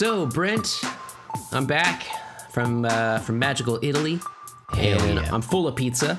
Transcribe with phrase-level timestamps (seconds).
[0.00, 0.80] So, Brent,
[1.52, 2.06] I'm back
[2.52, 4.18] from uh, from magical Italy,
[4.78, 5.28] and yeah.
[5.30, 6.18] I'm full of pizza.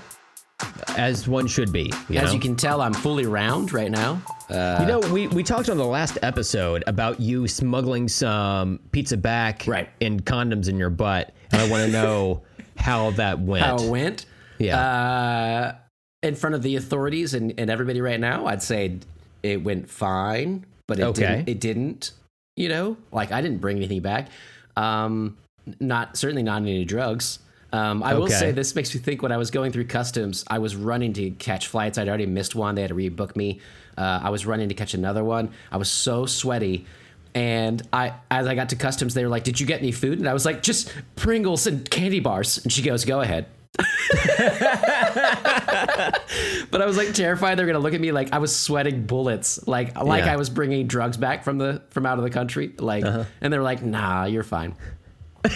[0.98, 1.92] as one should be.
[2.08, 2.34] You As know?
[2.34, 4.22] you can tell, I'm fully round right now.
[4.52, 9.18] Uh, You know, we, we talked on the last episode about you smuggling some pizza
[9.18, 9.90] back Right.
[10.00, 12.44] in condoms in your butt, and I want to know
[12.78, 13.66] how that went.
[13.66, 14.28] how it went.
[14.60, 14.80] Yeah.
[14.80, 15.76] Uh,
[16.22, 19.00] in front of the authorities and, and everybody right now, I'd say
[19.42, 21.22] it went fine, but it Okay.
[21.22, 21.50] didn't.
[21.50, 22.12] It didn't.
[22.62, 24.30] You know, like I didn't bring anything back.
[24.78, 25.36] Um,
[25.80, 27.40] not certainly not any drugs.
[27.74, 30.60] Um, I will say this makes me think when I was going through customs, I
[30.60, 31.98] was running to catch flights.
[31.98, 33.62] I'd already missed one; they had to rebook me.
[33.98, 35.50] Uh, I was running to catch another one.
[35.72, 36.86] I was so sweaty,
[37.34, 40.20] and I, as I got to customs, they were like, "Did you get any food?"
[40.20, 43.48] And I was like, "Just Pringles and candy bars." And she goes, "Go ahead."
[45.14, 49.06] but I was like terrified they were gonna look at me like I was sweating
[49.06, 50.34] bullets, like like Yeah.
[50.34, 53.58] I was bringing drugs back from the from out of the country, like, and they
[53.58, 54.76] were like, "Nah, you're fine."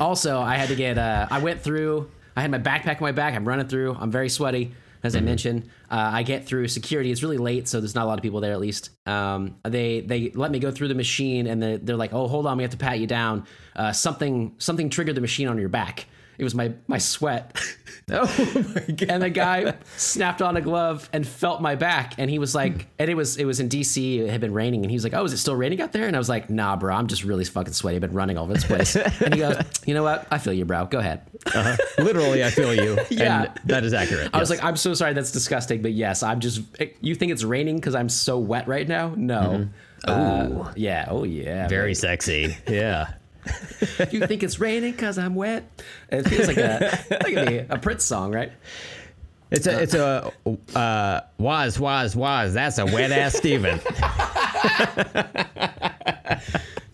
[0.00, 0.98] also, I had to get.
[0.98, 2.10] Uh, I went through.
[2.36, 3.34] I had my backpack on my back.
[3.34, 3.96] I'm running through.
[3.98, 5.64] I'm very sweaty, as I mentioned.
[5.90, 7.10] Uh, I get through security.
[7.12, 8.52] It's really late, so there's not a lot of people there.
[8.52, 12.12] At least um, they they let me go through the machine, and they, they're like,
[12.12, 13.46] "Oh, hold on, we have to pat you down.
[13.76, 16.06] Uh, something something triggered the machine on your back."
[16.38, 17.60] It was my my sweat.
[18.12, 18.26] Oh
[18.74, 19.08] my god!
[19.08, 22.16] and the guy snapped on a glove and felt my back.
[22.18, 24.82] And he was like and it was it was in dc it had been raining.
[24.82, 26.06] And he was like oh is it still raining out there?
[26.06, 27.94] And i was like nah bro i'm just really fucking sweaty.
[27.96, 28.94] I've been running all over this place.
[28.94, 30.26] And he goes you know what?
[30.30, 30.84] I feel you bro.
[30.84, 31.22] Go ahead.
[31.96, 32.98] Literally, I feel you.
[33.10, 33.44] Yeah.
[33.44, 34.28] and that is accurate.
[34.34, 35.14] i was like i'm so sorry.
[35.14, 35.80] That's disgusting.
[35.80, 36.60] But yes i'm just
[37.00, 39.14] you think it's raining because i'm so wet right now?
[39.16, 39.66] No.
[40.04, 41.06] Uh, yeah.
[41.08, 42.54] Oh yeah very sexy.
[42.68, 43.14] Yeah.
[44.10, 45.64] you think it's raining because i'm wet
[46.10, 48.52] it feels like a like a, a prince song right
[49.50, 50.32] It's a it's a
[50.74, 52.54] uh, was was was.
[52.54, 53.78] That's a wet ass Steven.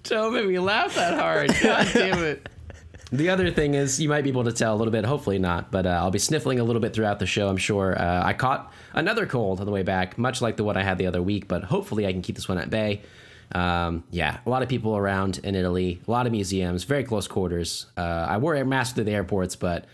[0.02, 1.54] Don't make me laugh that hard.
[1.62, 2.48] God damn it.
[3.12, 5.70] The other thing is, you might be able to tell a little bit, hopefully not,
[5.72, 7.98] but uh, I'll be sniffling a little bit throughout the show, I'm sure.
[7.98, 10.98] Uh, I caught another cold on the way back, much like the one I had
[10.98, 13.02] the other week, but hopefully I can keep this one at bay.
[13.53, 17.27] Um, yeah, a lot of people around in Italy, a lot of museums, very close
[17.27, 17.87] quarters.
[17.97, 19.87] Uh, I wore a mask to the airports, but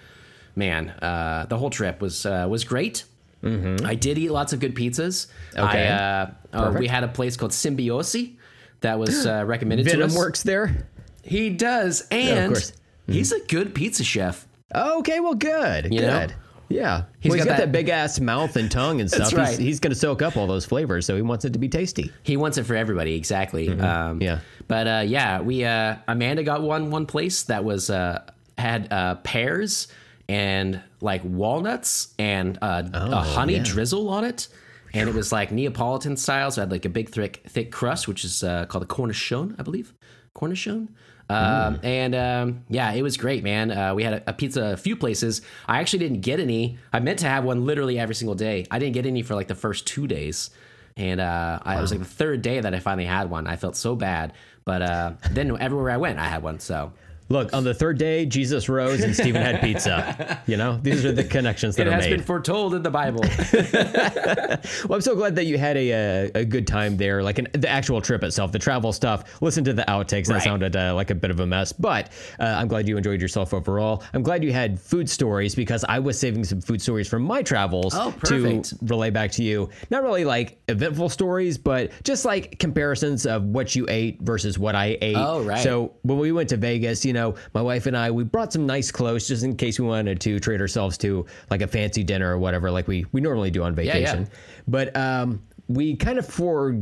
[0.55, 3.05] man, uh, the whole trip was uh, was great.
[3.45, 5.29] I did eat lots of good pizzas.
[5.57, 5.87] Okay.
[5.87, 8.35] I, uh, uh, we had a place called Symbiosi
[8.81, 10.17] that was uh, recommended to Venom us.
[10.17, 10.89] works there.
[11.23, 12.73] He does, and course.
[13.07, 14.47] he's a good pizza chef.
[14.75, 15.93] Okay, well, good.
[15.93, 16.27] You know?
[16.69, 17.05] Yeah.
[17.21, 19.33] He's well, he's got that- that, big ass mouth and tongue and stuff.
[19.35, 19.49] right.
[19.51, 21.69] He's, he's going to soak up all those flavors, so he wants it to be
[21.69, 22.13] tasty.
[22.23, 23.69] He wants it for everybody, exactly.
[23.69, 24.23] Um, Mm-hmm.
[24.23, 24.39] Yeah.
[24.69, 28.23] But uh, yeah, we uh, Amanda got one one place that was uh,
[28.59, 29.87] had uh, pears
[30.29, 33.63] and like walnuts and uh, a honey Oh, yeah.
[33.65, 34.49] drizzle on it.
[34.93, 38.09] And it was like Neapolitan style, so it had like a big thick thick crust,
[38.09, 39.93] which is uh, called a cornichon, I believe.
[40.35, 40.89] Cornichon.
[41.29, 43.71] Um, and um, yeah, it was great, man.
[43.71, 45.43] Uh, we had a, a pizza a few places.
[45.67, 46.79] I actually didn't get any.
[46.93, 48.67] I meant to have one literally every single day.
[48.71, 50.51] I didn't get any for like the first two days.
[50.97, 53.47] And uh, I, it was like the third day that I finally had one.
[53.47, 54.33] I felt so bad.
[54.65, 56.59] But uh, then everywhere I went, I had one.
[56.59, 56.93] So
[57.29, 60.41] Look, on the third day, Jesus rose and Steven had pizza.
[60.47, 63.25] You know, these are the connections that it are has been foretold in the Bible.
[64.89, 67.49] Well, I'm so glad that you had a a, a good time there, like an,
[67.53, 69.41] the actual trip itself, the travel stuff.
[69.43, 70.43] Listen to the outtakes; that Right.
[70.43, 73.55] sounded uh, like a bit of a mess, but uh, I'm glad you enjoyed yourself
[73.55, 74.03] overall.
[74.13, 77.43] I'm glad you had food stories because I was saving some food stories from my
[77.43, 79.71] travels Oh, to relay back to you.
[79.91, 84.75] Not really like eventful stories, but just like comparisons of what you ate versus what
[84.75, 85.17] I ate.
[85.17, 85.63] Oh, right.
[85.63, 87.16] So when we went to Vegas, you know,
[87.55, 90.39] my wife and I, we brought some nice clothes just in case we wanted to
[90.41, 93.77] treat ourselves to like a fancy dinner or whatever, like we we normally do on
[93.77, 93.93] yeah.
[93.93, 94.29] vacation.
[94.69, 96.77] But um, we kind of for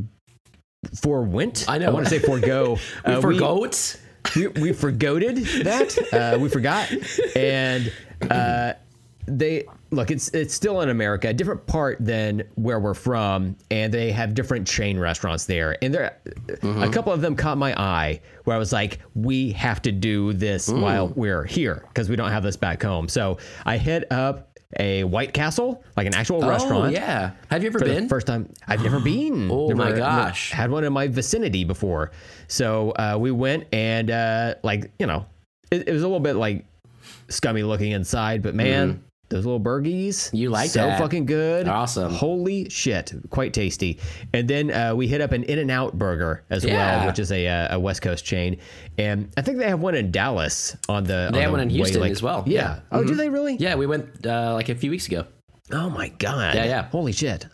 [1.01, 1.65] forewent.
[1.69, 1.89] I know.
[1.89, 2.79] I want to say forego.
[3.07, 3.97] we Uh, forgot.
[4.37, 5.97] we, we forgoted that.
[6.15, 6.91] Uh, we forgot,
[7.37, 7.93] and
[8.31, 8.73] uh,
[9.27, 10.11] they look.
[10.11, 14.35] It's it's still in America, a different part than where we're from, and they have
[14.35, 15.77] different chain restaurants there.
[15.83, 16.19] And there,
[16.63, 20.33] a couple of them caught my eye, where I was like, we have to do
[20.33, 23.09] this while we're here because we don't have this back home.
[23.09, 24.51] So I hit up
[24.81, 27.31] a White Castle, like an actual Oh, restaurant yeah.
[27.49, 28.09] Have you ever been?
[28.09, 28.49] first time.
[28.67, 29.49] I've never been.
[29.51, 30.51] Oh, Never- my gosh.
[30.51, 32.11] had one in my vicinity before.
[32.49, 35.27] So uh, we went and uh, like you know,
[35.71, 36.65] it, it was a little bit like
[37.29, 39.03] scummy looking inside, but man.
[39.31, 40.37] Those little burgies, Mm-hmm.
[40.37, 41.01] You like so that.
[41.01, 42.13] fucking good, Awesome.
[42.13, 43.99] Holy shit, quite tasty.
[44.33, 46.99] And then uh, we hit up an In and Out Burger as Yeah.
[46.99, 48.59] well, which is a, uh, a West Coast chain,
[48.99, 51.31] and I think they have one in Dallas on the.
[51.33, 52.45] They on have the one in way, Houston like- as well.
[52.47, 52.61] Yeah.
[52.61, 52.81] Yeah.
[52.93, 53.57] Oh, do they really?
[53.57, 55.25] Yeah, we went uh, like a few weeks ago.
[55.73, 56.55] Oh my god.
[56.55, 56.83] Yeah, yeah.
[56.91, 57.47] Holy shit.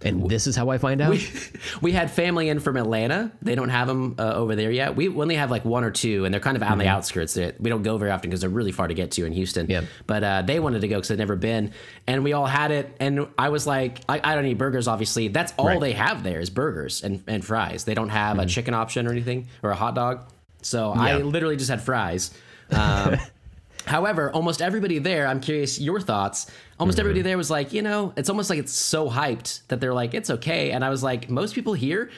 [0.00, 1.10] And this is how I find out.
[1.10, 1.26] we,
[1.80, 3.32] we had family in from Atlanta.
[3.42, 4.94] They don't have them uh, over there yet.
[4.94, 7.34] We only have like one or two, and they're kind of out on the outskirts.
[7.34, 9.66] They're, we don't go very often because they're really far to get to in Houston.
[9.68, 9.82] Yeah.
[10.06, 11.72] But uh, they wanted to go because they'd never been,
[12.06, 12.94] and we all had it.
[13.00, 14.86] And I was like, I, I don't eat burgers.
[14.86, 15.80] Obviously, that's all Right.
[15.80, 17.82] they have there is burgers and, and fries.
[17.84, 20.24] They don't have a chicken option or anything or a hot dog.
[20.62, 22.32] So I literally just had fries.
[22.70, 23.16] Um,
[23.86, 26.50] However, almost everybody there, I'm curious your thoughts.
[26.80, 29.94] Almost everybody there was like, you know, it's almost like it's so hyped that they're
[29.94, 30.70] like, it's okay.
[30.70, 32.10] And I was like, most people here,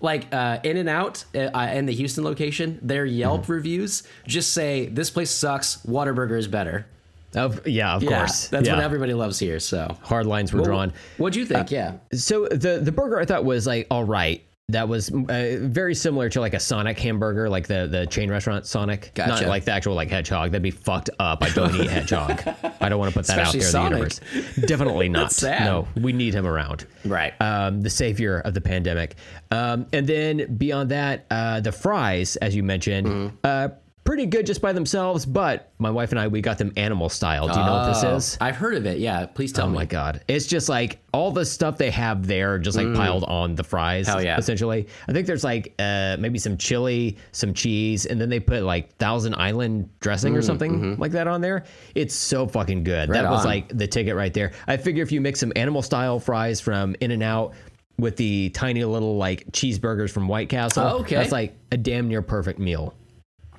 [0.00, 4.86] like uh, In and Out uh, in the Houston location, their Yelp reviews just say,
[4.86, 6.86] this place sucks, Whataburger is better.
[7.34, 8.48] Of, yeah, of Yeah, course.
[8.48, 8.76] That's yeah.
[8.76, 9.60] what everybody loves here.
[9.60, 10.94] So, Hard lines were drawn.
[11.18, 11.70] what'd you think?
[11.70, 11.94] yeah.
[12.14, 14.42] So the the burger I thought was like all right.
[14.70, 18.66] That was uh, very similar to like a Sonic hamburger, like the the chain restaurant
[18.66, 19.12] Sonic.
[19.16, 20.50] Not like the actual like hedgehog.
[20.50, 21.44] That'd be fucked up.
[21.44, 22.42] I don't eat hedgehog.
[22.80, 23.92] I don't want to put that Especially out there Sonic.
[23.92, 23.98] in
[24.32, 24.66] the universe.
[24.66, 25.40] Definitely not.
[25.40, 26.84] No, we need him around.
[27.04, 27.32] Right.
[27.40, 29.14] Um, the savior of the pandemic.
[29.52, 33.36] Um, and then beyond that, uh, the fries, as you mentioned, Mm-hmm.
[33.44, 33.68] uh,
[34.16, 35.26] pretty good just by themselves.
[35.26, 37.48] But my wife and I, we got them animal style.
[37.48, 38.38] Do you know what this Oh, is?
[38.40, 38.98] I've heard of it.
[38.98, 39.26] Yeah.
[39.26, 39.70] Please tell me.
[39.70, 39.78] Oh me.
[39.80, 40.22] my god!
[40.26, 44.06] It's just like all the stuff they have there, just like piled on the fries.
[44.06, 44.10] Mm.
[44.10, 44.38] Hell yeah.
[44.38, 48.62] Essentially, I think there's like uh, maybe some chili, some cheese, and then they put
[48.62, 51.64] like Thousand Island dressing or something like that on there.
[51.94, 53.10] It's so fucking good.
[53.10, 53.22] Mm, mm-hmm.
[53.22, 53.46] That was on.
[53.46, 54.52] like the ticket right there.
[54.66, 57.52] I figure if you mix some animal style fries from In and Out
[57.98, 61.16] with the tiny little like cheeseburgers from White Castle, Oh, okay.
[61.16, 62.94] that's like a damn near perfect meal.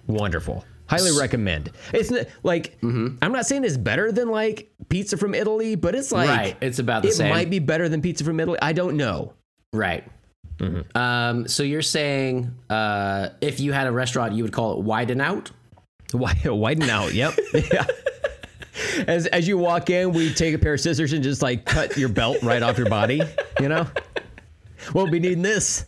[0.07, 0.65] Wonderful.
[0.88, 1.71] Highly recommend.
[1.94, 3.18] It's n- like Mm-hmm.
[3.21, 6.80] I'm not saying it's better than like pizza from Italy, but it's like Right, it's
[6.80, 7.30] about the it same.
[7.30, 8.57] might be better than pizza from Italy.
[8.62, 9.33] I don't know.
[9.74, 10.04] Right.
[10.59, 10.98] Mm-hmm.
[10.98, 15.19] Um, so you're saying uh, if you had a restaurant, you would call it Widen
[15.21, 15.51] Out?
[16.13, 17.13] Widen out?
[17.13, 17.33] Yep.
[17.71, 17.86] yeah.
[19.07, 21.98] As as you walk in, we take a pair of scissors and just like cut
[21.98, 23.21] your belt right off your body.
[23.59, 23.88] You know,
[24.94, 25.86] won't be needing this.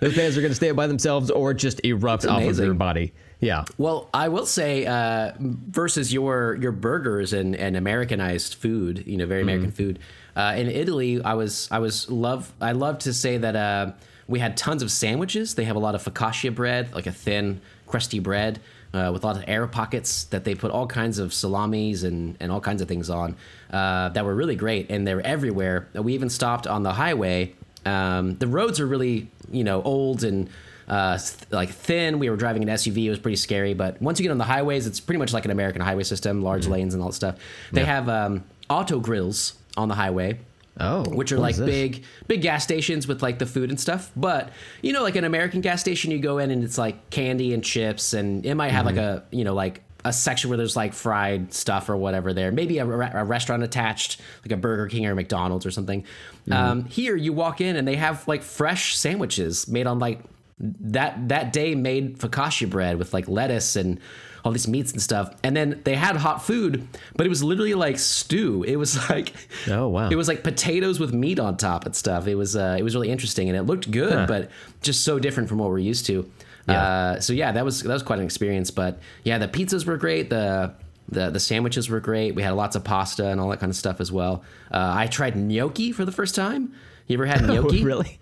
[0.00, 3.12] Those pants are going to stay by themselves or just erupt off of your body.
[3.40, 3.64] Yeah.
[3.78, 9.26] Well, I will say uh, versus your your burgers and, and Americanized food, you know,
[9.26, 9.98] very American food.
[10.36, 13.92] Uh, in Italy, I was I was love I love to say that uh,
[14.28, 15.54] we had tons of sandwiches.
[15.54, 18.60] They have a lot of focaccia bread, like a thin, crusty bread.
[18.92, 22.36] Uh, with a lot of air pockets that they put all kinds of salamis and,
[22.40, 23.36] and all kinds of things on
[23.72, 25.86] uh, that were really great and they're everywhere.
[25.94, 27.54] We even stopped on the highway.
[27.86, 30.50] Um, the roads are really you know old and
[30.90, 32.18] uh, th- like thin.
[32.18, 33.04] We were driving an SUV.
[33.04, 33.74] It was pretty scary.
[33.74, 36.42] But once you get on the highways, it's pretty much like an American highway system,
[36.42, 37.36] large lanes and all that stuff.
[37.72, 40.38] They have um, auto grills on the highway.
[40.78, 44.10] Oh, Which are like big, big gas stations with like the food and stuff.
[44.16, 44.50] But
[44.82, 47.62] you know, like an American gas station, you go in and it's like candy and
[47.62, 50.94] chips, and it might have like a you know like a section where there's like
[50.94, 52.50] fried stuff or whatever there.
[52.50, 56.04] Maybe a, re- a restaurant attached, like a Burger King or McDonald's or something.
[56.50, 60.20] Um, here, you walk in and they have like fresh sandwiches made on like
[60.60, 63.98] that that day made focaccia bread with like lettuce and
[64.44, 65.34] all these meats and stuff.
[65.42, 68.62] And then they had hot food, but it was literally like stew.
[68.64, 69.32] It was like
[69.68, 70.08] Oh, wow.
[70.08, 72.26] It was like potatoes with meat on top and stuff.
[72.26, 74.50] It was uh, it was really interesting and it looked good, but
[74.82, 76.30] just so different from what we're used to.
[76.68, 78.70] Uh, so yeah, that was that was quite an experience.
[78.70, 80.30] But yeah, the pizzas were great.
[80.30, 80.72] The
[81.08, 82.36] the, the sandwiches were great.
[82.36, 84.44] We had lots of pasta and all that kind of stuff as well.
[84.70, 86.72] Uh, I tried gnocchi for the first time.
[87.08, 87.82] You ever had gnocchi?
[87.82, 88.20] really?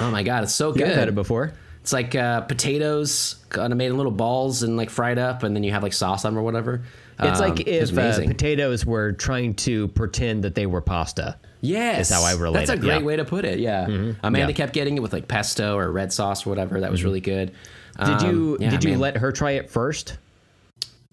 [0.00, 0.80] Oh my god, it's so good.
[0.80, 1.52] Yeah, I've had it before.
[1.84, 5.54] It's like uh, potatoes kind of made in little balls and like fried up, and
[5.54, 6.80] then you have like sauce on 'em or whatever.
[7.20, 11.36] It's Um, like if uh, potatoes were trying to pretend that they were pasta.
[11.60, 12.96] yes, how I relate That's a it, great yeah.
[12.96, 13.06] Mm-hmm.
[13.06, 13.58] way to put it.
[13.58, 13.84] Yeah,
[14.22, 14.56] Amanda Yeah.
[14.56, 16.80] kept getting it with like pesto or red sauce or whatever.
[16.80, 17.52] That was really good.
[18.02, 19.00] Did you Um, yeah, did you man.
[19.00, 20.16] let her try it first?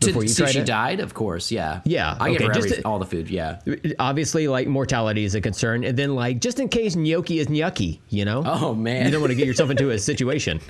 [0.02, 0.66] To- before you so tried she it?
[0.66, 1.00] died?
[1.00, 1.82] Of course, yeah.
[1.86, 3.30] Yeah, I okay, her just every, to- all the food.
[3.30, 3.60] Yeah.
[4.00, 8.02] Obviously, like mortality is a concern, and then like just in case gnocchi is gnocchi,
[8.10, 8.44] you know.
[8.46, 9.06] Oh man.
[9.06, 10.60] You don't want to get yourself into a situation.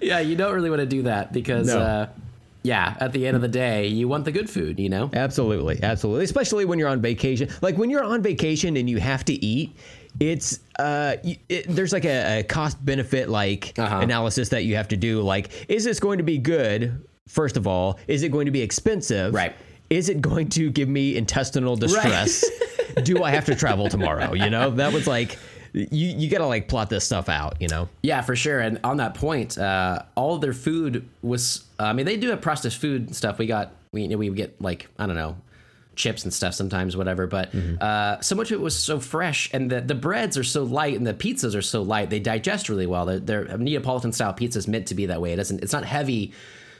[0.00, 1.68] yeah, you don't really want to do that because.
[1.68, 1.80] No.
[1.80, 2.06] Uh,
[2.64, 5.08] yeah, at the end of the day, you want the good food, you know?
[5.14, 6.24] Absolutely, absolutely.
[6.24, 7.48] Especially when you're on vacation.
[7.62, 9.74] Like when you're on vacation and you have to eat,
[10.20, 11.16] it's uh,
[11.48, 13.98] it, there's like a, a cost benefit like Uh-huh.
[13.98, 15.20] analysis that you have to do.
[15.22, 17.04] Like, is this going to be good?
[17.28, 19.34] First of all, is it going to be expensive?
[19.34, 19.54] Right.
[19.90, 22.44] Is it going to give me intestinal distress?
[23.04, 24.34] do I have to travel tomorrow?
[24.34, 25.38] You know, that was like.
[25.74, 27.90] You, you gotta like plot this stuff out, you know.
[28.02, 28.58] Yeah, for sure.
[28.58, 31.64] And on that point, uh, all of their food was.
[31.78, 33.36] I mean, they do have processed food stuff.
[33.38, 35.36] We got we we get like I don't know
[35.98, 37.26] chips and stuff sometimes, whatever.
[37.26, 40.62] But uh, so much of it was so fresh, and the the breads are so
[40.62, 42.08] light, and the pizzas are so light.
[42.08, 43.04] They digest really well.
[43.04, 45.32] They're, they're Neapolitan style pizza is meant to be that way.
[45.32, 45.62] It doesn't.
[45.62, 46.32] It's not heavy.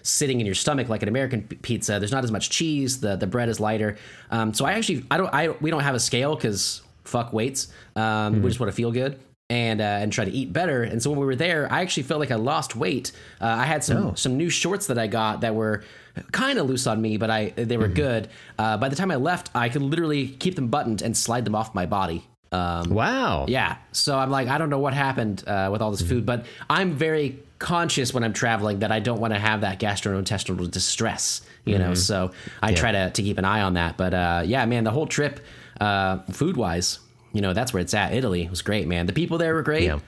[0.02, 1.98] Sitting in your stomach like an American pizza.
[1.98, 3.00] There's not as much cheese.
[3.00, 3.98] The the bread is lighter.
[4.30, 7.68] Um, so I actually I don't I we don't have a scale because fuck weights.
[7.96, 9.18] Um, We just want to feel good
[9.50, 10.82] and uh, and try to eat better.
[10.82, 13.12] And so when we were there, I actually felt like I lost weight.
[13.40, 15.84] Uh, I had some some new shorts that I got that were
[16.32, 18.28] kind of loose on me, but I they were good.
[18.58, 21.54] Uh, by the time I left, I could literally keep them buttoned and slide them
[21.54, 22.24] off my body.
[22.50, 23.44] Um, Wow.
[23.46, 23.76] yeah.
[23.92, 26.92] So I'm like, I don't know what happened uh, with all this food, but I'm
[26.94, 31.76] very conscious when I'm traveling that I don't want to have that gastrointestinal distress, you
[31.76, 31.92] know.
[31.94, 32.30] So
[32.62, 33.96] I try to, to keep an eye on that.
[33.98, 35.40] But uh, yeah, man, the whole trip,
[35.80, 37.00] uh, food wise,
[37.32, 38.12] you know, that's where it's at.
[38.12, 39.06] Italy was great, man.
[39.06, 39.84] The people there were great.
[39.84, 39.98] Yeah.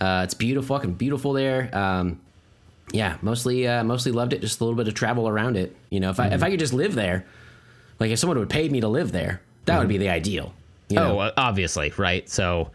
[0.00, 1.70] Uh, it's beautiful, fucking beautiful there.
[1.76, 2.20] Um,
[2.92, 4.40] yeah, mostly uh, mostly loved it.
[4.40, 5.76] Just a little bit of travel around it.
[5.90, 7.26] You know, if I if I could just live there,
[7.98, 10.54] like if someone would pay me to live there, that would be the ideal.
[10.88, 11.20] You know?
[11.20, 12.28] Oh, obviously, right.
[12.28, 12.70] So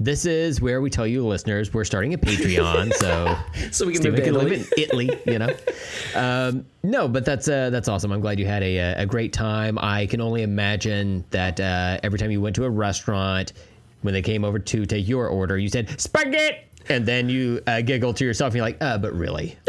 [0.00, 3.36] this is where we tell you listeners we're starting a Patreon, so
[3.70, 5.54] So we can Steven move to can live in Italy, you know.
[6.14, 8.12] um, no, but that's uh, that's awesome.
[8.12, 9.78] I'm glad you had a a great time.
[9.78, 13.52] I can only imagine that uh, every time you went to a restaurant,
[14.02, 16.58] when they came over to take your order, you said spaghetti.
[16.88, 19.56] And then you uh, giggle to yourself, and you're like, uh, but really?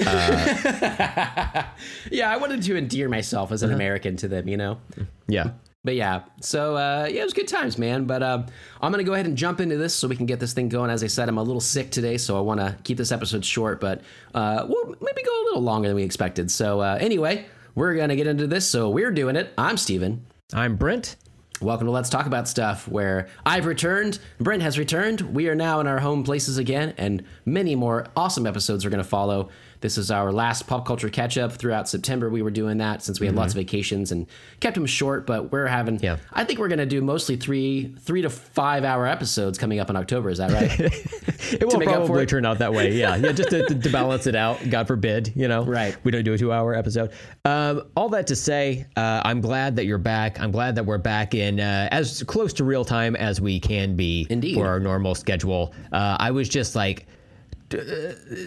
[2.12, 4.80] Yeah, I wanted to endear myself as an American to them, you know.
[5.28, 5.52] Yeah.
[5.86, 8.06] But yeah, so uh, yeah, it was good times, man.
[8.06, 8.46] But um,
[8.82, 10.90] I'm gonna go ahead and jump into this so we can get this thing going.
[10.90, 13.44] As I said, I'm a little sick today, so I want to keep this episode
[13.44, 14.02] short, but
[14.34, 16.50] uh, we'll maybe go a little longer than we expected.
[16.50, 18.66] So uh, anyway, we're gonna get into this.
[18.66, 19.54] So we're doing it.
[19.58, 20.26] I'm Steven.
[20.54, 21.18] I'm Brent.
[21.62, 25.22] Welcome to Let's Talk About Stuff, where I've returned, Brent has returned.
[25.22, 29.04] We are now in our home places again, and many more awesome episodes are going
[29.04, 29.50] to follow.
[29.84, 32.30] This is our last pop culture catch up throughout September.
[32.30, 34.28] We were doing that since we had lots of vacations and
[34.62, 36.00] kept them short, but we're having.
[36.00, 36.20] Yeah.
[36.32, 39.90] I think we're going to do mostly three, three to five hour episodes coming up
[39.90, 40.30] in October.
[40.30, 40.80] Is that right?
[41.54, 42.30] It will make up for probably it.
[42.30, 42.94] turn out that way.
[42.94, 44.68] Yeah, yeah, just to, to, balance it out.
[44.70, 45.64] God forbid, you know.
[45.64, 45.96] Right.
[46.04, 47.12] We don't do a two-hour episode.
[47.46, 50.40] Um, all that to say, uh, I'm glad that you're back.
[50.40, 53.96] I'm glad that we're back in uh, as close to real time as we can
[53.96, 54.56] be Indeed.
[54.56, 55.74] for our normal schedule.
[55.92, 57.06] Uh, I was just like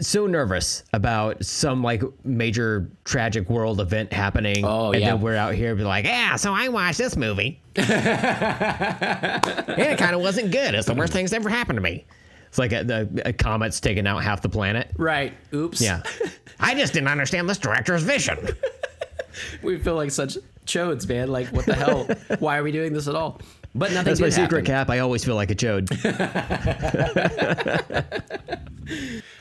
[0.00, 4.64] so nervous about some like major tragic world event happening.
[4.64, 5.10] Oh, and yeah.
[5.12, 7.60] then we're out here be like, yeah, so I watched this movie.
[7.76, 7.86] and
[9.78, 10.74] it kind of wasn't good.
[10.74, 12.06] It's the worst thing that's ever happened to me.
[12.48, 14.90] It's like a, the, a comet's taking out half the planet.
[14.96, 15.34] right.
[15.52, 15.80] Oops.
[15.80, 16.02] Yeah.
[16.58, 18.48] I just didn't understand this director's vision.
[19.62, 21.28] We feel like such chodes, man.
[21.28, 22.08] Like, what the hell?
[22.38, 23.40] Why are we doing this at all?
[23.78, 24.86] But nothing That's my secret happen.
[24.86, 24.90] cap.
[24.90, 25.90] I always feel like a chode.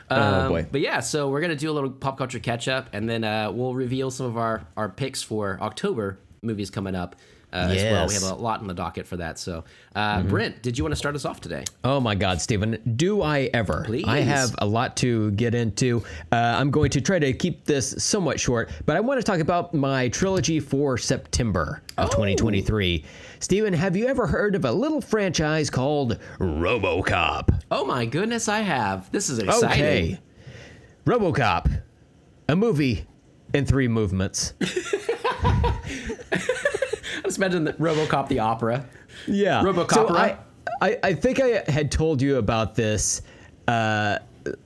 [0.10, 0.68] oh Um, boy.
[0.72, 3.52] But yeah, so we're gonna do a little pop culture catch up, and then uh,
[3.52, 7.16] we'll reveal some of our our picks for October movies coming up
[7.56, 8.08] uh, as well.
[8.08, 9.40] We have a lot in the docket for that.
[9.40, 9.64] So,
[9.96, 11.64] uh, Brent, did you want to start us off today?
[11.84, 13.84] Oh my God, Steven, do I ever?
[13.86, 14.06] Please.
[14.08, 16.04] I have a lot to get into.
[16.32, 19.40] Uh, I'm going to try to keep this somewhat short, but I want to talk
[19.40, 23.06] about my trilogy for September of 2023.
[23.40, 27.62] Steven, have you ever heard of a little franchise called RoboCop?
[27.72, 29.10] Oh my goodness, I have.
[29.12, 29.84] This is exciting.
[29.84, 30.20] Okay.
[31.06, 31.82] RoboCop,
[32.50, 33.06] a movie
[33.54, 34.54] in three movements.
[37.26, 38.86] Let's imagine the RoboCop the opera.
[39.28, 39.64] Yeah.
[39.64, 40.38] RoboCop, So I.
[40.82, 43.22] I, I think I had told you about this
[43.68, 44.20] uh,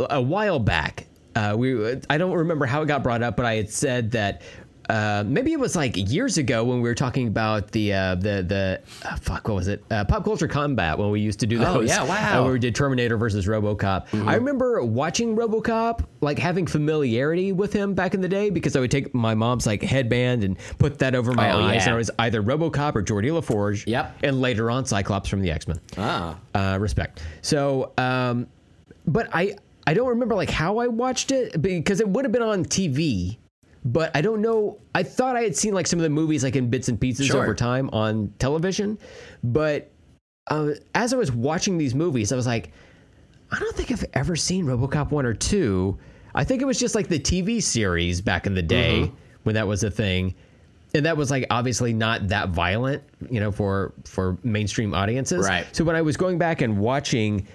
[0.10, 1.08] a while back.
[1.36, 4.42] Uh, we I don't remember how it got brought up, but I had said that
[4.90, 8.44] uh, maybe it was like years ago when we were talking about the uh, the
[8.44, 11.60] the uh, fuck what was it uh, pop culture combat when we used to do
[11.60, 11.68] those.
[11.76, 12.16] Oh, yeah, wow.
[12.16, 12.44] Mm-hmm.
[12.44, 14.28] where we did Terminator versus RoboCop.
[14.28, 18.80] I remember watching RoboCop, like having familiarity with him back in the day because I
[18.80, 21.84] would take my mom's like headband and put that over my Oh, eyes, yeah.
[21.84, 23.86] and I was either RoboCop or Geordi La Forge.
[23.88, 24.18] Yep.
[24.24, 25.80] And later on, Cyclops from the X Men.
[25.98, 27.22] Ah, Uh, respect.
[27.42, 28.48] So, um,
[29.06, 29.56] but I
[29.86, 33.38] I don't remember like how I watched it because it would have been on TV.
[33.86, 34.78] But I don't know.
[34.94, 37.28] I thought I had seen like some of the movies like in bits and pieces
[37.28, 37.42] Sure.
[37.44, 38.98] over time on television.
[39.44, 39.90] But
[40.48, 42.72] uh, as I was watching these movies, I was like,
[43.52, 45.98] I don't think I've ever seen RoboCop one or two.
[46.36, 49.16] I think it was just like the TV series back in the day Mm-hmm.
[49.44, 50.36] when that was a thing,
[50.94, 55.48] and that was like obviously not that violent, you know, for for mainstream audiences.
[55.48, 55.66] Right.
[55.76, 57.48] So when I was going back and watching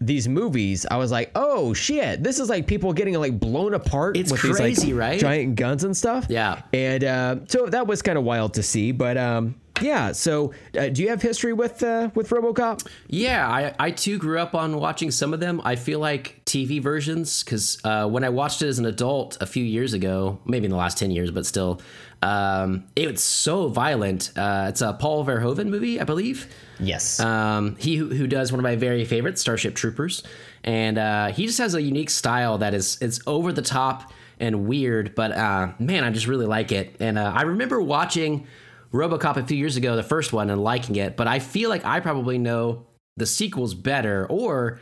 [0.00, 4.16] these movies, I was like, oh shit, this is like people getting like blown apart
[4.16, 5.20] It's with these crazy, like right?
[5.20, 6.26] giant guns and stuff.
[6.28, 6.62] Yeah.
[6.72, 10.12] And uh, so that was kind of wild to see, but um, yeah.
[10.12, 12.86] So uh, do you have history with uh, with RoboCop?
[13.08, 15.60] Yeah, I, I too grew up on watching some of them.
[15.64, 19.46] I feel like TV versions because uh, when I watched it as an adult a
[19.46, 21.80] few years ago, maybe in the last 10 years, but still,
[22.22, 24.32] um, it was so violent.
[24.36, 26.52] Uh, it's a Paul Verhoeven movie, I believe.
[26.80, 27.20] Yes.
[27.20, 30.22] Um, he who, who does one of my very favorites, Starship Troopers,
[30.64, 34.66] and uh, he just has a unique style that is it's over the top and
[34.66, 36.96] weird, but uh, man, I just really like it.
[37.00, 38.46] And uh, I remember watching
[38.92, 41.84] RoboCop a few years ago, the first one, and liking it, but I feel like
[41.84, 44.80] I probably know the sequels better, or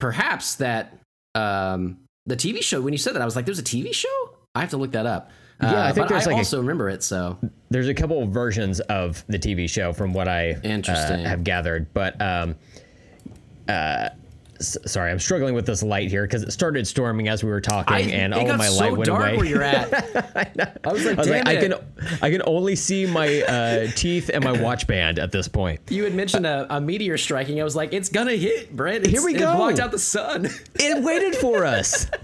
[0.00, 0.98] perhaps that
[1.34, 2.80] um, the TV show.
[2.80, 4.08] When you said that, I was like, "There's a TV show."
[4.54, 5.30] I have to look that up.
[5.62, 7.02] Yeah, I think but there's I like a- also remember it.
[7.02, 7.38] So
[7.70, 11.92] There's a couple of versions of the TV show from what I uh, have gathered,
[11.94, 12.56] but um,
[13.68, 14.10] uh,
[14.60, 17.60] s- sorry, I'm struggling with this light here because it started storming as we were
[17.60, 19.36] talking, I, and all of my so light went dark away.
[19.36, 19.92] where you're at.
[20.84, 21.74] I, was like, I was "Damn like, I can,
[22.20, 25.80] I can only see my uh, teeth and my watch band at this point.
[25.88, 27.60] You had mentioned a, a meteor striking.
[27.60, 29.04] I was like, it's gonna hit, Brent.
[29.04, 29.52] It's, Here we go.
[29.52, 30.48] It blocked out the sun.
[30.74, 32.06] It waited for us.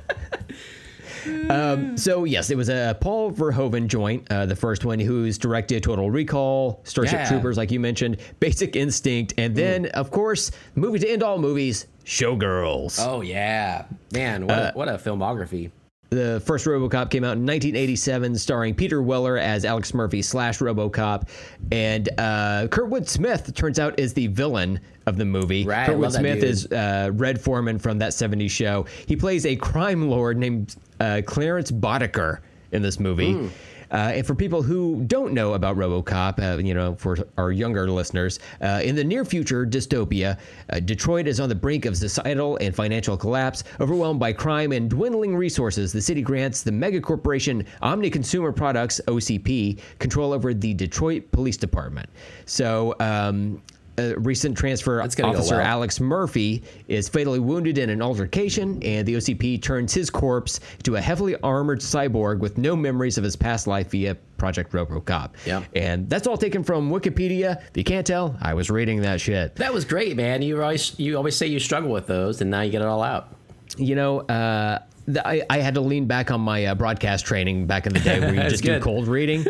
[1.48, 5.82] Um, so yes, it was a Paul Verhoeven joint, uh, the first one, who's directed
[5.82, 7.28] Total Recall, Starship Yeah.
[7.28, 11.86] Troopers, like you mentioned, Basic Instinct, and then of course, movie to end all movies,
[12.04, 12.98] Showgirls.
[13.04, 15.70] oh yeah, man, what Uh, a, what a filmography.
[16.11, 21.29] The first RoboCop came out in 1987, starring Peter Weller as Alex Murphy slash RoboCop,
[21.71, 25.64] and uh, Kurtwood Smith turns out is the villain of the movie.
[25.64, 28.87] Right, Kurtwood Smith is uh, Red Foreman from that '70s show.
[29.07, 32.40] He plays a crime lord named uh, Clarence Boddicker
[32.73, 33.35] in this movie.
[33.35, 33.49] Hmm.
[33.90, 37.90] Uh, and for people who don't know about RoboCop, uh, you know, for our younger
[37.90, 40.38] listeners, uh, in the near future dystopia,
[40.70, 43.64] uh, Detroit is on the brink of societal and financial collapse.
[43.80, 49.00] Overwhelmed by crime and dwindling resources, the city grants the mega corporation Omni Consumer Products
[49.06, 52.09] (OCP) control over the Detroit Police Department.
[52.47, 52.94] So.
[53.00, 53.62] Um,
[54.00, 55.66] a recent transfer That's gonna go officer well.
[55.66, 60.97] Alex Murphy is fatally wounded in an altercation, and the OCP turns his corpse into
[60.97, 65.30] a heavily armored cyborg with no memories of his past life via Project RoboCop.
[65.45, 65.62] Yeah.
[65.76, 67.61] And that's all taken from Wikipedia.
[67.61, 69.57] If you can't tell, I was reading that shit.
[69.57, 70.42] That was great, man.
[70.42, 73.02] You always you always say you struggle with those, and now you get it all
[73.02, 73.35] out.
[73.76, 74.80] You know, uh,
[75.25, 78.21] I, I had to lean back on my uh, broadcast training back in the day
[78.21, 79.47] where you just do cold reading.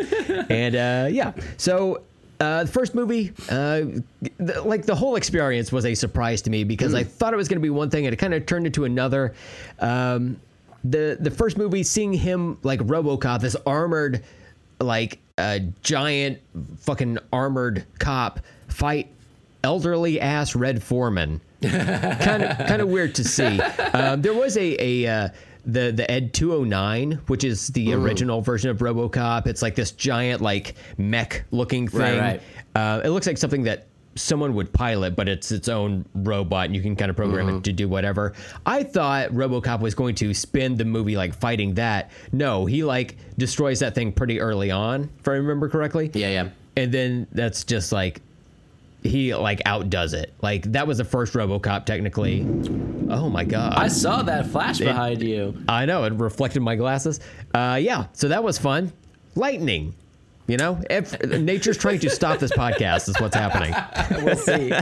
[0.49, 2.03] and uh, yeah, so.
[2.41, 3.81] Uh, the first movie, uh,
[4.39, 7.47] th- like the whole experience was a surprise to me because I thought it was
[7.47, 9.35] going to be one thing and it kind of turned into another.
[9.79, 10.41] Um,
[10.83, 14.23] the the first movie, seeing him like RoboCop, this armored,
[14.79, 16.39] like a giant
[16.79, 19.09] fucking armored cop fight
[19.63, 23.59] elderly ass Red Foreman kind of kind of weird to see.
[23.93, 25.29] Um, there was a a uh,
[25.65, 29.47] the the Ed 209, which is the original version of RoboCop.
[29.47, 32.19] It's like this giant like mech looking thing.
[32.19, 32.41] Right, right.
[32.75, 36.75] Uh, it looks like something that someone would pilot, but it's its own robot, and
[36.75, 38.33] you can kind of program it to do whatever.
[38.65, 42.11] I thought RoboCop was going to spend the movie like fighting that.
[42.33, 46.49] No, he like destroys that thing pretty early on, if I remember correctly Yeah, yeah.
[46.75, 48.21] and then that's just like
[49.03, 50.33] he like outdoes it.
[50.41, 52.41] Like that was the first RoboCop technically.
[53.09, 53.73] Oh my god.
[53.75, 55.63] I saw that flash behind you.
[55.67, 57.19] I know it reflected my glasses.
[57.53, 58.91] Uh yeah, so that was fun.
[59.35, 59.95] Lightning.
[60.47, 63.07] You know, if, nature's trying to stop this podcast.
[63.07, 63.73] Is what's happening.
[64.23, 64.71] We'll see.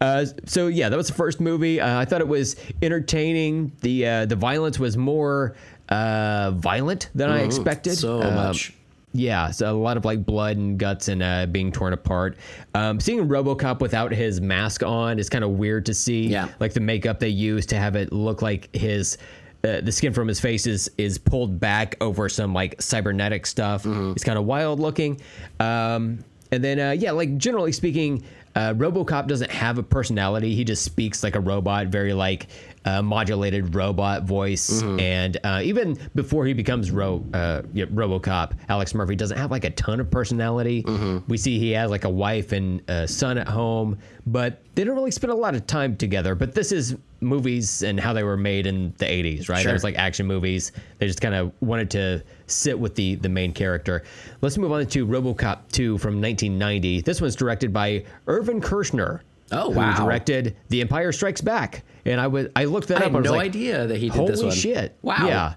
[0.00, 1.80] Uh, so yeah, that was the first movie.
[1.80, 3.72] Uh, I thought it was entertaining.
[3.80, 5.56] The uh, the violence was more
[5.88, 7.96] uh, violent than I expected.
[7.98, 8.72] so Um, much.
[9.14, 12.36] Yeah, so a lot of like blood and guts and uh, being torn apart.
[12.74, 16.26] Um, seeing RoboCop without his mask on is kind of weird to see.
[16.28, 16.48] Yeah.
[16.60, 19.18] like the makeup they use to have it look like his.
[19.64, 23.86] Uh, the skin from his face is is pulled back over some like cybernetic stuff.
[23.86, 25.20] It's kind of wild looking.
[25.60, 28.24] Um, and then uh, yeah, like generally speaking,
[28.56, 30.54] uh, RoboCop doesn't have a personality.
[30.56, 32.48] He just speaks like a robot, very like
[32.84, 34.82] uh, modulated robot voice.
[34.82, 39.64] And uh, even before he becomes Ro- uh, yeah, RoboCop, Alex Murphy doesn't have like
[39.64, 40.82] a ton of personality.
[41.28, 44.96] We see he has like a wife and a son at home, but they don't
[44.96, 46.34] really spend a lot of time together.
[46.34, 49.58] But this is movies and how they were made in the 80s, right?
[49.62, 49.70] Sure.
[49.70, 50.72] That was like action movies.
[50.98, 54.02] They just kind of wanted to sit with the the main character.
[54.40, 57.02] Let's move on to RoboCop 2 from 1990.
[57.02, 59.20] This one's directed by Irvin Kershner.
[59.52, 59.96] Oh, who wow.
[59.96, 61.84] directed The Empire Strikes Back.
[62.04, 63.12] And I was I looked that I up.
[63.12, 64.48] I was no like, idea that he did this one.
[64.50, 64.96] Holy shit!
[65.02, 65.26] Wow.
[65.26, 65.54] Yeah.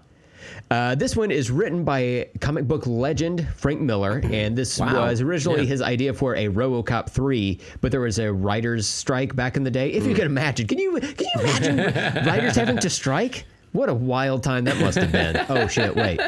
[0.72, 5.08] Uh, this one is written by comic book legend Frank Miller, and this Wow.
[5.08, 5.68] was originally Yeah.
[5.68, 9.70] his idea for a RoboCop three, but there was a writers' strike back in the
[9.72, 9.92] day.
[9.92, 10.10] If Hmm.
[10.10, 11.78] you can imagine, can you can you imagine
[12.26, 13.46] writers having to strike?
[13.74, 15.38] What a wild time that must have been.
[15.50, 15.96] Oh shit!
[15.96, 16.20] Wait,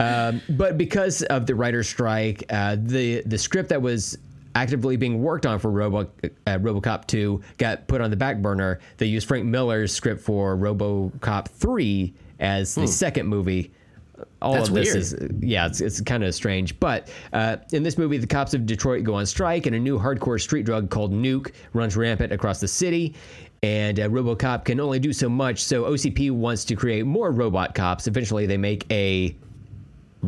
[0.00, 4.16] um, but because of the writers' strike, uh, the the script that was
[4.56, 8.80] actively being worked on for Robo, uh, RoboCop 2 got put on the back burner.
[8.96, 13.70] They used Frank Miller's script for RoboCop 3 as the second movie.
[14.40, 14.56] All Hmm.
[14.58, 14.96] That's of this weird.
[14.96, 16.80] is yeah, it's, it's kind of strange.
[16.80, 19.98] But uh, in this movie, the cops of Detroit go on strike, and a new
[19.98, 23.14] hardcore street drug called Nuke runs rampant across the city.
[23.62, 27.74] And uh, RoboCop can only do so much, so OCP wants to create more robot
[27.74, 28.06] cops.
[28.06, 29.36] Eventually, they make a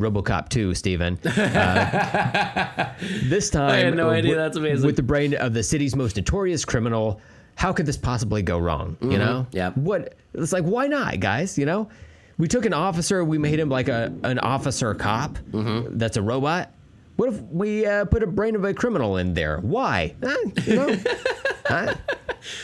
[0.01, 1.19] RoboCop 2, Steven.
[1.27, 2.93] Uh,
[3.25, 4.31] this time, I had no idea.
[4.31, 4.87] with- That's amazing.
[4.87, 7.21] With the brain of the city's most notorious criminal,
[7.55, 8.97] how could this possibly go wrong?
[9.01, 9.47] You know?
[9.53, 9.85] Mm-hmm.
[9.85, 10.15] What?
[10.35, 11.59] It's like, why not, guys?
[11.59, 11.89] You know?
[12.39, 15.99] We took an officer, we made him like a an officer cop Mm-hmm.
[15.99, 16.73] that's a robot.
[17.17, 19.59] What if we uh, put a brain of a criminal in there?
[19.59, 20.15] Why?
[20.23, 20.97] Eh, you know?
[21.67, 21.95] Huh?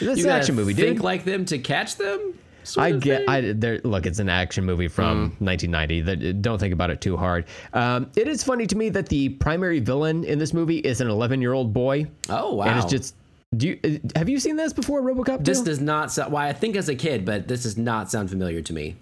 [0.01, 0.87] That's You an action movie, dude.
[0.87, 2.39] Think like them to catch them.
[2.77, 3.19] I get.
[3.21, 3.29] thing?
[3.29, 3.81] I there.
[3.85, 6.01] Look, it's an action movie from 1990.
[6.03, 7.45] That don't think about it too hard.
[7.73, 11.09] Um, it is funny to me that the primary villain in this movie is an
[11.09, 12.07] 11 year old boy.
[12.29, 12.91] Oh, And it's wow.
[12.91, 13.15] just.
[13.57, 15.39] Do you uh, have you seen this before, RoboCop?
[15.39, 15.43] 2?
[15.45, 16.33] This does not sound.
[16.33, 18.97] Why I think as a kid, but this does not sound familiar to me.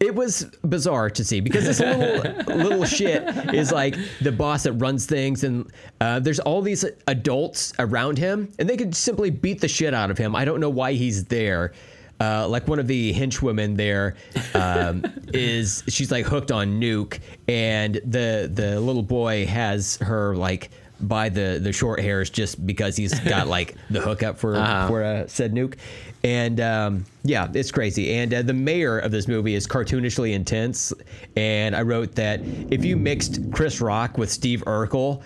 [0.00, 3.22] it was bizarre to see because this little little shit
[3.54, 8.50] is like the boss that runs things, and uh, there's all these adults around him,
[8.58, 10.34] and they could simply beat the shit out of him.
[10.34, 11.72] I don't know why he's there.
[12.20, 14.14] Uh, like one of the henchwomen there
[14.54, 20.70] um, is she's like hooked on Nuke, and the the little boy has her like
[21.00, 24.54] by the the short hairs just because he's got like the hookup for
[24.88, 25.74] for uh, said Nuke,
[26.22, 28.14] and um, yeah, it's crazy.
[28.14, 30.92] And uh, the mayor of this movie is cartoonishly intense.
[31.36, 35.20] And I wrote that if you mixed Chris Rock with Steve Urkel,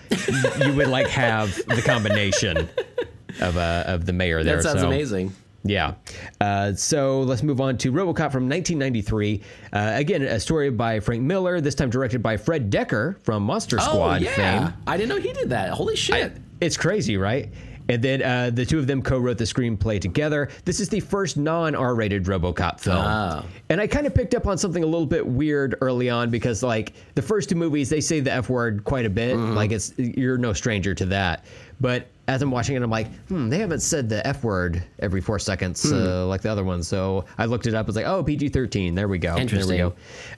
[0.65, 2.57] you would like have the combination
[3.41, 4.57] of uh, of the mayor there.
[4.57, 5.33] That sounds So, amazing.
[5.63, 5.95] Yeah.
[6.39, 9.41] Uh, so let's move on to RoboCop from 1993.
[9.73, 11.59] Uh, again, a story by Frank Miller.
[11.61, 14.35] This time directed by Fred Dekker from Monster Squad oh yeah,
[14.69, 14.73] fame.
[14.87, 15.71] I didn't know he did that.
[15.71, 16.33] Holy shit!
[16.61, 17.49] It's crazy, right?
[17.89, 20.49] And then uh, the two of them co-wrote the screenplay together.
[20.63, 23.43] This is the first non-R-rated RoboCop film, Oh.
[23.69, 26.61] and I kind of picked up on something a little bit weird early on because,
[26.61, 29.35] like, the first two movies they say the F word quite a bit.
[29.37, 31.45] Like, it's you're no stranger to that.
[31.81, 35.21] But as I'm watching it, I'm like, hmm, they haven't said the F word every
[35.21, 36.87] four seconds uh, like the other ones.
[36.87, 37.87] So I looked it up.
[37.87, 38.93] It's like, oh, PG-13.
[38.95, 39.35] There we go.
[39.37, 39.77] Interesting.
[39.77, 39.93] There we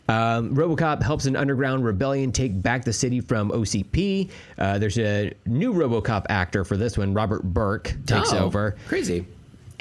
[0.07, 0.13] go.
[0.13, 4.29] Um, RoboCop helps an underground rebellion take back the city from OCP.
[4.57, 7.13] Uh, there's a new RoboCop actor for this one.
[7.13, 8.77] Robert Burke takes Oh, over.
[8.87, 9.25] Crazy.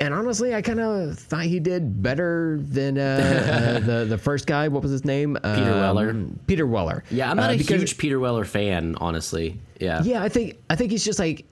[0.00, 4.46] And honestly, I kind of thought he did better than uh, uh, the the first
[4.46, 4.66] guy.
[4.68, 5.34] What was his name?
[5.42, 6.24] Peter Weller.
[6.46, 7.04] Peter Weller.
[7.10, 9.60] Yeah, I'm not Uh, a huge Peter Weller fan, honestly.
[9.78, 10.02] Yeah.
[10.02, 11.44] Yeah, I think I think he's just like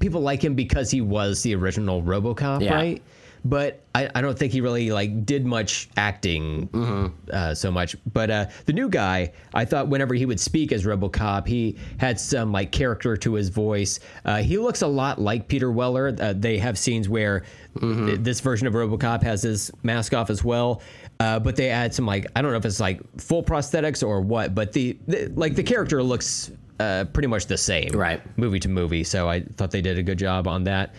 [0.00, 2.74] people like him because he was the original RoboCop, Yeah.
[2.74, 3.02] right?
[3.48, 7.06] But I, I don't think he really like did much acting Mm-hmm.
[7.32, 7.96] uh, so much.
[8.12, 12.20] But uh, the new guy, I thought whenever he would speak as RoboCop, he had
[12.20, 14.00] some like character to his voice.
[14.24, 16.14] Uh, he looks a lot like Peter Weller.
[16.20, 17.44] Uh, they have scenes where
[17.76, 18.06] Mm-hmm.
[18.06, 20.82] th- this version of RoboCop has his mask off as well.
[21.20, 24.20] Uh, but they add some like I don't know if it's like full prosthetics or
[24.20, 28.20] what, but the, the like the character looks uh, pretty much the same Right.
[28.36, 29.04] movie to movie.
[29.04, 30.94] So I thought they did a good job on that.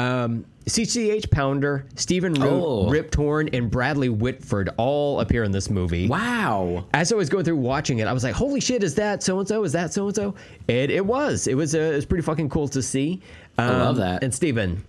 [0.00, 2.88] Um, CCH Pounder, Stephen Root, Oh.
[2.88, 6.06] Rip Torn, and Bradley Whitford all appear in this movie.
[6.08, 6.84] Wow.
[6.94, 8.82] As I was going through watching it, I was like, "Holy shit!
[8.84, 9.64] Is that so and so?
[9.64, 10.34] Is that so and so?"
[10.68, 11.46] And it was.
[11.48, 11.74] It was.
[11.74, 13.20] Uh, it was pretty fucking cool to see.
[13.58, 14.22] Um, I love that.
[14.22, 14.82] And Steven,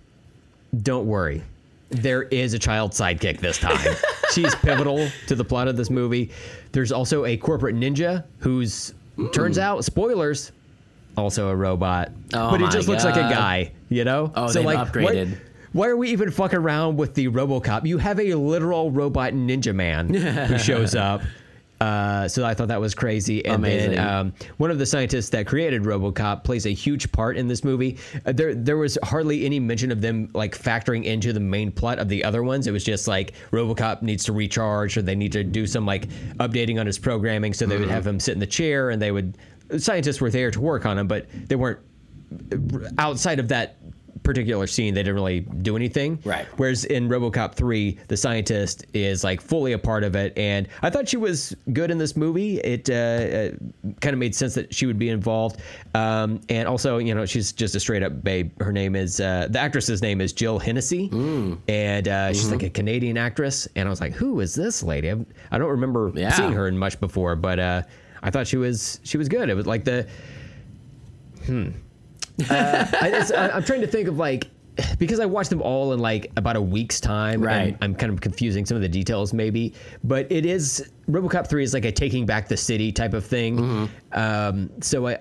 [0.82, 1.42] don't worry.
[1.90, 3.94] There is a child sidekick this time.
[4.32, 6.30] She's pivotal to the plot of this movie.
[6.72, 8.94] There's also a corporate ninja who's
[9.32, 10.52] turns out spoilers
[11.16, 13.72] also a robot, Oh but he just looks like a guy.
[13.88, 14.32] You know?
[14.34, 15.38] Oh, they've Why, upgraded.
[15.72, 17.86] why are we even fucking around with the RoboCop?
[17.86, 21.22] You have a literal robot ninja man who shows up.
[21.80, 23.44] Uh, so I thought that was crazy.
[23.44, 23.90] And Amazing.
[23.96, 27.64] then um, one of the scientists that created RoboCop plays a huge part in this
[27.64, 27.98] movie.
[28.24, 31.98] Uh, there, there was hardly any mention of them like factoring into the main plot
[31.98, 32.68] of the other ones.
[32.68, 36.06] It was just like RoboCop needs to recharge, or they need to do some like
[36.38, 37.52] updating on his programming.
[37.52, 39.36] So they would have him sit in the chair, and they would.
[39.78, 41.80] Scientists were there to work on him, but they weren't
[42.98, 43.76] outside of that
[44.22, 46.16] particular scene, they didn't really do anything.
[46.24, 46.46] Right.
[46.56, 50.90] Whereas in RoboCop 3, the scientist is like fully a part of it, and I
[50.90, 52.60] thought she was good in this movie.
[52.60, 53.50] It uh, uh,
[54.00, 55.60] kind of made sense that she would be involved,
[55.96, 58.52] um, and also, you know, she's just a straight up babe.
[58.62, 61.08] Her name is uh, the actress's name is Jill Hennessy,
[61.66, 63.66] and uh, she's like a Canadian actress.
[63.74, 65.10] And I was like, who is this lady?
[65.10, 65.16] I
[65.50, 66.30] I don't remember Yeah.
[66.30, 67.82] seeing her in much before, but uh,
[68.22, 69.48] I thought she was she was good.
[69.48, 70.06] It was like the
[71.48, 74.48] I, it's, I, I'm trying to think of like
[74.98, 77.42] because I watched them all in like about a week's time.
[77.42, 77.68] Right.
[77.68, 81.62] And I'm kind of confusing some of the details maybe, but it is RoboCop three
[81.64, 83.58] is like a taking back the city type of thing.
[83.58, 84.18] Mm-hmm.
[84.18, 85.18] Um, so I.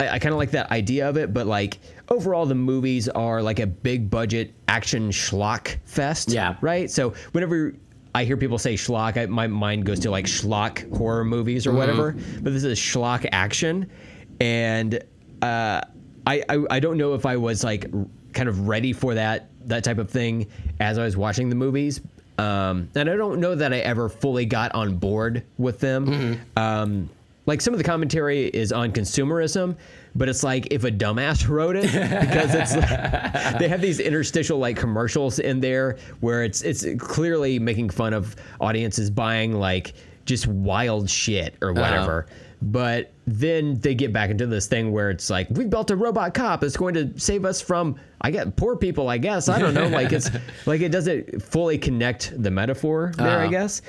[0.00, 3.42] I, I kind of like that idea of it, but like overall, the movies are
[3.42, 6.30] like a big budget action schlock fest.
[6.30, 6.56] Yeah.
[6.62, 6.90] Right.
[6.90, 7.74] So whenever
[8.14, 11.70] I hear people say schlock, I, my mind goes to like schlock horror movies or
[11.70, 11.78] Mm-hmm.
[11.78, 12.12] whatever.
[12.42, 13.90] But this is schlock action,
[14.40, 14.94] and
[15.40, 15.80] uh,
[16.26, 17.90] I, I I don't know if I was like
[18.32, 20.46] kind of ready for that that type of thing
[20.80, 22.00] as I was watching the movies.
[22.38, 26.06] Um, and I don't know that I ever fully got on board with them.
[26.06, 26.58] Mm-hmm.
[26.58, 27.10] Um,
[27.46, 29.76] like some of the commentary is on consumerism,
[30.14, 34.58] but it's like if a dumbass wrote it because it's like, they have these interstitial
[34.58, 39.94] like commercials in there where it's it's clearly making fun of audiences buying like
[40.24, 42.26] just wild shit or whatever.
[42.64, 46.32] But then they get back into this thing where it's like we built a robot
[46.32, 49.08] cop that's going to save us from I get poor people.
[49.08, 49.88] I guess I don't know.
[49.88, 50.30] Like it's
[50.66, 53.26] like it doesn't fully connect the metaphor there.
[53.26, 53.48] I Uh-huh.
[53.50, 53.82] guess.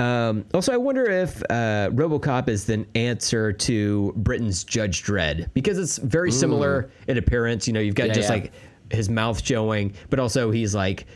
[0.00, 5.78] Um, also, I wonder if uh, RoboCop is the answer to Britain's Judge Dredd because
[5.78, 7.66] it's very similar in appearance.
[7.66, 8.34] You know, you've got Yeah, just yeah.
[8.36, 8.52] like
[8.90, 11.06] his mouth showing, but also he's like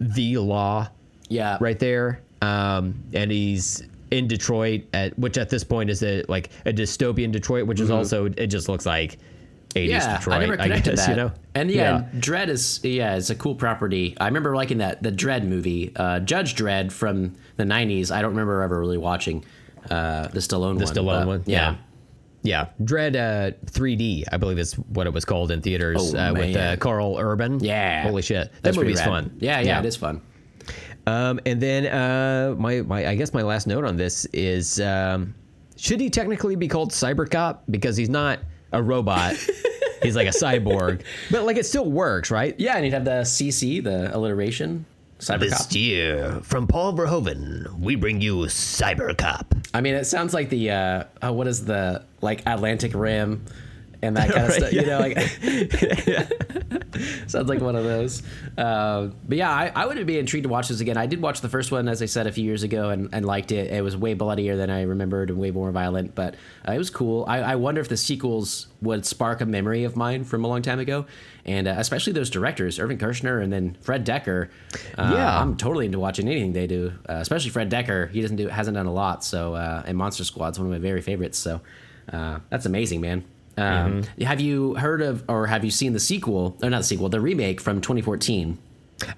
[0.00, 0.88] the law
[1.28, 1.56] Yeah.
[1.60, 6.50] right there, um, and he's in Detroit at which at this point is a like
[6.64, 9.18] a dystopian Detroit, which is also it just looks like
[9.70, 9.90] 80s Mm-hmm.
[9.90, 10.36] Yeah, Detroit.
[10.36, 11.10] I never connected guess, that.
[11.10, 14.16] You know, And yeah, Dredd is yeah, it's a cool property.
[14.20, 18.10] I remember liking that the Dredd movie, uh, Judge Dredd from the '90s.
[18.10, 19.44] I don't remember ever really watching
[19.90, 20.76] uh, the Stallone the one.
[20.78, 21.76] The Stallone but one, Yeah.
[22.42, 26.32] Yeah, Dredd uh, 3D, I believe is what it was called in theaters Oh, uh,
[26.32, 26.76] with uh.
[26.76, 27.58] Karl Urban.
[27.58, 28.04] Yeah.
[28.04, 29.36] holy shit, that pretty movie's fun.
[29.40, 30.22] Yeah, yeah, it is fun.
[31.08, 35.34] Um, and then uh, my, my, I guess my last note on this is: um,
[35.76, 38.38] should he technically be called Cybercop because he's not
[38.72, 39.36] a robot?
[40.02, 42.54] he's like a cyborg, but like it still works, right?
[42.58, 44.86] Yeah, and you'd have the CC, the alliteration,
[45.18, 45.74] Cybercop.
[45.74, 49.66] year, from Paul Verhoeven, we bring you Cybercop.
[49.72, 53.44] I mean, it sounds like the uh, oh, what is the like Atlantic Rim
[54.02, 54.72] and that kind of Right, stuff.
[54.72, 55.18] You know, like
[57.28, 58.22] sounds like one of those.
[58.56, 60.96] Uh, but yeah, I, I would be intrigued to watch this again.
[60.96, 63.24] I did watch the first one, as I said, a few years ago, and, and
[63.26, 63.70] liked it.
[63.72, 66.34] It was way bloodier than I remembered and way more violent, but
[66.66, 67.24] uh, it was cool.
[67.28, 70.62] I, I wonder if the sequels would spark a memory of mine from a long
[70.62, 71.06] time ago,
[71.44, 74.48] and uh, especially those directors, Irvin Kershner and then Fred Dekker.
[74.96, 75.40] Uh, Yeah.
[75.40, 78.10] I'm totally into watching anything they do, uh, especially Fred Dekker.
[78.10, 80.78] He doesn't do hasn't done a lot, so uh, and Monster Squad's one of my
[80.78, 81.38] very favorites.
[81.38, 81.60] So
[82.12, 83.24] uh, that's amazing, man.
[83.58, 87.08] Um, Have you heard of or have you seen the sequel or not the sequel,
[87.08, 88.58] the remake from 2014?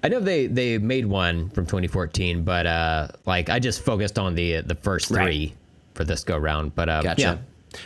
[0.03, 4.35] I know they they made one from 2014, but uh, like I just focused on
[4.35, 5.51] the the first three Right.
[5.95, 6.75] for this go round.
[6.75, 7.39] But uh, Gotcha.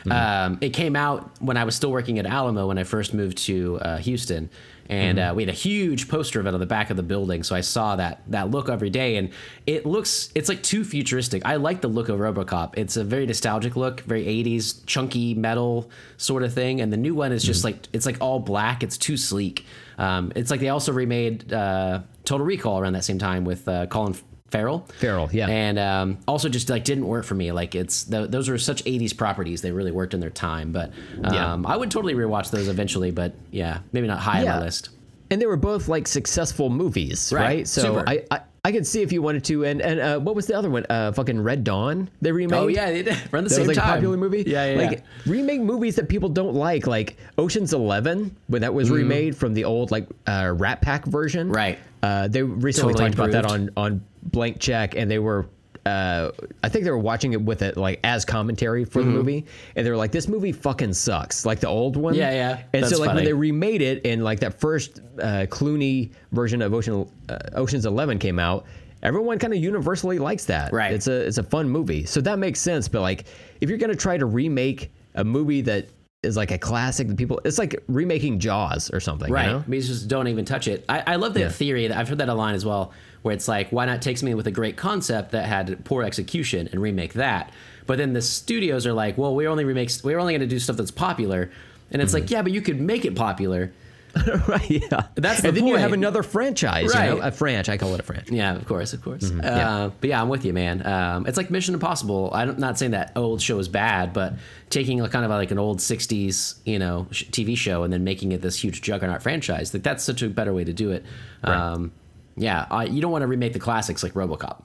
[0.06, 3.14] yeah, Um, it came out when I was still working at Alamo when I first
[3.14, 4.50] moved to uh, Houston,
[4.90, 7.44] and uh, we had a huge poster of it on the back of the building.
[7.44, 9.30] So I saw that that look every day, and
[9.66, 11.44] it looks it's like too futuristic.
[11.46, 12.74] I like the look of RoboCop.
[12.78, 17.16] It's a very nostalgic look, very '80s chunky metal sort of thing, and the new
[17.16, 18.84] one is just like it's like all black.
[18.84, 19.66] It's too sleek.
[19.98, 23.86] Um, it's like they also remade uh, Total Recall around that same time with uh,
[23.88, 24.16] Colin
[24.54, 24.86] Farrell.
[25.00, 25.48] Farrell, yeah.
[25.48, 27.52] And um, also just like didn't work for me.
[27.52, 29.62] Like it's th- those are such '80s properties.
[29.64, 30.72] They really worked in their time.
[30.72, 30.92] But
[31.24, 31.62] um, Yeah.
[31.66, 33.10] I would totally rewatch those eventually.
[33.10, 34.58] But yeah, maybe not high on Yeah.
[34.60, 34.90] my list.
[35.32, 37.42] and they were both like successful movies, Right.
[37.44, 37.68] right?
[37.68, 38.04] So Super.
[38.08, 39.66] I, I I could see if you wanted to.
[39.66, 40.86] And and uh, what was the other one?
[40.90, 42.10] Uh, fucking Red Dawn.
[42.22, 42.58] They remade.
[42.58, 43.18] Oh yeah, they did.
[43.34, 43.96] around the That same was like time.
[43.96, 44.44] popular movie.
[44.48, 44.82] Yeah, yeah.
[44.82, 45.04] Like yeah.
[45.26, 49.66] remake movies that people don't like, like Ocean's Eleven, when that was remade from the
[49.66, 51.50] old like uh, Rat Pack version.
[51.50, 51.78] Right.
[52.02, 55.46] Uh, they recently Totally talked about that on on Blank Check, and they were.
[55.86, 56.32] Uh,
[56.64, 59.86] I think they were watching it with it like as commentary for the movie, and
[59.86, 62.14] they were like, "This movie fucking sucks." Like the old one.
[62.14, 62.22] Mm-hmm.
[62.22, 62.64] Yeah, yeah.
[62.74, 63.18] And so like funny.
[63.18, 67.86] when they remade it, and like that first uh, Clooney version of Ocean uh, Ocean's
[67.86, 68.66] Eleven came out,
[69.02, 70.72] everyone kind of universally likes that.
[70.72, 70.94] Right.
[70.94, 72.88] It's a it's a fun movie, so that makes sense.
[72.88, 73.26] But like,
[73.60, 75.90] if you're gonna try to remake a movie that
[76.24, 79.32] is like a classic that people, it's like remaking Jaws or something.
[79.32, 79.46] Right.
[79.48, 79.64] You know?
[79.68, 80.86] Mean, just don't even touch it.
[80.88, 81.50] I, I love that Yeah.
[81.50, 81.88] theory.
[81.88, 84.36] That I've heard that a line as well, where it's like, why not take something
[84.38, 87.52] with a great concept that had poor execution and remake that?
[87.86, 90.04] But then the studios are like, well, we're only remakes.
[90.04, 91.52] We're only going to do stuff that's popular.
[91.92, 92.22] And it's Mm-hmm.
[92.22, 93.74] like, yeah, but you could make it popular.
[94.48, 94.70] right.
[94.70, 95.08] Yeah.
[95.16, 96.94] That's the and then you have another franchise.
[96.94, 97.18] You know?
[97.20, 97.28] Right.
[97.28, 97.74] A franchise.
[97.74, 98.30] I call it a franchise.
[98.32, 99.24] Yeah, of course, of course.
[99.24, 99.42] Mm-hmm.
[99.44, 100.86] Uh, But yeah, I'm with you, man.
[100.86, 102.30] Um, it's like Mission Impossible.
[102.34, 104.34] I'm not saying that old show is bad, but
[104.70, 108.04] taking a kind of like an old '60s, you know, sh- TV show and then
[108.04, 111.04] making it this huge juggernaut franchise, like that's such a better way to do it.
[111.44, 111.92] Um,
[112.36, 114.64] yeah, I, you don't want to remake the classics like RoboCop.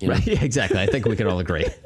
[0.00, 0.14] You know?
[0.14, 0.26] Right.
[0.26, 0.78] Yeah, exactly.
[0.80, 1.66] I think we can all agree.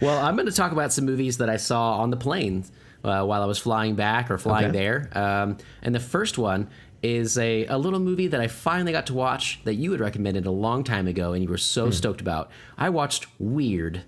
[0.00, 2.64] Well, I'm going to talk about some movies that I saw on the plane
[3.04, 4.78] uh, while I was flying back or flying Okay.
[4.78, 5.10] there.
[5.12, 6.68] Um, and the first one
[7.02, 10.46] is a, a little movie that I finally got to watch that you had recommended
[10.46, 12.50] a long time ago and you were so stoked about.
[12.76, 14.02] I watched Weird,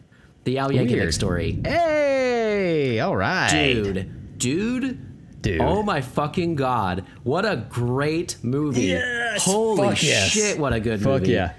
[0.45, 1.61] the Al Yankovic story.
[1.65, 2.99] hey.
[3.01, 3.49] All right.
[3.51, 5.07] Dude, dude.
[5.43, 5.61] Dude.
[5.63, 7.07] Oh my fucking god.
[7.23, 8.83] What a great movie.
[8.89, 10.29] Yes, Holy fuck yes.
[10.31, 11.33] shit, what a good Fuck movie.
[11.33, 11.55] yeah.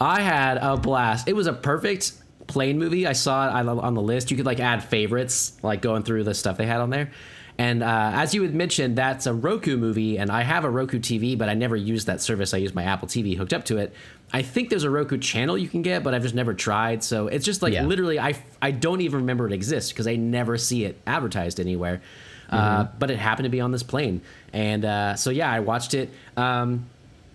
[0.00, 1.28] I had a blast.
[1.28, 2.12] It was a perfect
[2.52, 3.06] plane movie.
[3.06, 4.30] I saw it on the- on the list.
[4.30, 7.10] You could like add favorites, like going through the stuff they had on there.
[7.58, 10.98] And uh, as you had mentioned, that's a Roku movie, and I have a Roku
[10.98, 12.54] TV, but I never used that service.
[12.54, 13.92] I use my Apple TV hooked up to it.
[14.32, 17.04] I think there's a Roku channel you can get, but I've just never tried.
[17.04, 17.84] So it's just like Yeah.
[17.84, 22.00] literally, I I don't even remember it exists because I never see it advertised anywhere.
[22.50, 24.20] Uh, but it happened to be on this plane,
[24.52, 26.10] and uh, so yeah, I watched it.
[26.36, 26.84] Um,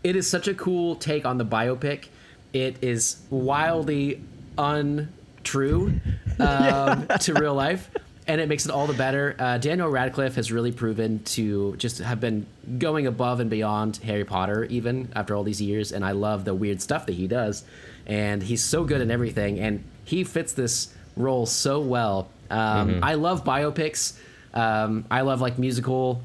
[0.03, 2.05] it is such a cool take on the biopic.
[2.53, 4.21] It is wildly
[4.57, 5.99] untrue
[6.39, 7.89] um, to real life,
[8.27, 9.35] and it makes it all the better.
[9.39, 12.45] Uh, Daniel Radcliffe has really proven to just have been
[12.77, 15.91] going above and beyond Harry Potter, even after all these years.
[15.91, 17.63] And I love the weird stuff that he does,
[18.05, 22.29] and he's so good in everything, and he fits this role so well.
[22.49, 24.17] Um, I love biopics.
[24.53, 26.21] Um, I love like musical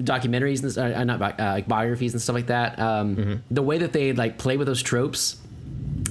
[0.00, 2.78] documentaries and uh, not bi- uh, like biographies and stuff like that.
[2.78, 5.36] Um, The way that they like play with those tropes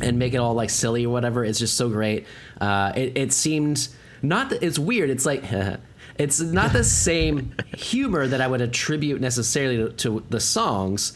[0.01, 2.25] and make it all like silly or whatever is just so great.
[2.59, 3.87] Uh, it, it seemed
[4.21, 5.09] not that it's weird.
[5.09, 5.43] It's like
[6.17, 11.13] it's not the same humor that I would attribute necessarily to, to the songs.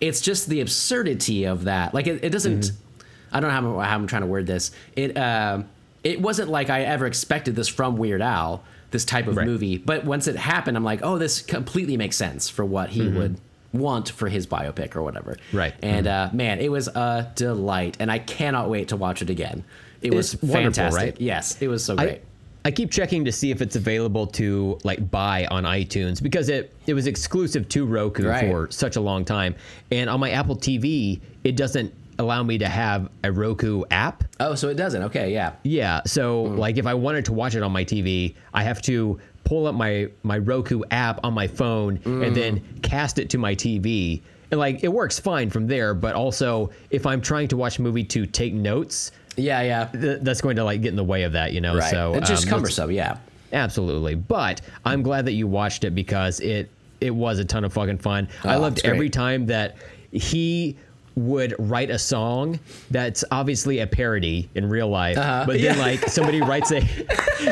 [0.00, 1.92] It's just the absurdity of that.
[1.94, 2.72] Like it, it doesn't.
[3.32, 4.70] I don't know how, I'm- how I'm trying to word this.
[4.96, 5.62] It uh,
[6.04, 8.62] it wasn't like I ever expected this from Weird Al.
[8.90, 9.46] This type of Right.
[9.46, 13.06] movie, but once it happened, I'm like, oh, this completely makes sense for what he
[13.06, 13.38] would
[13.72, 15.36] want for his biopic or whatever.
[15.52, 15.74] Right.
[15.82, 19.64] And uh, man, it was a delight, and I cannot wait to watch it again.
[20.00, 21.02] It was It's wonderful, fantastic.
[21.14, 21.20] right?
[21.20, 22.22] Yes, it was so great.
[22.64, 26.74] I keep checking to see if it's available to like buy on iTunes because it
[26.86, 28.50] it was exclusive to Roku Right.
[28.50, 29.54] for such a long time.
[29.90, 34.24] And on my Apple TV, it doesn't allow me to have a Roku app.
[34.40, 35.02] oh, so it doesn't.
[35.04, 35.52] Okay, yeah.
[35.62, 39.18] Yeah, so like if I wanted to watch it on my TV, I have to
[39.48, 43.54] pull up my my Roku app on my phone and then cast it to my
[43.54, 44.20] TV.
[44.50, 47.82] And like it works fine from there, but also if I'm trying to watch a
[47.82, 49.84] movie to take notes, Yeah, yeah.
[49.86, 51.76] th- that's going to like get in the way of that, you know.
[51.76, 51.90] Right.
[51.90, 52.90] So it's just um, cumbersome.
[52.90, 53.16] Yeah.
[53.52, 54.14] Absolutely.
[54.14, 57.98] But I'm glad that you watched it because it it was a ton of fucking
[57.98, 58.28] fun.
[58.44, 59.76] I Oh, loved every time that
[60.12, 60.76] he
[61.18, 62.58] would write a song
[62.90, 65.44] that's obviously a parody in real life, Uh-huh.
[65.46, 65.82] but then Yeah.
[65.82, 66.82] like somebody writes a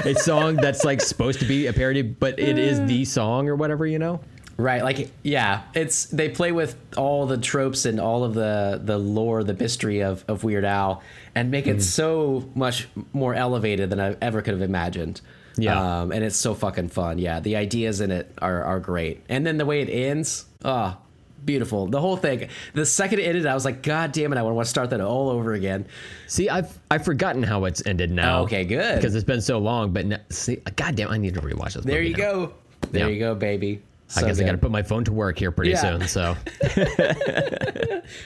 [0.05, 3.57] a song that's like supposed to be a parody, but it is the song or
[3.57, 4.21] whatever, you know?
[4.59, 8.97] Right, like yeah, it's they play with all the tropes and all of the the
[8.97, 11.03] lore, the mystery of of Weird Al,
[11.35, 11.75] and make Mm.
[11.77, 15.21] it so much more elevated than I ever could have imagined.
[15.59, 16.01] Yeah.
[16.03, 17.19] um, and it's so fucking fun.
[17.19, 20.97] Yeah, the ideas in it are are great, and then the way it ends, oh,
[21.45, 21.87] beautiful.
[21.87, 22.49] The whole thing.
[22.75, 25.01] The second it ended, I was like, God damn it, I want to start that
[25.01, 25.87] all over again.
[26.27, 28.43] See, I've I've forgotten how it's ended now.
[28.43, 28.97] Okay, good.
[28.97, 29.93] Because it's been so long.
[29.93, 31.85] But n- see, goddamn, I need to rewatch this.
[31.85, 32.19] There you now.
[32.19, 32.53] go.
[32.91, 33.13] There Yeah.
[33.15, 33.83] you go, baby.
[34.17, 35.81] I So guess I got to put my phone to work here pretty Yeah.
[35.99, 36.07] soon.
[36.09, 36.37] So.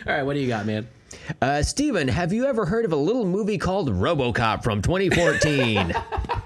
[0.07, 0.87] All right, what do you got, man?
[1.41, 5.95] Uh, Steven, have you ever heard of a little movie called RoboCop from 2014?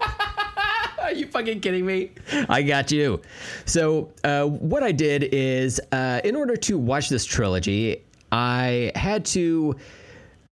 [1.24, 2.10] You fucking kidding me?
[2.50, 3.22] I got you.
[3.64, 9.24] So, uh, what I did is, uh, in order to watch this trilogy, I had
[9.26, 9.74] to.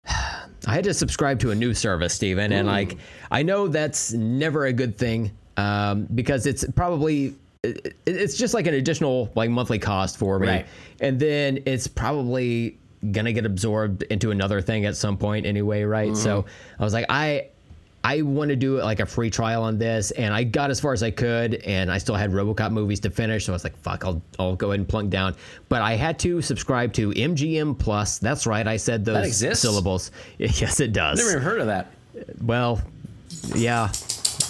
[0.67, 2.97] I had to subscribe to a new service, Steven, and like
[3.32, 8.67] I know that's never a good thing um, because it's probably it, it's just like
[8.67, 10.67] an additional like monthly cost for me, Right.
[10.99, 12.77] and then it's probably
[13.12, 16.15] gonna get absorbed into another thing at some point anyway, right?
[16.15, 16.45] So
[16.77, 17.47] I was like, I
[18.04, 20.94] I want to do like a free trial on this, and I got as far
[20.94, 23.78] as I could, and I still had RoboCop movies to finish, so I was like,
[23.78, 25.36] "Fuck, I'll I'll go ahead and plunk down."
[25.68, 28.18] But I had to subscribe to MGM Plus.
[28.18, 30.12] That's right, I said those syllables.
[30.38, 31.20] Yes, it does.
[31.20, 31.88] Never even heard of that.
[32.42, 32.82] Well,
[33.56, 33.92] yeah,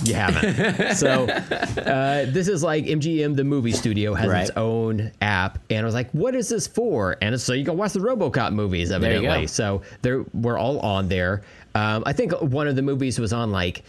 [0.03, 0.95] you haven't.
[0.95, 4.41] so uh, this is like MGM, the movie studio, has Right.
[4.47, 7.65] its own app, and I was like, "What is this for?" And it's so you
[7.65, 9.41] can watch the RoboCop movies, evidently.
[9.41, 9.45] go.
[9.47, 11.41] So they're we're all on there.
[11.75, 13.83] Um, I think one of the movies was on like.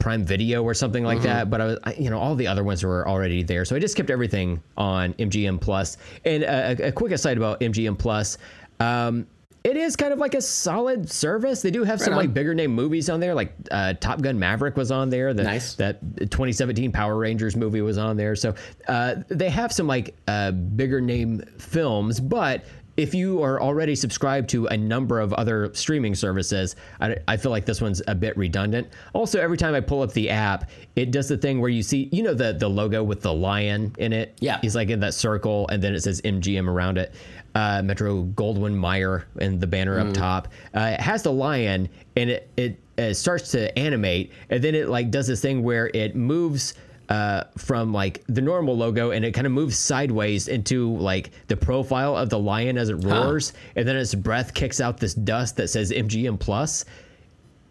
[0.00, 1.26] Prime Video or something like Mm-hmm.
[1.28, 3.74] that, but I was, I, you know, all the other ones were already there, so
[3.74, 5.96] I just kept everything on MGM Plus.
[6.26, 8.36] And a, a quick aside about MGM Plus,
[8.80, 9.26] um,
[9.62, 11.62] it is kind of like a solid service.
[11.62, 12.18] They do have some on.
[12.18, 15.32] like bigger name movies on there, like uh, Top Gun Maverick was on there.
[15.32, 15.72] The, Nice.
[15.76, 18.36] That 2017 Power Rangers movie was on there.
[18.36, 18.54] So
[18.88, 22.66] uh, they have some like uh, bigger name films, but
[22.96, 27.50] if you are already subscribed to a number of other streaming services, I, I feel
[27.50, 28.88] like this one's a bit redundant.
[29.12, 32.08] Also, every time I pull up the app, it does the thing where you see,
[32.12, 34.36] you know, the the logo with the lion in it.
[34.40, 34.60] Yeah.
[34.60, 37.14] he's like in that circle, and then it says MGM around it.
[37.56, 40.08] Uh, Metro Goldwyn Mayer and the banner Mm.
[40.08, 40.48] up top.
[40.74, 44.88] Uh, it has the lion, and it it uh, starts to animate, and then it
[44.88, 46.74] like does this thing where it moves
[47.08, 51.56] uh, from like the normal logo, and it kind of moves sideways into like the
[51.56, 55.56] profile of the lion as it roars, and then its breath kicks out this dust
[55.56, 56.84] that says MGM Plus.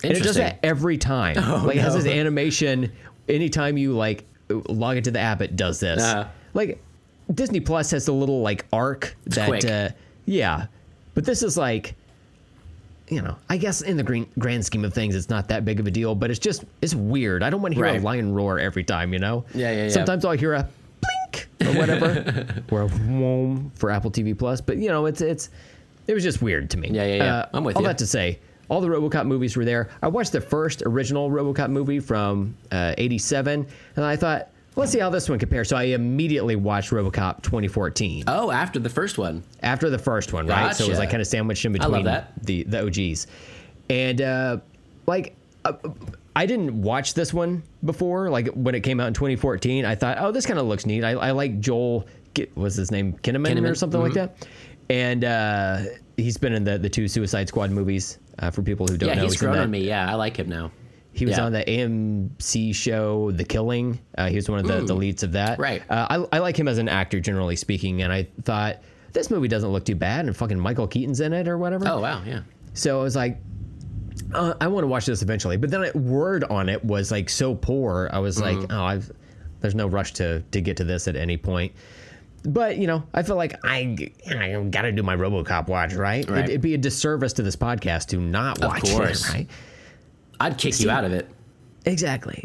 [0.03, 1.35] And it does that every time.
[1.65, 2.91] like it has this animation
[3.29, 6.03] anytime you like log into the app, it does this.
[6.03, 6.27] Uh-huh.
[6.53, 6.81] Like
[7.33, 9.89] Disney Plus has the little like arc that uh,
[10.25, 10.67] yeah,
[11.13, 11.95] but this is like
[13.09, 15.79] you know, I guess in the green, grand scheme of things, it's not that big
[15.79, 17.43] of a deal, but it's just it's weird.
[17.43, 17.99] I don't want to hear Right.
[18.01, 19.45] a lion roar every time, you know.
[19.53, 19.89] Yeah, yeah, yeah.
[19.89, 20.67] Sometimes I'll hear a
[21.01, 25.49] blink or whatever, or a whoom for Apple TV Plus, but you know, it's it's
[26.07, 26.89] it was just weird to me.
[26.91, 27.35] Yeah, yeah, yeah.
[27.35, 27.85] Uh, I'm with all you.
[27.87, 28.39] All that to say,
[28.69, 29.89] all the RoboCop movies were there.
[30.01, 34.99] I watched the first original RoboCop movie from uh, '87, and I thought, let's see
[34.99, 35.69] how this one compares.
[35.69, 39.43] So I immediately watched RoboCop 2014 Oh, after the first one.
[39.61, 40.75] after the first one, right?
[40.75, 40.99] So it was Gotcha.
[40.99, 42.31] like kind of sandwiched in love between that.
[42.43, 43.27] the the OGs,
[43.89, 44.57] and uh,
[45.05, 45.73] like uh,
[46.35, 48.29] I didn't watch this one before.
[48.29, 51.03] Like when it came out in 2014, I thought, oh, this kind of looks neat.
[51.03, 52.07] I, I like Joel.
[52.33, 54.47] Ki- Was his name Kinnaman, or Kinnaman, something like that?
[54.89, 55.79] And uh,
[56.17, 58.17] he's been in the the two Suicide Squad movies.
[58.39, 59.61] Uh, for people who don't Yeah, know, he's in grown that.
[59.63, 59.81] on me.
[59.87, 60.71] Yeah, I like him now.
[61.13, 61.45] He was Yeah.
[61.45, 63.99] on the AMC show The Killing.
[64.17, 65.59] Uh, he was one of the, the leads of that.
[65.59, 65.83] Right.
[65.89, 68.81] Uh, I, I like him as an actor, generally speaking, and I thought
[69.13, 71.87] this movie doesn't look too bad, and fucking Michael Keaton's in it or whatever.
[71.87, 72.41] Oh wow, yeah.
[72.73, 73.37] So I was like,
[74.33, 75.57] uh, I want to watch this eventually.
[75.57, 78.09] But then word on it was like so poor.
[78.11, 78.71] I was like, Mm-hmm.
[78.71, 79.11] oh, I've
[79.61, 81.73] there's no rush to to get to this at any point.
[82.43, 83.95] But you know, I feel like I
[84.29, 86.27] I got to do my RoboCop watch, right?
[86.27, 86.39] Right.
[86.45, 89.29] It, it'd be a disservice to this podcast to not Of watch course.
[89.29, 89.49] it, right?
[90.43, 91.29] I'd kick you out of it.
[91.85, 92.43] Exactly.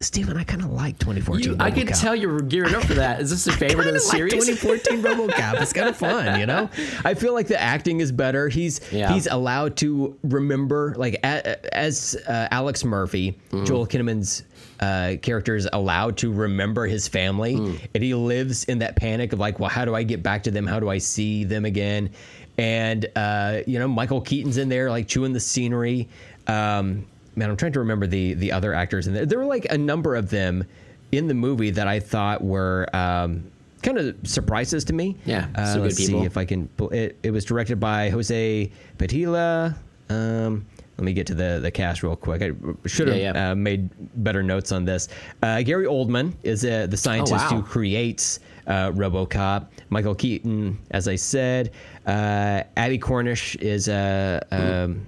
[0.00, 1.42] Steven, I kind of like 2014.
[1.54, 1.60] Mm-hmm.
[1.60, 3.20] You, I can tell you're gearing up for that.
[3.20, 4.32] Is this a favorite of the like series?
[4.46, 5.60] 2014 RoboCop.
[5.60, 6.70] It's kind of fun, you know.
[7.04, 8.48] I feel like the acting is better.
[8.48, 9.12] He's Yeah.
[9.12, 13.64] he's allowed to remember, like as uh, Alex Murphy, Mm-hmm.
[13.64, 14.44] Joel Kinnaman's
[14.78, 17.80] uh, character is allowed to remember his family, Mm.
[17.92, 20.52] and he lives in that panic of like, well, how do I get back to
[20.52, 20.64] them?
[20.64, 22.10] How do I see them again?
[22.56, 26.08] And uh, you know, Michael Keaton's in there, like chewing the scenery.
[26.48, 29.26] Um, man, I'm trying to remember the the other actors in there.
[29.26, 30.64] There were like a number of them
[31.12, 33.50] in the movie that I thought were um,
[33.82, 35.16] kind of surprises to me.
[35.24, 36.20] Yeah, uh, let's people.
[36.20, 36.68] see if I can.
[36.92, 39.76] It, it was directed by Jose Padilha.
[40.10, 42.42] Um, let me get to the the cast real quick.
[42.42, 42.50] I
[42.88, 43.50] should have Yeah, yeah.
[43.50, 43.88] Uh, made
[44.24, 45.08] better notes on this.
[45.42, 47.60] Uh, Gary Oldman is uh, the scientist Oh, wow.
[47.60, 49.68] who creates uh, RoboCop.
[49.90, 51.70] Michael Keaton, as I said.
[52.06, 55.06] Uh, Abbie Cornish is uh, um,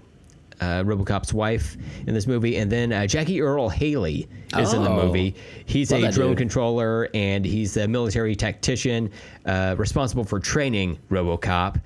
[0.60, 4.90] uh, RoboCop's wife in this movie, and then uh, Jackie Earle Haley is in the
[4.90, 5.06] Oh.
[5.06, 5.34] movie.
[5.66, 6.38] He's Love a drone dude.
[6.38, 9.10] controller, and he's a military tactician
[9.46, 11.80] uh, responsible for training RoboCop.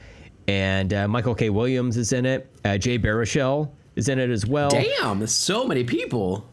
[0.48, 1.50] And uh, Michael K.
[1.50, 2.50] Williams is in it.
[2.64, 4.70] Uh, Jay Baruchel is in it as well.
[4.70, 6.46] Damn, so many people.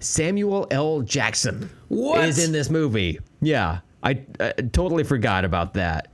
[0.00, 1.00] Samuel L.
[1.02, 2.24] Jackson What?
[2.24, 3.18] is in this movie.
[3.40, 6.08] Yeah, I uh, totally forgot about that.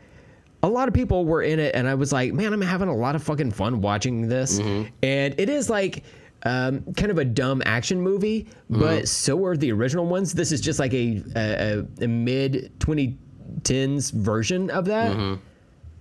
[0.65, 2.97] A lot of people were in it, and I was like, man, I'm having a
[2.97, 4.59] lot of fucking fun watching this.
[4.59, 4.89] Mm-hmm.
[5.03, 6.05] And it is like
[6.45, 10.33] um, kind of a dumb action movie, but so are the original ones.
[10.35, 15.39] This is just like a, a, a mid 2010s version of that.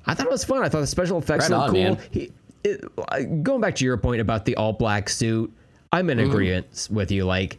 [0.05, 0.63] I thought it was fun.
[0.63, 1.53] I thought the special effects Mm-hmm.
[1.53, 2.05] Right looked on, cool.
[2.11, 2.31] He,
[2.63, 5.53] it, going back to your point about the all black suit,
[5.91, 7.25] I'm in agreement with you.
[7.25, 7.57] Like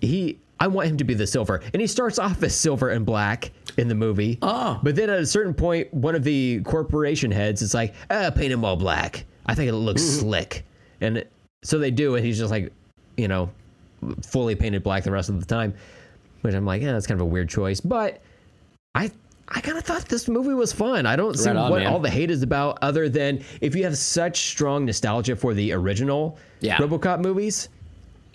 [0.00, 3.04] he, I want him to be the silver, and he starts off as silver and
[3.04, 4.38] black in the movie.
[4.42, 4.78] Oh.
[4.82, 8.52] but then at a certain point, one of the corporation heads is like, "Ah, paint
[8.52, 9.24] him all black.
[9.46, 10.64] I think it looks slick,"
[11.00, 11.24] and
[11.64, 12.72] so they do, and he's just like,
[13.16, 13.50] you know,
[14.24, 15.74] fully painted black the rest of the time.
[16.42, 18.20] Which I'm like, yeah, that's kind of a weird choice, but
[18.94, 19.10] I
[19.48, 21.06] I kind of thought this movie was fun.
[21.06, 21.92] I don't see Right on, what man.
[21.92, 25.72] all the hate is about, other than if you have such strong nostalgia for the
[25.72, 26.76] original Yeah.
[26.78, 27.68] RoboCop movies.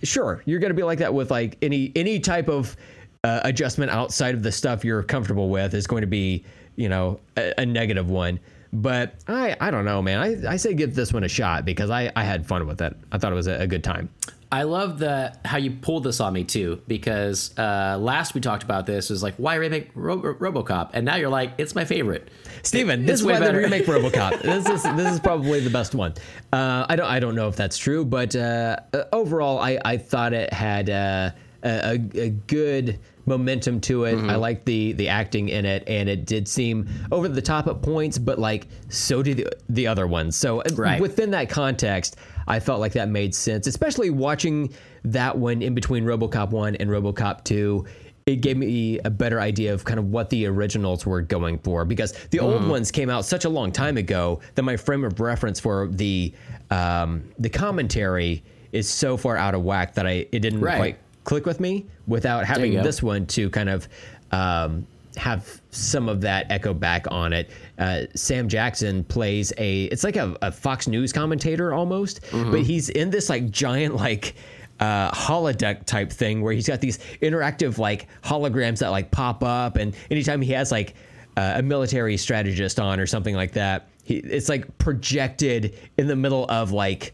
[0.03, 2.75] Sure, you're gonna be like that with like any any type of
[3.23, 6.43] uh, adjustment outside of the stuff you're comfortable with is going to be
[6.75, 8.39] you know a, a negative one.
[8.73, 10.19] But I I don't know, man.
[10.19, 12.95] I, I say give this one a shot because I I had fun with it.
[13.11, 14.09] I thought it was a, a good time.
[14.51, 18.63] I love the how you pulled this on me too, because uh, last we talked
[18.63, 22.29] about this was like why remake Ro- RoboCop, and now you're like it's my favorite.
[22.63, 24.41] Steven, this is why they remake RoboCop.
[24.41, 26.13] this is this is probably the best one.
[26.53, 29.97] Uh, I don't I don't know if that's true, but uh, uh, overall, I I
[29.97, 31.31] thought it had uh,
[31.63, 31.69] a,
[32.15, 34.15] a a good momentum to it.
[34.15, 34.29] Mm-hmm.
[34.29, 37.81] I liked the the acting in it, and it did seem over the top at
[37.81, 40.37] points, but like so did the, the other ones.
[40.37, 41.01] So uh, Right.
[41.01, 42.15] within that context,
[42.47, 44.73] I felt like that made sense, especially watching
[45.03, 47.85] that one in between RoboCop one and RoboCop two
[48.25, 51.85] it gave me a better idea of kind of what the originals were going for
[51.85, 52.69] because the old Mm-hmm.
[52.69, 56.33] ones came out such a long time ago that my frame of reference for the
[56.69, 58.43] um, the commentary
[58.73, 60.75] is so far out of whack that I it didn't Right.
[60.77, 63.87] quite click with me without having this one to kind of
[64.33, 64.85] um,
[65.17, 67.49] have some of that echo back on it.
[67.77, 72.51] Uh, Sam Jackson plays a it's like a, a Fox News commentator almost, Mm-hmm.
[72.51, 74.35] but he's in this like giant like
[74.79, 79.75] uh, holodeck type thing where he's got these interactive like holograms that like pop up,
[79.77, 80.93] and anytime he has like
[81.35, 86.15] uh, a military strategist on or something like that, he, it's like projected in the
[86.15, 87.13] middle of like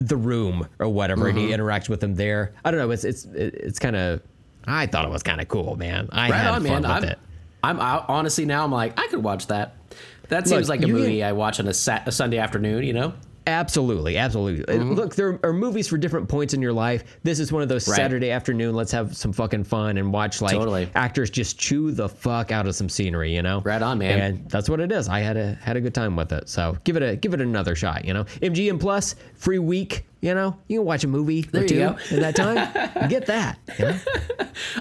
[0.00, 2.52] the room or whatever, and he interacts with them there.
[2.64, 2.90] I don't know.
[2.90, 4.20] It's it's it's kind of.
[4.66, 6.08] I thought it was kind of cool, man.
[6.12, 6.82] I Right had on, fun man.
[6.82, 7.18] with I'm, it.
[7.62, 8.64] I'm out, honestly now.
[8.64, 9.74] I'm like, I could watch that.
[10.28, 12.84] That seems Look, like a movie can- I watch on a, sat, a Sunday afternoon.
[12.84, 13.14] You know,
[13.46, 14.62] Absolutely, absolutely.
[14.68, 14.92] Uh, Mm-hmm.
[14.92, 17.02] Look, there are movies for different points in your life.
[17.22, 17.96] This is one of those Right.
[17.96, 18.74] Saturday afternoon.
[18.74, 20.90] Let's have some fucking fun and watch like Totally.
[20.94, 23.34] actors just chew the fuck out of some scenery.
[23.34, 24.18] You know, Right on, man.
[24.20, 25.08] And that's what it is.
[25.08, 26.50] I had a had a good time with it.
[26.50, 28.04] So give it a give it another shot.
[28.04, 30.04] You know, MGM Plus free week.
[30.20, 31.96] You know, you can watch a movie There or you two go.
[32.10, 33.08] in that time.
[33.08, 33.58] Get that.
[33.78, 33.98] You know?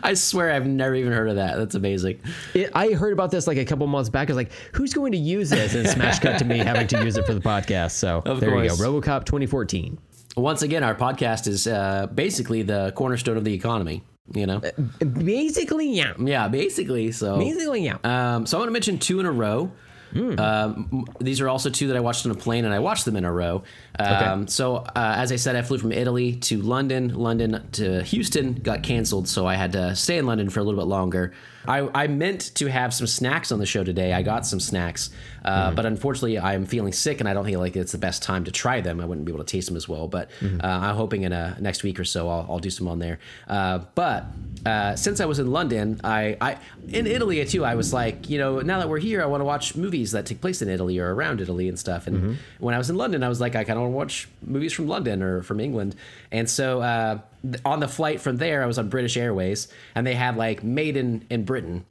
[0.02, 1.58] I swear I've never even heard of that.
[1.58, 2.20] That's amazing.
[2.56, 4.30] It, I heard about this like a couple months back.
[4.30, 7.04] I was like, "Who's going to use this?" And smash cut to me having to
[7.04, 7.92] use it for the podcast.
[7.92, 8.64] So Of there course.
[8.80, 8.92] you go.
[9.00, 10.00] RoboCop 2014.
[10.38, 14.04] Once again, our podcast is uh, basically the cornerstone of the economy.
[14.34, 14.62] You know,
[15.00, 16.14] Basically, yeah.
[16.20, 17.12] yeah, basically.
[17.12, 17.98] So Basically, yeah.
[18.04, 19.72] Um, so I'm going to mention two in a row.
[20.14, 20.40] Hmm.
[20.40, 23.16] Um, these are also two that I watched on a plane, and I watched them
[23.16, 23.64] in a row.
[24.00, 28.54] Um, So, uh, as I said, I flew from Italy to London, London to Houston,
[28.56, 31.34] got canceled, so I had to stay in London for a little bit longer.
[31.68, 34.14] I, I meant to have some snacks on the show today.
[34.14, 35.10] I got some snacks,
[35.44, 38.44] uh, but unfortunately, I'm feeling sick, and I don't feel like it's the best time
[38.46, 39.00] to try them.
[39.02, 40.60] I wouldn't be able to taste them as well, but Hmm.
[40.64, 43.20] uh, I'm hoping in a next week or so I'll, I'll do some on there.
[43.48, 44.26] Uh, but
[44.66, 46.58] uh, since I was in London, I, I
[46.90, 47.64] in Italy too.
[47.66, 50.26] I was like, you know, now that we're here, I want to watch movies that
[50.26, 52.08] take place in Italy or around Italy and stuff.
[52.08, 52.34] And Mm-hmm.
[52.60, 54.74] when I was in London, I was like, I kind of want to watch movies
[54.74, 55.96] from London or from England.
[56.32, 57.20] And so uh,
[57.66, 60.98] on the flight from there, I was on British Airways, and they had like Made
[60.98, 61.86] in in Britain.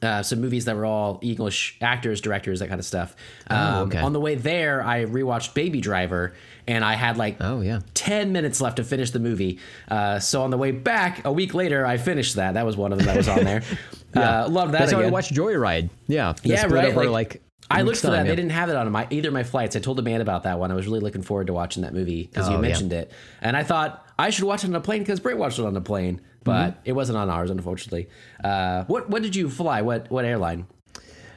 [0.00, 3.14] Uh, some movies that were all English actors, directors, that kind of stuff.
[3.48, 3.98] Um, Oh, okay.
[3.98, 6.32] On the way there, I rewatched Baby Driver,
[6.66, 7.80] and I had like Oh, yeah.
[7.94, 9.58] 10 minutes left to finish the movie.
[9.88, 12.54] Uh, so on the way back, a week later, I finished that.
[12.54, 13.62] That was one of them that was on there.
[14.16, 15.12] uh, loved that That's how I again.
[15.12, 15.90] watched Joyride.
[16.08, 16.32] Yeah.
[16.42, 16.86] Yeah, right.
[16.86, 17.42] Over, like, like,
[17.76, 18.26] I a looked for that.
[18.26, 19.74] They didn't have it on my either of my flights.
[19.76, 20.70] I told the man about that one.
[20.70, 22.60] I was really looking forward to watching that movie because Oh, you yeah.
[22.62, 23.10] mentioned it,
[23.40, 25.76] and I thought I should watch it on a plane because Brent watched it on
[25.76, 26.80] a plane, but Mm-hmm.
[26.84, 28.08] it wasn't on ours, unfortunately.
[28.42, 29.82] Uh, what what did you fly?
[29.82, 30.66] What what airline?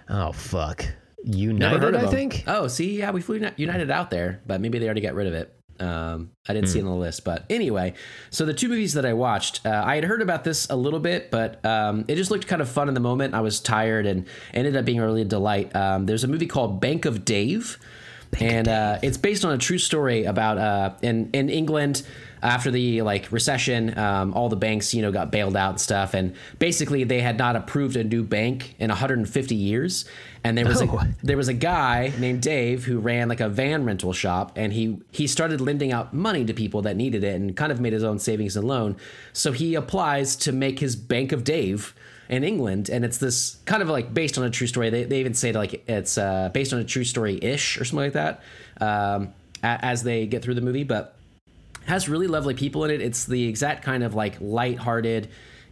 [0.10, 0.86] Oh fuck.
[1.28, 2.44] Never United, I think.
[2.46, 5.34] Oh, see, yeah, we flew United out there, but maybe they already got rid of
[5.34, 5.52] it.
[5.80, 7.94] Um, I didn't see it on the list, but anyway.
[8.30, 11.00] So the two movies that I watched, uh, I had heard about this a little
[11.00, 13.34] bit, but um, it just looked kind of fun in the moment.
[13.34, 15.76] I was tired and ended up being really a delight.
[15.76, 17.78] Um, there's a movie called Bank of Dave,
[18.40, 22.04] and uh, it's based on a true story about uh, in in England
[22.46, 26.14] after the like recession, um, all the banks you know got bailed out and stuff,
[26.14, 30.06] and basically they had not approved a new bank in 150 years,
[30.44, 30.86] and there was Oh.
[31.00, 34.72] a there was a guy named Dave who ran like a van rental shop, and
[34.74, 37.94] he he started lending out money to people that needed it, and kind of made
[37.94, 38.96] his own savings and loan.
[39.34, 41.96] So he applies to make his Bank of Dave
[42.30, 44.90] in England, and it's this kind of like based on a true story.
[44.92, 48.06] They, they even say like it's uh, based on a true story ish or something
[48.06, 48.42] like that
[48.82, 49.34] um,
[49.64, 51.15] as they get through the movie, but
[51.86, 53.02] has really lovely people in it.
[53.02, 55.30] It's the exact kind of like light-hearted,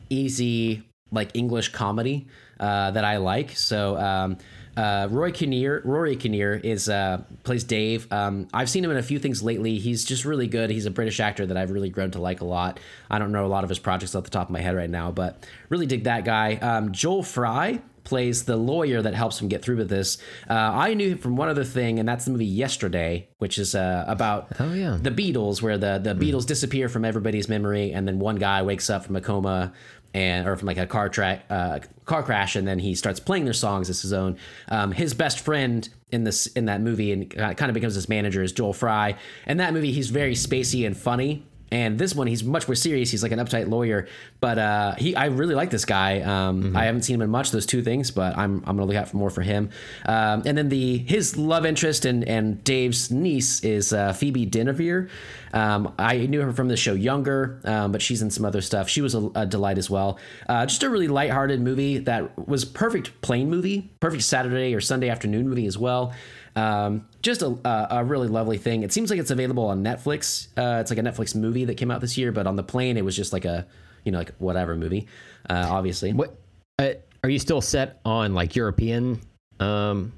[0.09, 2.27] easy like English comedy
[2.59, 3.51] uh, that I like.
[3.51, 4.37] So um,
[4.75, 8.11] uh, Roy Kinnear, Rory Kinnear is uh, plays Dave.
[8.11, 9.77] Um, I've seen him in a few things lately.
[9.77, 10.71] He's just really good.
[10.71, 12.79] He's a British actor that I've really grown to like a lot.
[13.11, 14.89] I don't know a lot of his projects off the top of my head right
[14.89, 16.55] now, but really dig that guy.
[16.55, 20.17] Um, Joel Fry plays the lawyer that helps him get through with this.
[20.49, 23.75] Uh, I knew him from one other thing, and that's the movie Yesterday, which is
[23.75, 24.97] uh, about Oh, yeah.
[25.01, 28.89] the Beatles, where the the Beatles disappear from everybody's memory, and then one guy wakes
[28.89, 29.73] up from a coma
[30.15, 33.45] and or from like a car track uh, car crash, and then he starts playing
[33.45, 34.37] their songs as his own.
[34.69, 38.43] Um, his best friend in this in that movie and kind of becomes his manager
[38.43, 39.15] is Joel Fry.
[39.47, 41.45] In that movie, he's very spacey and funny.
[41.73, 43.09] And this one, he's much more serious.
[43.09, 44.07] He's like an uptight lawyer,
[44.39, 46.21] but uh, he I really like this guy.
[46.21, 48.95] Um, I haven't seen him in much those two things, but I'm I'm gonna look
[48.95, 49.71] out for more for him.
[50.05, 55.09] Um, and then the his love interest and and Dave's niece is uh, Phoebe Dynevor.
[55.51, 58.87] Um, I knew her from the show Younger, um, but she's in some other stuff.
[58.87, 60.19] She was a, a delight as well.
[60.47, 65.09] Uh, just a really lighthearted movie that was perfect plane movie, perfect Saturday or Sunday
[65.09, 66.13] afternoon movie as well.
[66.55, 68.83] Um, just a, a, a really lovely thing.
[68.83, 70.47] It seems like it's available on Netflix.
[70.57, 72.97] Uh, it's like a Netflix movie that came out this year, but on the plane
[72.97, 73.65] it was just like a
[74.03, 75.07] you know like whatever movie.
[75.49, 76.35] Uh, obviously, What
[76.79, 76.91] uh,
[77.23, 79.19] are you still set on like European
[79.59, 80.13] um,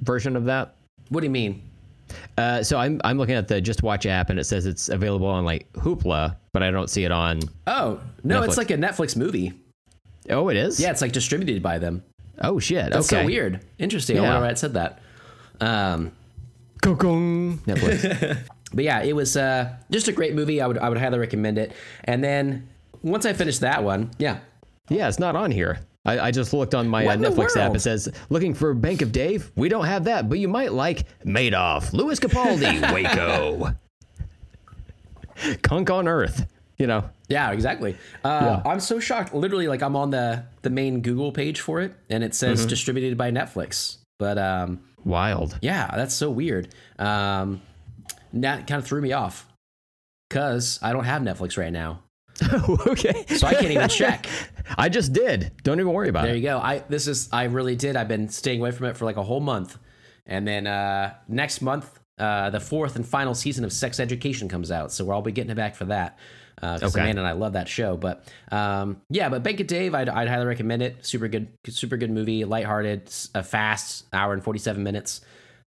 [0.00, 0.76] version of that?
[1.10, 1.62] what do you mean?
[2.36, 5.26] Uh, so I'm I'm looking at the Just Watch app and it says it's available
[5.26, 7.40] on like Hoopla, but I don't see it on.
[7.66, 8.48] Oh no, Netflix.
[8.48, 9.52] it's like a Netflix movie.
[10.30, 10.80] Oh, it is.
[10.80, 12.02] Yeah, it's like distributed by them.
[12.40, 12.90] Oh shit.
[12.90, 13.22] That's okay.
[13.22, 13.60] so weird.
[13.78, 14.18] Interesting.
[14.18, 15.00] I wonder why it said that.
[15.60, 16.12] Um,
[16.82, 18.38] Netflix.
[18.74, 20.60] but yeah, it was uh, just a great movie.
[20.60, 21.72] I would I would highly recommend it.
[22.04, 22.68] And then
[23.02, 24.38] once I finished that one, yeah,
[24.88, 25.78] Yeah, it's not on here.
[26.06, 27.74] I, I just looked on my uh, What in Netflix app.
[27.74, 29.50] It says, looking for Bank of Dave?
[29.56, 33.74] We don't have that, but you might like Madoff, Lewis Capaldi, Waco.
[35.62, 36.46] Cunk on Earth.
[36.76, 37.96] You know, Yeah, exactly.
[38.24, 38.70] Uh, Yeah.
[38.70, 39.32] I'm so shocked.
[39.32, 43.16] Literally, like I'm on the the main Google page for it, and it says distributed
[43.16, 43.98] by Netflix.
[44.18, 45.58] But um, wild.
[45.62, 46.74] yeah, that's so weird.
[46.98, 47.62] Um,
[48.32, 49.46] that kind of threw me off
[50.28, 52.02] because I don't have Netflix right now,
[52.86, 53.24] okay.
[53.36, 54.26] so I can't even check.
[54.76, 55.52] I just did.
[55.62, 56.40] Don't even worry about There it.
[56.40, 56.58] There you go.
[56.58, 57.96] I this is I really did.
[57.96, 59.78] I've been staying away from it for like a whole month,
[60.26, 64.70] and then uh, next month, uh, the fourth and final season of Sex Education comes
[64.70, 66.18] out, so I'll all be getting it back for that.
[66.54, 67.00] Because Okay.
[67.00, 70.28] Amanda and I love that show, but um, yeah, but Bank of Dave, I'd, I'd
[70.28, 71.04] highly recommend it.
[71.04, 75.20] Super good, super good movie, lighthearted, s- uh, fast, hour and forty seven minutes.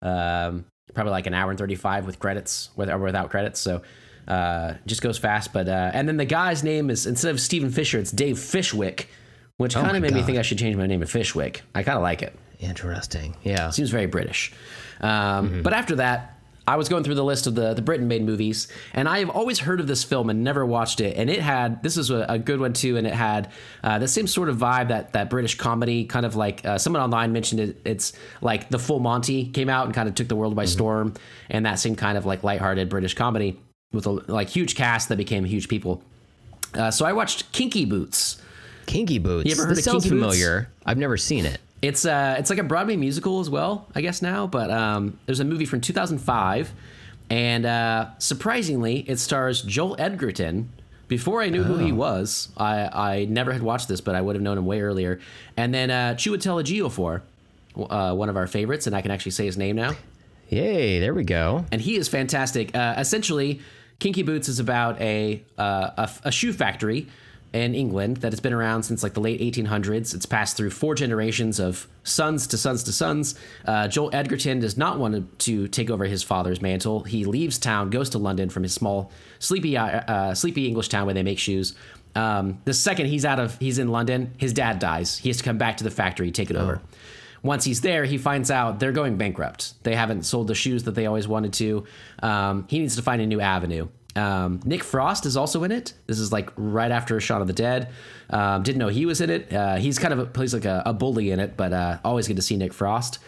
[0.02, 0.64] Um,
[0.94, 3.60] probably like an hour and thirty five with credits, with or without credits.
[3.60, 3.82] So
[4.28, 5.52] uh, just goes fast.
[5.52, 9.08] But uh, and then the guy's name is instead of Steven Fisher, it's Dave Fishwick,
[9.56, 11.62] which kind Oh my of made me think I should change my name to Fishwick.
[11.74, 12.34] I kind of like it.
[12.58, 13.36] Interesting.
[13.42, 13.70] Yeah.
[13.70, 14.52] Seems very British.
[15.00, 15.08] Um,
[15.50, 15.62] Mm-hmm.
[15.62, 16.35] But after that,
[16.68, 19.30] I was going through the list of the the Britain made movies, and I have
[19.30, 21.16] always heard of this film and never watched it.
[21.16, 23.50] And it had this is a, a good one too, and it had
[23.84, 27.02] uh, the same sort of vibe that that British comedy, kind of like uh, someone
[27.02, 27.80] online mentioned it.
[27.84, 30.72] It's like the Full Monty came out and kind of took the world by Mm-hmm.
[30.72, 31.14] storm,
[31.50, 33.60] and that same kind of like lighthearted British comedy
[33.92, 36.02] with a like huge cast that became huge people.
[36.74, 38.42] Uh, so I watched Kinky Boots.
[38.86, 39.46] Kinky Boots.
[39.46, 40.20] You ever heard this of Kinky Boots?
[40.36, 40.68] familiar.
[40.84, 41.60] I've never seen it.
[41.82, 44.46] It's uh it's like a Broadway musical as well, I guess now.
[44.46, 46.72] But um, there's a movie from 2005,
[47.30, 50.70] and uh, surprisingly, it stars Joel Edgerton.
[51.08, 54.34] Before I knew who he was, I I never had watched this, but I would
[54.34, 55.20] have known him way earlier.
[55.56, 57.20] And then uh, Chiwetel Ejiofor,
[57.90, 59.92] uh, one of our favorites, and I can actually say his name now
[60.48, 61.64] Yay, there we go.
[61.70, 62.74] and he is fantastic.
[62.74, 63.60] Uh, essentially,
[64.00, 67.06] Kinky Boots is about a, uh, a a shoe factory
[67.52, 70.14] in England that has been around since like the late 1800s.
[70.14, 73.34] It's passed through four generations of sons to sons to sons.
[73.64, 77.04] Uh, Joel Edgerton does not want to take over his father's mantle.
[77.04, 81.06] He leaves town, goes to London from his small, sleepy, uh, uh, sleepy English town
[81.06, 81.74] where they make shoes.
[82.14, 84.32] Um, the second he's out of, he's in London.
[84.38, 85.18] His dad dies.
[85.18, 86.80] He has to come back to the factory, take it over.
[87.42, 89.74] Once he's there, he finds out they're going bankrupt.
[89.84, 91.84] They haven't sold the shoes that they always wanted to.
[92.22, 93.88] Um, he needs to find a new avenue.
[94.16, 95.92] Um, Nick Frost is also in it.
[96.06, 97.88] This is like right after Shaun of the Dead.
[98.30, 99.52] Um, didn't know he was in it.
[99.52, 102.26] Uh, he's kind of a, plays like a, a bully in it, but uh, always
[102.26, 103.18] good to see Nick Frost.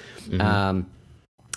[0.41, 0.87] Um,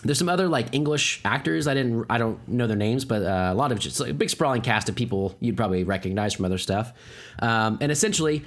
[0.03, 1.67] there's some other like English actors.
[1.67, 4.13] I didn't, I don't know their names, but uh, a lot of just like, a
[4.13, 6.93] big sprawling cast of people you'd probably recognize from other stuff.
[7.39, 8.43] Um, and essentially,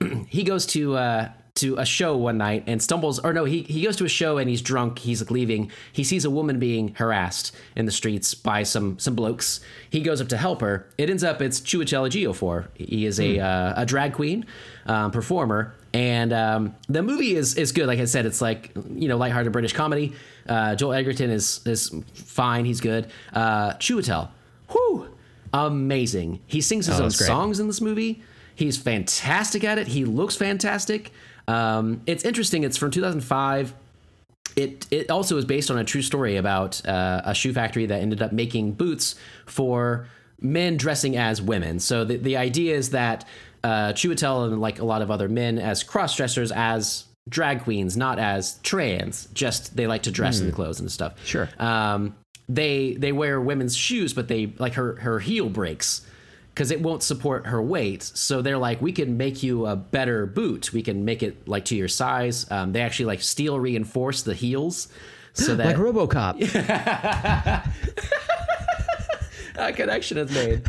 [0.28, 3.82] he goes to uh, to a show one night and stumbles, or no, he he
[3.82, 4.98] goes to a show and he's drunk.
[5.00, 5.70] He's like leaving.
[5.92, 9.60] He sees a woman being harassed in the streets by some some blokes.
[9.90, 10.86] He goes up to help her.
[10.96, 12.68] It ends up it's Chiwetel Ejiofor.
[12.74, 14.46] He is a uh, a drag queen
[14.86, 15.74] um, performer.
[15.94, 17.86] And um, the movie is is good.
[17.86, 20.14] Like I said, it's like you know lighthearted British comedy.
[20.48, 22.64] Uh, Joel Edgerton is is fine.
[22.64, 23.08] He's good.
[23.34, 24.30] Uh, Chiwetel,
[24.74, 25.06] whoo,
[25.52, 26.40] amazing.
[26.46, 28.22] He sings his Oh, own songs in this movie.
[28.54, 29.88] He's fantastic at it.
[29.88, 31.12] He looks fantastic.
[31.48, 32.64] Um, it's interesting.
[32.64, 33.74] It's from 2005.
[34.54, 38.00] It it also is based on a true story about uh, a shoe factory that
[38.00, 39.14] ended up making boots
[39.46, 40.08] for
[40.40, 41.80] men dressing as women.
[41.80, 43.26] So the the idea is that
[43.64, 47.96] uh, Chiwetel and like a lot of other men as cross dressers as drag queens,
[47.96, 49.26] not as trans.
[49.32, 51.14] Just they like to dress in the clothes and stuff.
[51.24, 51.48] Sure.
[51.58, 52.14] Um,
[52.48, 56.02] they they wear women's shoes, but they like her her heel breaks
[56.54, 58.02] because it won't support her weight.
[58.02, 60.72] So they're like, we can make you a better boot.
[60.72, 62.50] We can make it like to your size.
[62.50, 64.88] Um, they actually like steel reinforce the heels
[65.32, 66.40] so that Like RoboCop.
[69.56, 70.66] a connection is made.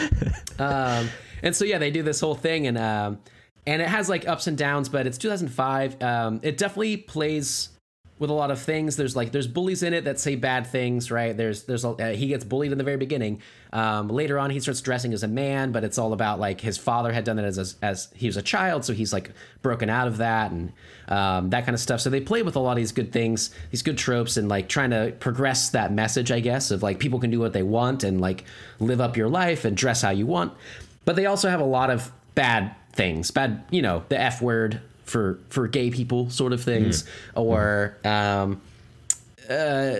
[0.58, 1.08] um,
[1.42, 3.18] and so yeah, they do this whole thing, and um,
[3.66, 6.02] and it has like ups and downs, but it's 2005.
[6.02, 7.70] Um, it definitely plays
[8.18, 8.96] with a lot of things.
[8.96, 11.36] There's like there's bullies in it that say bad things, right?
[11.36, 13.42] There's there's a, uh, he gets bullied in the very beginning.
[13.72, 16.76] Um, later on, he starts dressing as a man, but it's all about like his
[16.76, 19.30] father had done it as as, as he was a child, so he's like
[19.62, 20.72] broken out of that and
[21.08, 22.00] um, that kind of stuff.
[22.00, 24.68] So they play with a lot of these good things, these good tropes, and like
[24.68, 28.04] trying to progress that message, I guess, of like people can do what they want
[28.04, 28.44] and like
[28.78, 30.52] live up your life and dress how you want.
[31.04, 34.80] But they also have a lot of bad things, bad, you know, the F word
[35.04, 37.04] for for gay people, sort of things,
[37.34, 38.60] or um,
[39.48, 39.96] uh,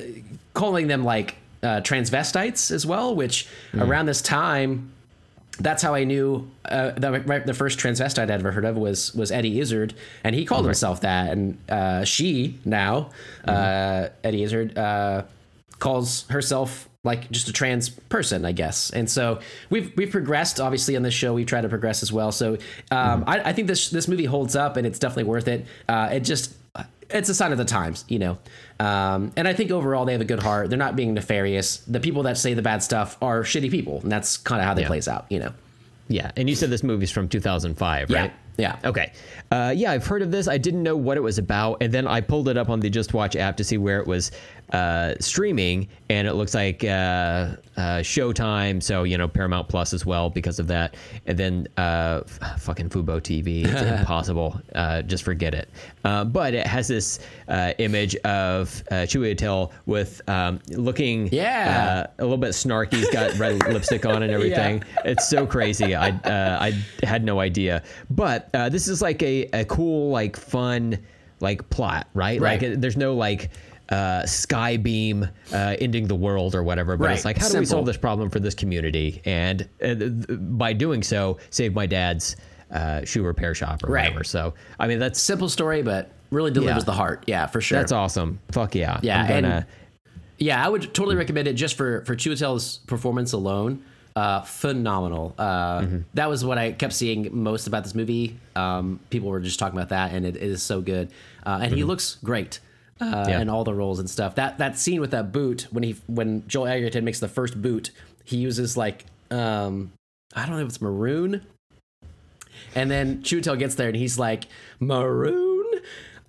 [0.55, 3.15] calling them like uh, transvestites as well.
[3.15, 4.93] Which around this time,
[5.59, 9.15] that's how I knew uh, the, right, the first transvestite I'd ever heard of was
[9.15, 9.95] was Eddie Izzard,
[10.25, 11.33] and he called himself that.
[11.33, 13.11] And uh, she now,
[13.47, 15.25] uh, Eddie Izzard, uh,
[15.79, 18.91] calls herself like just a trans person, I guess.
[18.91, 19.41] And so
[19.71, 20.61] we've we've progressed.
[20.61, 22.33] Obviously, on this show, we try to progress as well.
[22.33, 22.55] So
[22.91, 25.67] um, I, I think this this movie holds up, and it's definitely worth it.
[25.89, 26.55] Uh, it just
[27.11, 28.39] it's a sign of the times, you know.
[28.83, 30.69] Um, and I think overall they have a good heart.
[30.69, 31.77] They're not being nefarious.
[31.79, 34.75] The people that say the bad stuff are shitty people, and that's kind of how
[34.75, 34.89] they Yeah.
[34.89, 35.53] plays out, you know.
[36.09, 38.19] Yeah, and you said this movie's from 2005, Yeah.
[38.21, 38.33] right?
[38.59, 38.77] Yeah.
[38.85, 39.13] Okay.
[39.51, 40.47] Uh, yeah, I've heard of this.
[40.49, 42.91] I didn't know what it was about, and then I pulled it up on the
[42.91, 44.31] Just Watch app to see where it was
[44.71, 47.57] uh, streaming, and it looks like uh, uh,
[48.01, 50.95] Showtime, so you know Paramount Plus as well because of that,
[51.27, 53.67] and then uh, f- fucking Fubo TV.
[53.67, 54.61] It's impossible.
[54.75, 55.69] Uh, just forget it.
[56.05, 62.07] Uh, but it has this uh, image of uh, Chiwetel with um, looking Yeah.
[62.19, 62.95] uh, a little bit snarky.
[62.95, 64.83] He's got red lipstick on and everything.
[65.05, 65.95] It's so crazy.
[65.95, 67.83] I uh, I had no idea.
[68.11, 70.99] But uh, this is like a, a cool, like fun,
[71.41, 72.41] like plot, right?
[72.41, 72.61] Right.
[72.61, 73.51] Like it, there's no like
[73.93, 76.97] uh, sky beam uh, ending the world or whatever.
[76.97, 79.21] But it's like how do we solve this problem for this community?
[79.25, 79.95] And uh,
[80.37, 82.37] by doing so, save my dad's
[82.71, 84.05] uh, shoe repair shop or Right.
[84.05, 84.25] whatever.
[84.25, 86.87] So I mean that's Simple story, but really delivers Yeah.
[86.87, 87.25] the heart.
[87.27, 87.79] Yeah, for sure.
[87.79, 88.39] that's awesome.
[88.51, 88.99] Fuck yeah.
[89.03, 89.67] Yeah, gonna, and-
[90.39, 93.83] Yeah, I would totally recommend it just for for Chiwetel's performance alone.
[94.17, 95.35] Uh, phenomenal.
[95.39, 95.99] Uh, Mm-hmm.
[96.15, 98.39] That was what I kept seeing most about this movie.
[98.57, 101.11] Um, people were just talking about that, and it, it is so good.
[101.47, 102.61] Uh, and he looks great.
[103.03, 103.25] Uh.
[103.29, 103.41] Yeah.
[103.41, 104.35] and all the roles and stuff.
[104.37, 107.91] That that scene with that boot when he when Joel Edgerton makes the first boot,
[108.25, 109.93] he uses like um
[110.35, 111.45] I don't know if it's maroon.
[112.75, 114.45] And then Chiwetel gets there and he's like,
[114.81, 115.81] Maroon?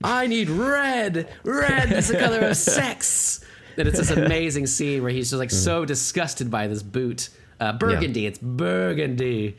[0.04, 1.30] I need red.
[1.44, 3.44] Red is the color of sex.
[3.78, 7.30] And it's this amazing scene where he's just like so disgusted by this boot.
[7.60, 9.56] Uh, burgundy, it's burgundy.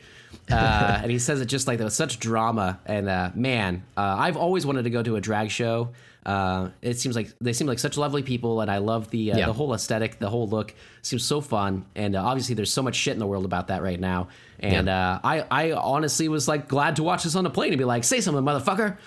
[0.51, 2.79] Uh, and he says it just like that with such drama.
[2.85, 5.89] And uh, man, uh, I've always wanted to go to a drag show.
[6.25, 9.37] Uh, it seems like they seem like such lovely people, and I love the uh,
[9.37, 9.45] Yeah.
[9.45, 10.73] the whole aesthetic, the whole look
[11.03, 11.85] seems so fun.
[11.95, 14.29] And uh, obviously, there's so much shit in the world about that right now.
[14.59, 17.77] And uh, I, I honestly was like glad to watch this on the plane and
[17.77, 18.97] be like, say something, motherfucker.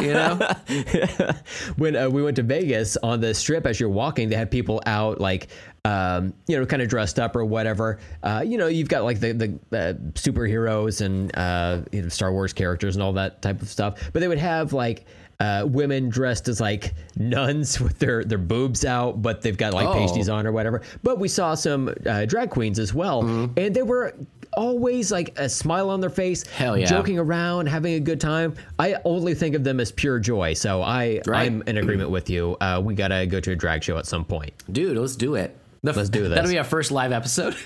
[0.00, 0.38] you know?
[1.76, 4.80] when uh, we went to Vegas on the strip, as you're walking, they had people
[4.86, 5.48] out like,
[5.84, 7.98] um, you know, kind of dressed up or whatever.
[8.22, 12.32] Uh, you know, you've got like the the uh, superheroes and uh, you know, Star
[12.32, 15.04] Wars characters and all that type of stuff, but they would have like.
[15.44, 19.86] Uh, women dressed as like nuns with their their boobs out, but they've got like
[19.88, 19.92] Oh.
[19.92, 20.80] pasties on or whatever.
[21.02, 23.20] But we saw some uh, drag queens as well,
[23.56, 24.14] and they were
[24.56, 26.86] always like a smile on their face, Hell yeah.
[26.86, 28.54] joking around, having a good time.
[28.78, 30.54] I only think of them as pure joy.
[30.54, 31.46] So I Right.
[31.50, 32.56] I'm in agreement with you.
[32.60, 34.52] Uh, we gotta go to a drag show at some point.
[34.70, 35.56] Dude, let's do it.
[35.92, 36.34] Let's do this.
[36.36, 37.54] That'll be our first live episode.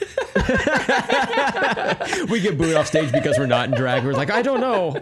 [2.28, 4.04] We get booed off stage because we're not in drag.
[4.04, 4.96] We're like, I don't know.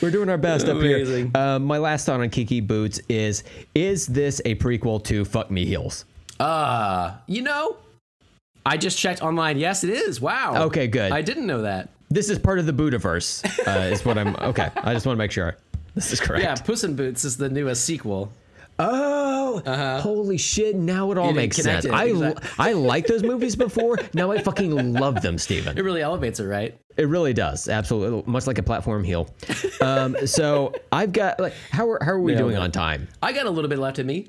[0.00, 1.30] We're doing our best up here.
[1.34, 3.44] Um, my last thought on Kiki Boots is:
[3.74, 6.04] Is this a prequel to Fuck Me Heels?
[6.40, 7.76] uh, you know,
[8.66, 9.58] I just checked online.
[9.58, 10.20] Yes, it is.
[10.20, 10.64] Wow.
[10.66, 11.12] Okay, good.
[11.12, 11.90] I didn't know that.
[12.10, 13.44] This is part of the Bootiverse.
[13.66, 14.34] Uh, is what I'm.
[14.36, 15.56] Okay, I just want to make sure
[15.94, 16.42] this is correct.
[16.42, 18.32] Yeah, Puss in Boots is the newest sequel.
[18.78, 19.62] Oh,
[20.00, 20.74] holy shit!
[20.76, 21.84] Now it all You makes sense.
[21.84, 22.50] it, I exactly.
[22.58, 23.98] I liked those movies before.
[24.14, 25.76] Now I fucking love them, Steven.
[25.82, 26.78] It really elevates it, right?
[26.96, 29.28] It really does, absolutely, much like a platform heel.
[29.80, 33.08] Um, so I've got like, how are how are we doing on time?
[33.22, 34.28] I got a little bit left in me.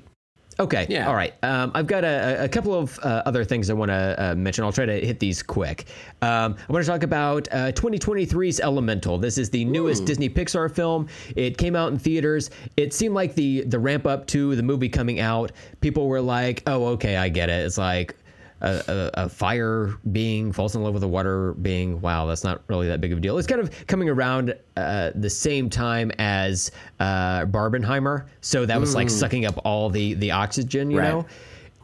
[0.60, 1.08] Okay, Yeah.
[1.08, 1.34] all right.
[1.42, 4.62] Um, I've got a, a couple of uh, other things I want to uh, mention.
[4.64, 5.86] I'll try to hit these quick.
[6.22, 9.18] Um, I want to talk about uh, 2023's Elemental.
[9.18, 11.08] This is the newest Disney Pixar film.
[11.34, 12.50] It came out in theaters.
[12.76, 15.50] It seemed like the the ramp up to the movie coming out.
[15.80, 18.16] People were like, "Oh, okay, I get it." It's like
[18.64, 22.00] a, a, a fire being falls in love with a water being.
[22.00, 23.38] Wow, that's not really that big of a deal.
[23.38, 28.94] It's kind of coming around uh, the same time as uh, Barbenheimer, so that was
[28.94, 31.10] like sucking up all the the oxygen, you Right.
[31.10, 31.26] know.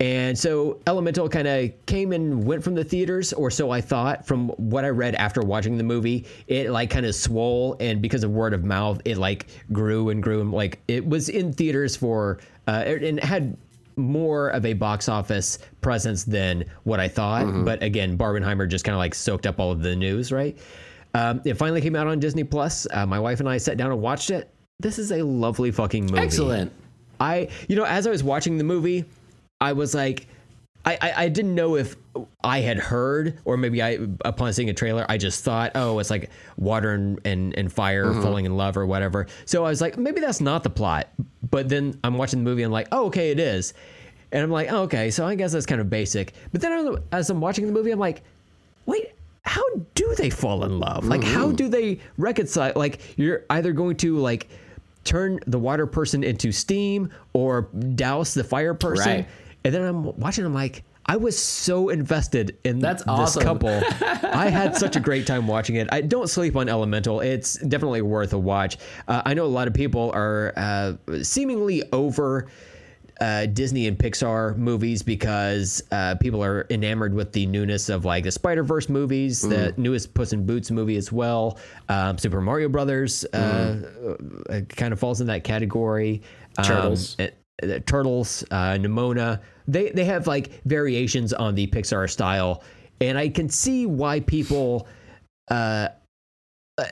[0.00, 4.26] And so Elemental kind of came and went from the theaters, or so I thought
[4.26, 6.24] from what I read after watching the movie.
[6.48, 10.22] It like kind of swole, and because of word of mouth, it like grew and
[10.22, 10.40] grew.
[10.40, 13.58] And like it was in theaters for, uh, and had
[14.00, 17.64] more of a box office presence than what I thought.
[17.64, 20.58] But again, Barbenheimer just kind of like soaked up all of the news, right?
[21.14, 22.86] Um, it finally came out on Disney Plus.
[22.90, 24.50] Uh, my wife and I sat down and watched it.
[24.78, 26.18] This is a lovely fucking movie.
[26.18, 26.72] Excellent.
[27.20, 29.04] I, you know, as I was watching the movie,
[29.60, 30.26] I was like,
[30.84, 31.96] I, I, I didn't know if
[32.42, 36.10] I had heard or maybe I, upon seeing a trailer, I just thought, oh, it's
[36.10, 38.22] like water and, and, and fire mm-hmm.
[38.22, 39.26] falling in love or whatever.
[39.44, 41.08] So I was like, maybe that's not the plot.
[41.50, 43.74] But then I'm watching the movie and I'm like, oh, okay, it is.
[44.32, 46.32] And I'm like, oh, okay, so I guess that's kind of basic.
[46.52, 48.22] But then as I'm watching the movie, I'm like,
[48.86, 49.12] wait,
[49.42, 49.64] how
[49.94, 51.04] do they fall in love?
[51.04, 51.56] Like, how mm-hmm.
[51.56, 52.72] do they reconcile?
[52.76, 54.48] Like, you're either going to like
[55.04, 57.62] turn the water person into steam or
[57.94, 59.10] douse the fire person.
[59.10, 59.28] Right.
[59.64, 63.42] And then I'm watching, I'm like, I was so invested in That's this awesome.
[63.42, 63.68] couple.
[64.00, 65.88] I had such a great time watching it.
[65.90, 67.20] I don't sleep on Elemental.
[67.20, 68.78] It's definitely worth a watch.
[69.08, 70.92] Uh, I know a lot of people are uh,
[71.22, 72.48] seemingly over
[73.20, 78.24] uh, Disney and Pixar movies because uh, people are enamored with the newness of like
[78.24, 81.58] the Spider Verse movies, the newest Puss in Boots movie as well.
[81.88, 84.16] Um, Super Mario Brothers uh,
[84.48, 86.22] uh, kind of falls in that category.
[86.56, 87.16] Um, Turtles.
[87.86, 89.40] Turtles, uh, Nimona.
[89.68, 92.62] They they have like variations on the Pixar style,
[93.00, 94.88] and I can see why people
[95.50, 95.88] uh,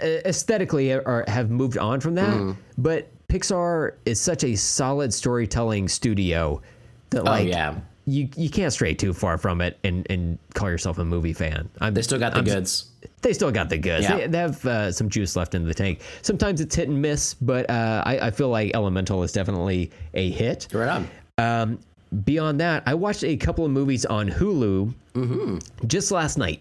[0.02, 2.56] aesthetically are, have moved on from that.
[2.76, 6.62] But Pixar is such a solid storytelling studio
[7.10, 7.74] that like oh yeah,
[8.10, 11.68] you you can't stray too far from it and and call yourself a movie fan.
[11.80, 12.90] I'm, they still got the I'm- goods.
[13.22, 14.04] They still got the goods.
[14.04, 14.16] Yeah.
[14.16, 16.00] They, they have uh, some juice left in the tank.
[16.22, 20.30] Sometimes it's hit and miss, but uh, I, I feel like Elemental is definitely a
[20.30, 20.68] hit.
[20.72, 21.08] Right on.
[21.38, 21.78] Um,
[22.24, 24.92] beyond that, I watched a couple of movies on Hulu
[25.86, 26.60] just last night,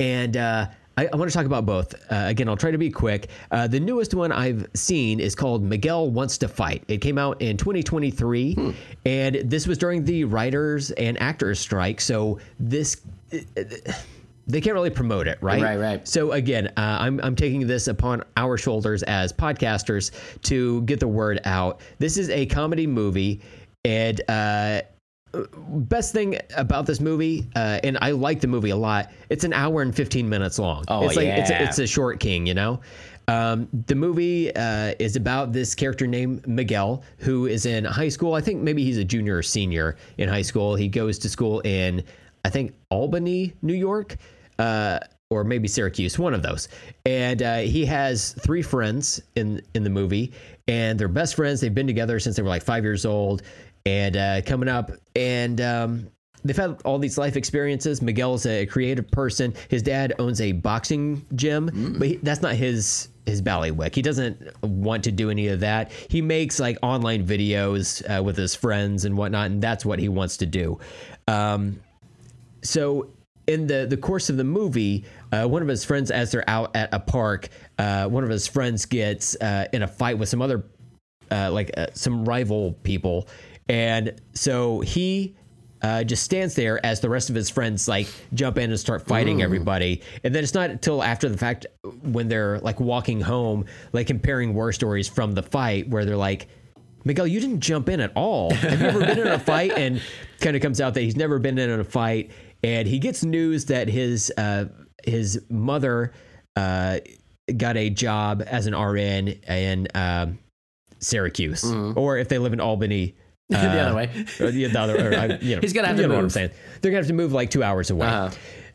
[0.00, 0.68] and uh,
[0.98, 1.94] I, I want to talk about both.
[2.10, 3.28] Uh, again, I'll try to be quick.
[3.52, 6.82] Uh, the newest one I've seen is called Miguel Wants to Fight.
[6.88, 8.74] It came out in 2023,
[9.06, 12.00] and this was during the writers and actors strike.
[12.00, 13.02] So this.
[14.48, 15.62] they can't really promote it, right?
[15.62, 16.08] Right, right.
[16.08, 20.10] So again, uh, I'm I'm taking this upon our shoulders as podcasters
[20.42, 21.80] to get the word out.
[22.00, 23.40] This is a comedy movie,
[23.84, 24.80] and uh,
[25.68, 29.10] best thing about this movie, uh, and I like the movie a lot.
[29.28, 30.84] It's an hour and 15 minutes long.
[30.88, 31.64] Oh, it's like it's a, yeah.
[31.64, 32.80] it's a short king, you know.
[33.28, 38.34] Um, the movie uh, is about this character named Miguel who is in high school.
[38.34, 40.74] I think maybe he's a junior or senior in high school.
[40.74, 42.02] He goes to school in
[42.44, 44.16] I think Albany, New York,
[44.58, 46.68] uh, or maybe Syracuse, one of those.
[47.04, 50.32] And uh, he has three friends in in the movie,
[50.66, 51.60] and they're best friends.
[51.60, 53.42] They've been together since they were like five years old,
[53.88, 56.08] and uh, coming up, and um,
[56.44, 58.02] they've had all these life experiences.
[58.02, 59.54] Miguel's a creative person.
[59.68, 63.94] His dad owns a boxing gym, but he, that's not his his ballywick.
[63.94, 65.90] He doesn't want to do any of that.
[66.08, 70.08] He makes like online videos uh, with his friends and whatnot, and that's what he
[70.08, 70.78] wants to do.
[71.26, 71.80] Um,
[72.62, 73.10] so
[73.46, 76.76] in the the course of the movie, uh, one of his friends, as they're out
[76.76, 80.42] at a park, uh, one of his friends gets uh, in a fight with some
[80.42, 80.64] other,
[81.30, 83.26] uh, like uh, some rival people,
[83.68, 85.34] and so he.
[85.80, 89.06] Uh, just stands there as the rest of his friends like jump in and start
[89.06, 91.66] fighting everybody, and then it's not until after the fact
[92.02, 96.48] when they're like walking home, like comparing war stories from the fight, where they're like,
[97.04, 98.50] Miguel, you didn't jump in at all.
[98.54, 99.70] Have you ever been in a fight?
[99.70, 100.02] And
[100.40, 102.32] kind of comes out that he's never been in a fight,
[102.64, 104.64] and he gets news that his uh,
[105.04, 106.12] his mother
[106.56, 106.98] uh,
[107.56, 110.40] got a job as an RN in um,
[110.98, 111.62] Syracuse,
[111.94, 113.14] or if they live in Albany.
[113.50, 114.24] the uh, other way.
[114.40, 116.24] or the other, or, I- you know, He's gonna have you to know what I'm
[116.24, 116.32] move.
[116.32, 116.50] saying.
[116.80, 118.06] They're gonna have to move like two hours away.
[118.06, 118.30] Uh-huh.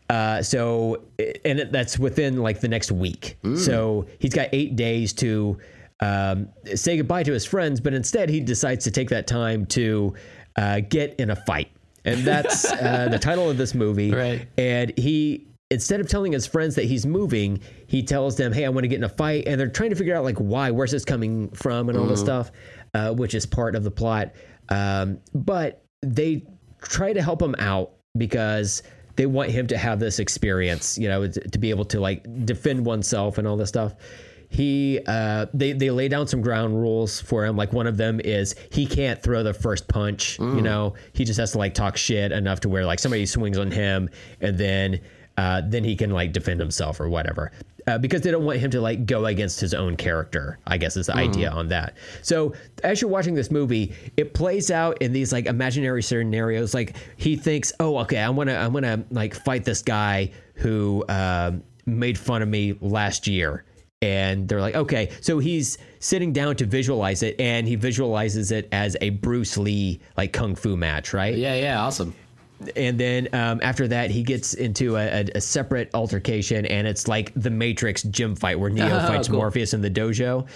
[0.09, 1.03] Uh, so,
[1.45, 3.37] and that's within like the next week.
[3.43, 3.57] Mm.
[3.57, 5.57] So he's got eight days to
[6.01, 10.13] um, say goodbye to his friends, but instead he decides to take that time to
[10.57, 11.71] uh, get in a fight,
[12.03, 14.11] and that's uh, the title of this movie.
[14.11, 14.47] Right.
[14.57, 15.47] And he.
[15.71, 18.87] Instead of telling his friends that he's moving, he tells them, "Hey, I want to
[18.87, 21.49] get in a fight," and they're trying to figure out like why, where's this coming
[21.49, 22.51] from, and all this stuff,
[22.93, 24.33] uh, which is part of the plot.
[24.69, 26.45] Um, but they
[26.81, 28.83] try to help him out because
[29.15, 32.85] they want him to have this experience, you know, to, be able to like defend
[32.85, 33.95] oneself and all this stuff.
[34.49, 37.57] He, uh, they they lay down some ground rules for him.
[37.57, 40.37] Like one of them is he can't throw the first punch.
[40.39, 43.57] You know, he just has to like talk shit enough to where like somebody swings
[43.57, 44.09] on him
[44.41, 45.01] and then
[45.37, 47.51] uh, then he can like defend himself or whatever.
[47.85, 50.57] Uh, because they don't want him to like go against his own character.
[50.65, 51.97] I guess is the idea on that.
[52.21, 52.53] So
[52.83, 56.73] as you're watching this movie, it plays out in these like imaginary scenarios.
[56.73, 60.31] Like he thinks, oh, okay, I want to, I want to like fight this guy
[60.55, 63.65] who um made fun of me last year.
[64.01, 68.67] And they're like, okay, so he's sitting down to visualize it, and he visualizes it
[68.73, 71.35] as a Bruce Lee like kung fu match, right?
[71.35, 72.13] Yeah, yeah, awesome.
[72.75, 77.07] And then um, after that he gets into a, a, a separate altercation and it's
[77.07, 79.37] like the matrix gym fight where neo Oh, fights cool.
[79.37, 80.47] morpheus in the dojo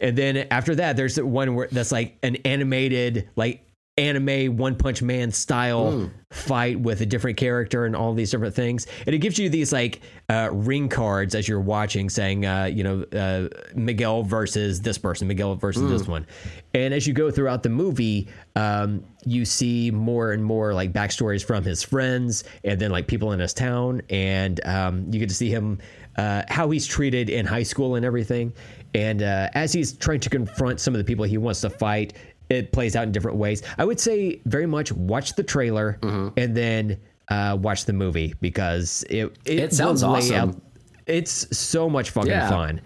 [0.00, 3.62] and then after that there's one where that's like an animated like
[3.98, 6.06] anime one punch man style Hmm.
[6.30, 8.86] fight with a different character and all these different things.
[9.06, 12.84] And it gives you these like uh, ring cards as you're watching saying uh, you
[12.84, 16.26] know uh, miguel versus this person miguel versus this one.
[16.74, 21.44] And as you go throughout the movie um, you see more and more like backstories
[21.44, 24.02] from his friends and then like people in his town.
[24.10, 25.78] And um, you get to see him
[26.16, 28.52] uh, how he's treated in high school and everything.
[28.94, 32.12] And uh, as he's trying to confront some of the people he wants to fight
[32.50, 35.98] it plays out in different ways i would say very much watch the trailer
[36.36, 36.98] and then
[37.30, 40.62] uh, watch the movie because it it, It sounds awesome.
[41.06, 42.48] it's so much fucking Yeah.
[42.48, 42.80] fun.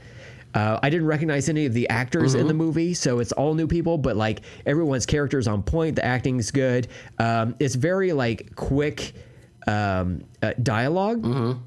[0.55, 2.41] Uh, I didn't recognize any of the actors Mm-hmm.
[2.41, 3.97] in the movie, so it's all new people.
[3.99, 5.95] But like everyone's characters on point.
[5.97, 6.89] The acting's good.
[7.21, 9.15] Um, it's very like quick
[9.69, 11.61] um, uh, dialog Mm-hmm.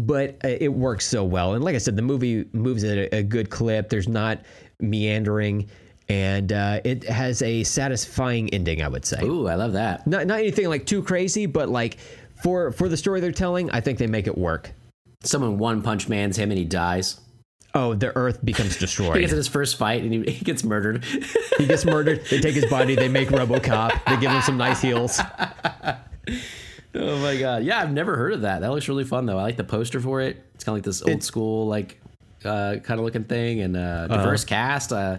[0.00, 1.54] but uh, it works so well.
[1.54, 3.88] And like I said, the movie moves at a, a good clip.
[3.90, 4.38] There's not
[4.80, 5.68] meandering,
[6.12, 8.82] and uh, it has a satisfying ending.
[8.82, 10.06] I would say Ooh, I love that.
[10.06, 11.96] not not anything like too crazy, but like
[12.42, 14.72] for for the story they're telling, I think they make it work.
[15.24, 17.18] Someone one punch man's him and he dies.
[17.74, 19.14] Oh, the Earth becomes destroyed.
[19.16, 21.04] He gets in his first fight and he, he gets murdered.
[21.58, 22.22] he gets murdered.
[22.26, 22.94] They take his body.
[22.94, 24.04] They make RoboCop.
[24.04, 25.18] They give him some nice heels.
[26.94, 27.64] oh my god.
[27.64, 28.60] Yeah, I've never heard of that.
[28.60, 29.38] That looks really fun though.
[29.38, 30.44] I like the poster for it.
[30.54, 31.98] It's kind of like this old school like
[32.44, 34.92] uh, kind of looking thing and uh, diverse cast.
[34.92, 35.18] Uh,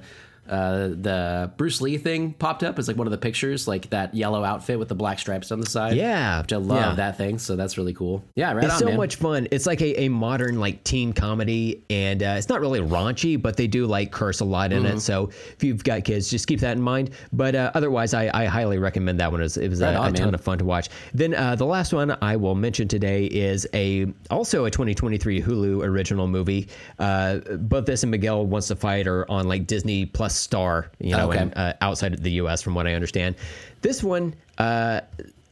[0.49, 4.13] uh, the Bruce Lee thing popped up as like one of the pictures, like that
[4.13, 5.95] yellow outfit with the black stripes on the side.
[5.95, 6.95] Yeah, which I love yeah.
[6.95, 7.37] that thing.
[7.39, 8.23] So that's really cool.
[8.35, 8.97] Yeah, right It's on, so man.
[8.97, 9.47] much fun.
[9.51, 13.55] It's like a, a modern like teen comedy, and uh, it's not really raunchy, but
[13.57, 14.97] they do like curse a lot in Mm-hmm.
[14.97, 14.99] it.
[15.01, 17.11] So if you've got kids, just keep that in mind.
[17.31, 19.39] But uh, otherwise, I, I highly recommend that one.
[19.39, 20.89] It was, it was Right a, on, a ton of fun to watch.
[21.13, 25.83] Then uh, the last one I will mention today is a also a 2023 Hulu
[25.83, 26.67] original movie.
[26.99, 31.15] Uh, both this and Miguel Wants to Fight are on like Disney Plus Star, you
[31.15, 31.39] know, Okay.
[31.39, 32.61] and, uh, outside of the U.S.
[32.61, 33.35] from what I understand.
[33.81, 34.35] This one.
[34.57, 35.01] Uh,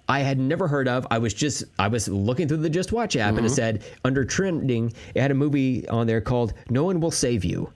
[0.09, 1.07] I had never heard of.
[1.09, 3.53] I was just I was looking through the Just Watch app and it Mm-hmm.
[3.55, 7.71] said under trending, it had a movie on there called No One Will Save You.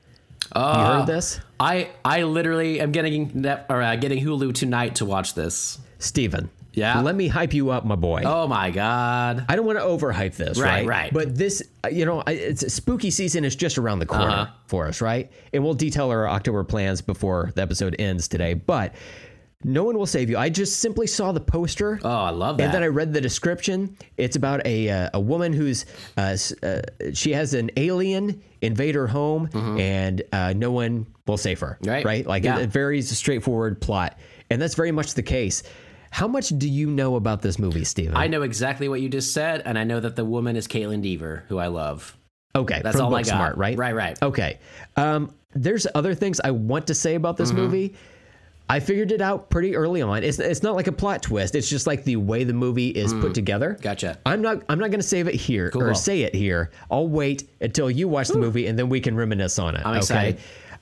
[0.54, 1.40] you heard of this?
[1.62, 5.80] I I literally am getting or uh, getting Hulu tonight to watch this.
[6.00, 6.50] Steven.
[6.76, 7.02] Yeah.
[7.02, 8.24] Let me hype you up, my boy.
[8.26, 9.46] Oh my god.
[9.50, 10.88] I don't want to overhype this, Right, right?
[10.88, 11.14] right.
[11.14, 14.52] But this, uh, you know, I- it's spooky season is just around the corner Uh-huh.
[14.68, 15.32] for us, right?
[15.54, 18.54] And we'll detail our October plans before the episode ends today.
[18.54, 18.94] But
[19.64, 20.38] no one will save you.
[20.38, 22.00] I just simply saw the poster.
[22.04, 22.66] Oh, I love that.
[22.66, 23.98] And then I read the description.
[24.18, 25.86] It's about a uh, a woman who's
[26.18, 26.82] uh, uh,
[27.14, 29.50] she has an alien invade her home,
[29.80, 31.78] and uh, no one will save her.
[31.82, 31.90] Mm-hmm.
[31.90, 32.06] Right.
[32.06, 32.28] Right.
[32.28, 32.60] Like Yeah.
[32.60, 34.20] a, a very straightforward plot,
[34.52, 35.64] and that's very much the case.
[36.16, 38.16] How much do you know about this movie, Steven?
[38.16, 41.02] I know exactly what you just said, and I know that the woman is Kaitlyn
[41.02, 42.16] Dever, who I love.
[42.56, 43.34] Okay, That's all I got.
[43.34, 43.78] Booksmart, right?
[43.78, 44.24] Right, right.
[44.24, 44.60] Okay.
[44.96, 47.44] Um, there's other things I want to say about Mm-hmm.
[47.44, 47.96] this movie.
[48.70, 50.24] I figured it out pretty early on.
[50.24, 51.54] It's it's not like a plot twist.
[51.54, 53.76] It's just like the way the movie is put together.
[53.78, 53.82] Mm.
[53.82, 54.18] Gotcha.
[54.26, 56.72] I'm not I'm not going to save it here or say it here.
[56.90, 59.82] I'll wait until you watch the movie and then we can reminisce on it.
[59.86, 59.98] I'm okay.
[59.98, 60.40] excited.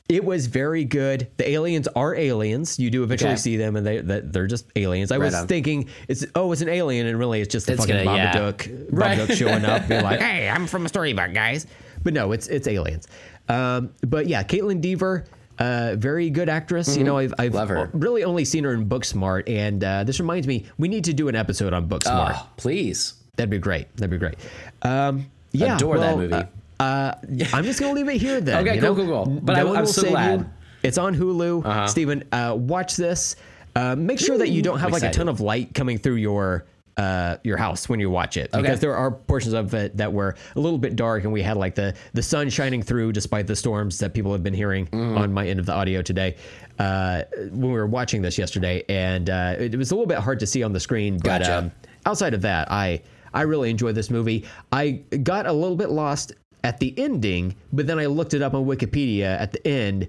[0.09, 1.29] It was very good.
[1.37, 2.77] The aliens are aliens.
[2.77, 3.39] You do eventually Okay.
[3.39, 5.11] see them, and they they're just aliens.
[5.11, 5.47] I Right was on.
[5.47, 8.33] thinking it's oh it's an alien, and really it's just the It's fucking gonna- yeah.
[8.33, 9.17] Babadook, Right.
[9.17, 11.67] Babadook showing up, being like, "Hey, I'm from a storybook, guys."
[12.03, 13.07] But no, it's it's aliens.
[13.47, 15.23] Um, but yeah, Kaitlyn Dever,
[15.57, 16.97] uh, very good actress.
[16.97, 17.55] You know, I've, I've Mm-hmm.
[17.57, 17.89] Love her.
[17.93, 21.29] really only seen her in Booksmart, and uh, this reminds me we need to do
[21.29, 22.33] an episode on Booksmart.
[22.35, 23.13] Oh, please.
[23.37, 23.87] That'd be great.
[23.95, 24.35] That'd be great.
[24.81, 26.33] Um, yeah, Adore that movie.
[26.33, 26.43] Uh,
[26.83, 27.15] uh,
[27.53, 28.65] I'm just gonna leave it here then.
[28.67, 28.95] Okay, you know?
[28.95, 29.25] cool, cool.
[29.41, 30.39] But No I- I'm will so glad.
[30.41, 30.49] You.
[30.83, 31.65] It's on Hulu.
[31.65, 31.87] Uh-huh.
[31.87, 33.35] Steven, uh, watch this.
[33.75, 36.65] Uh, make sure that you don't have like a ton of light coming through your
[36.95, 40.35] uh, your house when you watch it, because there are portions of it that were
[40.55, 43.55] a little bit dark, and we had like the the sun shining through despite the
[43.55, 45.17] storms that people have been hearing Mm-hmm.
[45.17, 46.35] on my end of the audio today.
[46.77, 50.39] Uh, when we were watching this yesterday, and uh, it was a little bit hard
[50.41, 51.57] to see on the screen, but Gotcha.
[51.59, 51.71] um,
[52.05, 53.01] outside of that, I
[53.33, 54.45] I really enjoyed this movie.
[54.71, 56.33] I got a little bit lost
[56.63, 60.07] at the ending, but then I looked it up on Wikipedia at the end.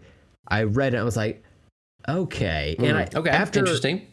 [0.49, 0.97] I read it.
[0.97, 1.43] and I was like,
[2.09, 2.77] okay.
[2.79, 4.07] and I, Mm, okay, after interesting.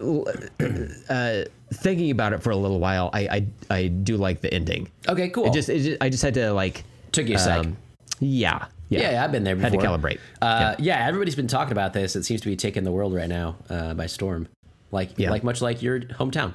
[1.10, 3.22] uh, thinking about it for a little while, I
[3.70, 4.89] I, I do like the ending.
[5.08, 5.46] Okay, cool.
[5.46, 7.78] It just, it just I just had to like took you a um,
[8.20, 9.70] yeah yeah yeah, yeah, I've been there before.
[9.72, 10.20] had to calibrate.
[10.42, 11.06] Uh, yeah.
[11.08, 12.16] everybody's been talking about this.
[12.16, 14.48] It seems to be taking the world right now uh, by storm.
[14.92, 15.30] Like, Yeah.
[15.32, 16.54] like much like your hometown.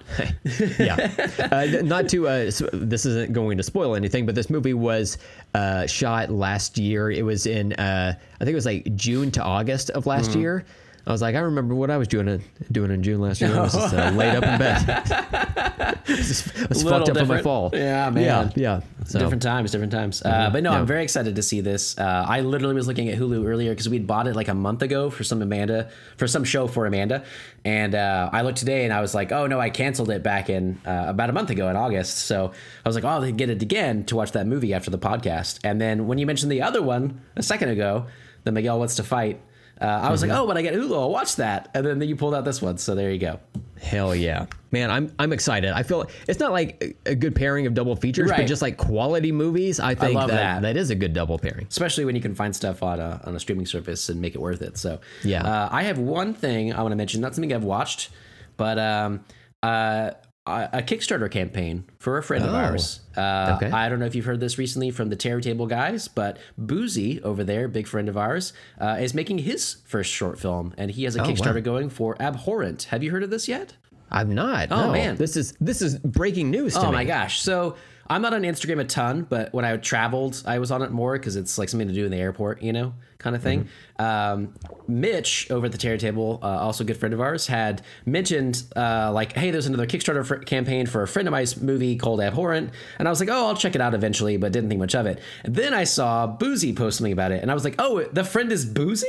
[0.79, 1.49] yeah.
[1.51, 5.17] Uh, not to, uh, this isn't going to spoil anything, but this movie was
[5.55, 7.11] uh, shot last year.
[7.11, 10.41] It was in, uh, I think it was like June to August of last Mm-hmm.
[10.41, 10.65] year.
[11.07, 12.43] I was like, I remember what I was doing in,
[12.73, 13.55] doing in June last year.
[13.57, 14.85] I was just uh, laid up in bed.
[14.89, 17.71] I was, just- I was fucked up from my fall.
[17.73, 18.25] Yeah, man.
[18.25, 18.81] Yeah, yeah.
[19.05, 20.21] So, Different times, different times.
[20.23, 20.81] Uh, but no, Yeah.
[20.81, 21.97] I'm very excited to see this.
[21.97, 24.83] Uh, I literally was looking at Hulu earlier because we'd bought it like a month
[24.83, 27.23] ago for some Amanda, for some show for Amanda.
[27.65, 30.51] And uh, I looked today and I was like, oh no, I canceled it back
[30.51, 32.19] in uh, about a month ago in August.
[32.19, 32.51] So
[32.85, 35.61] I was like, oh, they get it again to watch that movie after the podcast.
[35.63, 38.07] And then when you mentioned the other one a second ago,
[38.43, 39.41] the Miguel Wants to Fight,
[39.81, 40.31] uh, I was Mm-hmm.
[40.31, 41.71] like, oh, but I get Hulu, I'll watch that.
[41.75, 42.79] And then you pulled out this one.
[42.79, 43.39] So there you go.
[43.81, 44.91] Hell yeah, man!
[44.91, 45.71] I'm I'm excited.
[45.73, 48.39] I feel it's not like a good pairing of double features, Right.
[48.39, 49.79] but just like quality movies.
[49.81, 50.63] I think love that, that.
[50.63, 51.67] that is a good double pairing.
[51.69, 54.41] especially when you can find stuff on a, on a streaming service and make it
[54.41, 54.79] worth it.
[54.79, 55.45] So Yeah.
[55.45, 58.09] uh, I have one thing I want to mention, not something I've watched,
[58.57, 59.25] but um,
[59.63, 60.13] uh,
[60.47, 62.57] a a Kickstarter campaign for a friend of Oh.
[62.57, 63.01] ours.
[63.17, 63.71] Uh, Okay.
[63.71, 67.23] I don't know if you've heard this recently from the Terror Table guys, but Buzi
[67.23, 71.05] over there, big friend of ours, uh, is making his first short film, and he
[71.05, 71.31] has a Oh, wow.
[71.31, 72.85] Kickstarter going for Abhorrent.
[72.85, 73.75] Have you heard of this yet?
[74.11, 74.69] I'm not.
[74.71, 74.93] Oh, no.
[74.93, 75.17] man.
[75.17, 76.93] this is this is breaking news to Oh me.
[76.93, 77.41] my gosh!
[77.43, 77.75] So
[78.09, 81.15] I'm not on Instagram a ton, but when I traveled, I was on it more
[81.19, 83.69] because it's like something to do in the airport, you know, kind of thing.
[83.99, 84.55] Um,
[84.89, 88.63] Mitch over at the Terror Table, uh, also a good friend of ours, had mentioned
[88.77, 92.21] uh, like, "Hey, there's another Kickstarter fr- campaign for a friend of mine's movie called
[92.21, 94.95] Abhorrent," and I was like, "Oh, I'll check it out eventually," but didn't think much
[94.95, 95.21] of it.
[95.45, 98.25] And then I saw Buzi post something about it, and I was like, "Oh, the
[98.25, 99.05] friend is Buzi."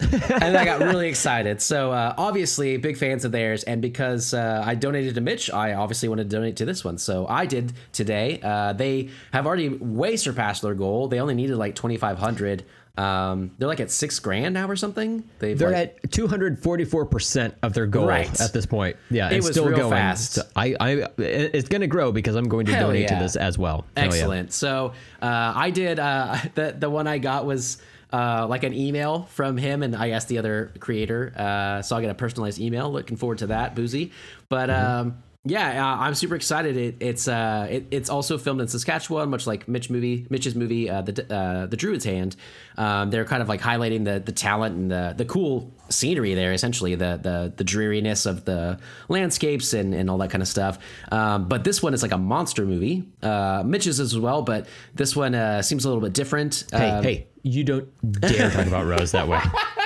[0.40, 1.60] and I got really excited.
[1.60, 5.74] So uh, obviously, big fans of theirs, and because uh, I donated to Mitch, I
[5.74, 6.96] obviously wanted to donate to this one.
[6.96, 8.40] So I did today.
[8.42, 11.08] Uh, they have already way surpassed their goal.
[11.08, 12.64] They only needed like twenty five hundred.
[13.00, 15.24] Um, they're like at six grand now or something.
[15.38, 18.40] They've They're like, at 244 percent of their goal Right.
[18.40, 18.96] at this point.
[19.10, 19.92] Yeah, It it's was still real going.
[19.92, 20.32] fast.
[20.34, 23.16] So I, I, it's going to grow because I'm going to Hell donate yeah.
[23.18, 23.86] to this as well.
[23.96, 24.12] Hell yeah.
[24.12, 24.52] Excellent.
[24.52, 24.92] So
[25.22, 25.98] uh, I did.
[25.98, 27.78] Uh, the the one I got was
[28.12, 31.32] uh, like an email from him, and I asked the other creator.
[31.36, 32.90] Uh, so I got a personalized email.
[32.92, 34.10] Looking forward to that, Buzi.
[34.48, 36.76] But um, yeah, uh, I'm super excited.
[36.76, 40.90] It, it's uh, it, it's also filmed in Saskatchewan, much like Mitch movie, Mitch's movie,
[40.90, 42.36] uh, the uh, the Druid's Hand.
[42.76, 46.52] Um, they're kind of like highlighting the the talent and the the cool scenery there.
[46.52, 48.78] Essentially, the the the dreariness of the
[49.08, 50.78] landscapes and and all that kind of stuff.
[51.10, 53.08] Um, but this one is like a monster movie.
[53.22, 56.64] Uh, Mitch's as well, but this one uh, seems a little bit different.
[56.70, 57.88] Hey, Um, hey, you don't
[58.20, 59.40] dare talk about Rose that way.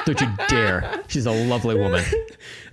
[0.07, 1.03] Don't you dare.
[1.09, 2.05] She's a lovely woman.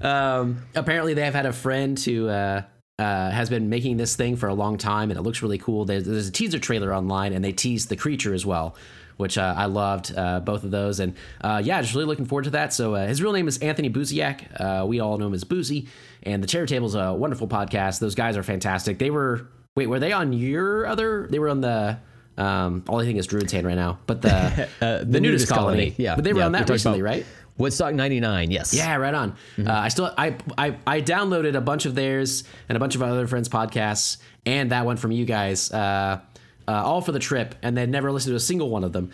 [0.01, 2.63] um, apparently they have had a friend who uh,
[2.99, 5.85] uh, has been making this thing for a long time, and it looks really cool.
[5.85, 8.75] There's, there's a teaser trailer online, and they teased the creature as well,
[9.17, 10.99] which uh, I loved uh, both of those.
[10.99, 12.73] And uh, yeah, just really looking forward to that.
[12.73, 14.87] So uh, his real name is Anthony Buziak.
[14.87, 15.87] We all know him as Buzi,
[16.23, 17.99] and the Terror Table is a wonderful podcast.
[17.99, 18.99] Those guys are fantastic.
[18.99, 21.27] They were wait, were they on your other?
[21.29, 21.99] They were on the.
[22.41, 25.93] Um, all I think is Druid's Hand right now, but the Uh, the, nudist, colony.
[25.97, 26.15] Yeah.
[26.15, 27.25] but they were yeah, on that recently, right?
[27.57, 28.73] Woodstock 99, yes.
[28.73, 29.35] Yeah, right on.
[29.59, 33.03] Uh, I still I, I I downloaded a bunch of theirs and a bunch of
[33.03, 36.19] other friends' podcasts and that one from you guys, uh,
[36.67, 39.11] uh, all for the trip, and then never listened to a single one of them.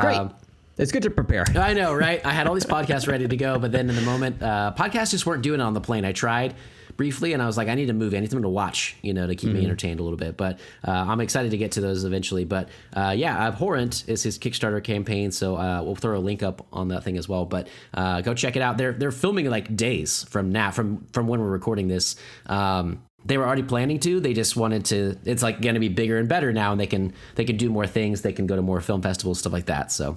[0.00, 0.16] Great.
[0.16, 0.34] Um,
[0.76, 1.44] It's good to prepare.
[1.56, 2.24] I know, right?
[2.24, 5.10] I had all these podcasts ready to go, but then in the moment, uh, podcasts
[5.10, 6.04] just weren't doing it on the plane.
[6.04, 6.54] I tried
[6.98, 8.18] briefly, and I was like, I need a movie.
[8.18, 10.36] I need something to watch, you know, to keep me entertained a little bit.
[10.36, 12.44] But uh, I'm excited to get to those eventually.
[12.44, 16.66] But uh, yeah, Abhorrent is his Kickstarter campaign, so uh, we'll throw a link up
[16.70, 17.46] on that thing as well.
[17.46, 18.76] But uh, go check it out.
[18.76, 22.16] They're they're filming like days from now, from from when we're recording this.
[22.46, 24.20] Um, they were already planning to.
[24.20, 25.16] They just wanted to.
[25.24, 27.70] It's like going to be bigger and better now, and they can they can do
[27.70, 28.22] more things.
[28.22, 29.92] They can go to more film festivals, stuff like that.
[29.92, 30.16] So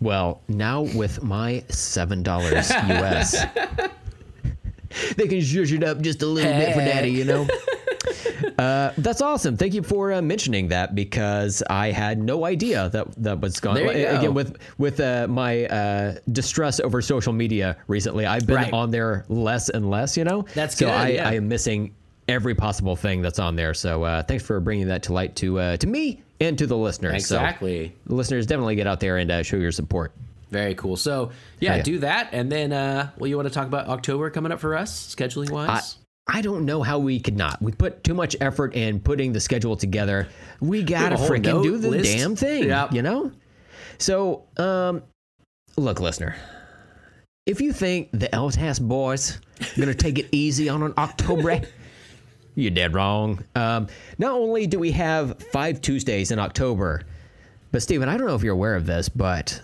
[0.00, 2.24] Well, now with my $7
[2.90, 3.44] US,
[5.16, 7.46] they can zhuzh it up just a little bit for daddy, you know?
[8.58, 9.56] Uh, that's awesome.
[9.56, 13.76] Thank you for uh, mentioning that because I had no idea that that was going.
[13.76, 14.18] There you go.
[14.18, 18.72] Again, with with uh, my uh, distress over social media recently, I've been Right.
[18.72, 20.16] on there less and less.
[20.16, 21.28] You know, That's so good, I, yeah.
[21.28, 21.94] I am missing
[22.28, 23.72] every possible thing that's on there.
[23.72, 26.76] So uh, thanks for bringing that to light to uh, to me and to the
[26.76, 27.26] listeners.
[27.26, 27.94] So exactly.
[28.06, 30.12] the listeners definitely get out there and uh, show your support.
[30.50, 30.96] Very cool.
[30.96, 31.30] So
[31.60, 31.82] yeah, yeah.
[31.82, 34.76] do that, and then uh, well, you want to talk about October coming up for
[34.76, 35.98] us, scheduling wise?
[36.32, 37.60] I don't know how we could not.
[37.60, 40.28] We put too much effort in putting the schedule together.
[40.60, 42.04] We gotta freaking do the list.
[42.04, 42.64] damn thing.
[42.68, 42.92] Yep.
[42.92, 43.32] You know?
[43.98, 45.02] So, um,
[45.76, 46.36] look, listener,
[47.46, 51.62] if you think the LTAS boys are gonna take it easy on an October,
[52.54, 53.42] you're dead wrong.
[53.56, 57.02] Um, not only do we have five Tuesdays in October,
[57.72, 59.60] but Steven, I don't know if you're aware of this, but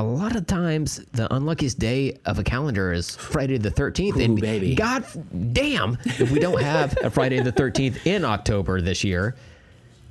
[0.00, 4.16] a lot of times the unluckiest day of a calendar is Friday the 13th.
[4.16, 4.74] Ooh, and baby.
[4.74, 5.04] God
[5.52, 9.36] damn if we don't have a Friday the 13th in October this year.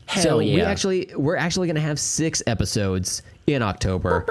[0.06, 4.26] Hell so we actually we're actually going to have 6 episodes in October.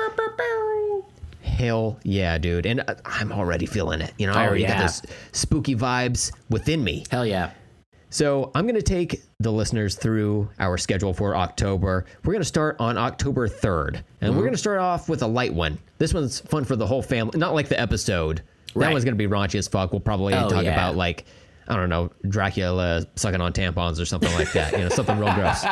[1.43, 2.67] Hell yeah, dude.
[2.67, 4.13] And uh, I'm already feeling it.
[4.19, 4.75] You know, I Oh, already yeah.
[4.75, 5.03] got those
[5.33, 7.05] spooky vibes within me.
[7.11, 7.51] Hell yeah.
[8.11, 12.07] So I'm going to take the listeners through our schedule for October.
[12.25, 14.41] We're going to start on October 3rd, and we're mm-hmm.
[14.41, 15.79] going to start off with a light one.
[15.99, 18.43] This one's fun for the whole family, not like the episode.
[18.75, 19.93] That one's going to be raunchy as fuck.
[19.93, 20.73] We'll probably Oh, talk yeah.
[20.73, 21.25] about like
[21.67, 24.73] I don't know Dracula sucking on tampons or something like that.
[24.73, 25.65] You know, something real gross.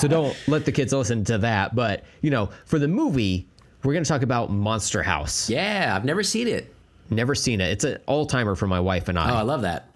[0.00, 1.74] So don't let the kids listen to that.
[1.74, 3.48] But you know, for the movie,
[3.82, 5.48] we're going to talk about Monster House.
[5.48, 6.74] Yeah, I've never seen it.
[7.10, 7.70] Never seen it.
[7.70, 9.30] It's an all timer for my wife and I.
[9.30, 9.88] Oh, I love that.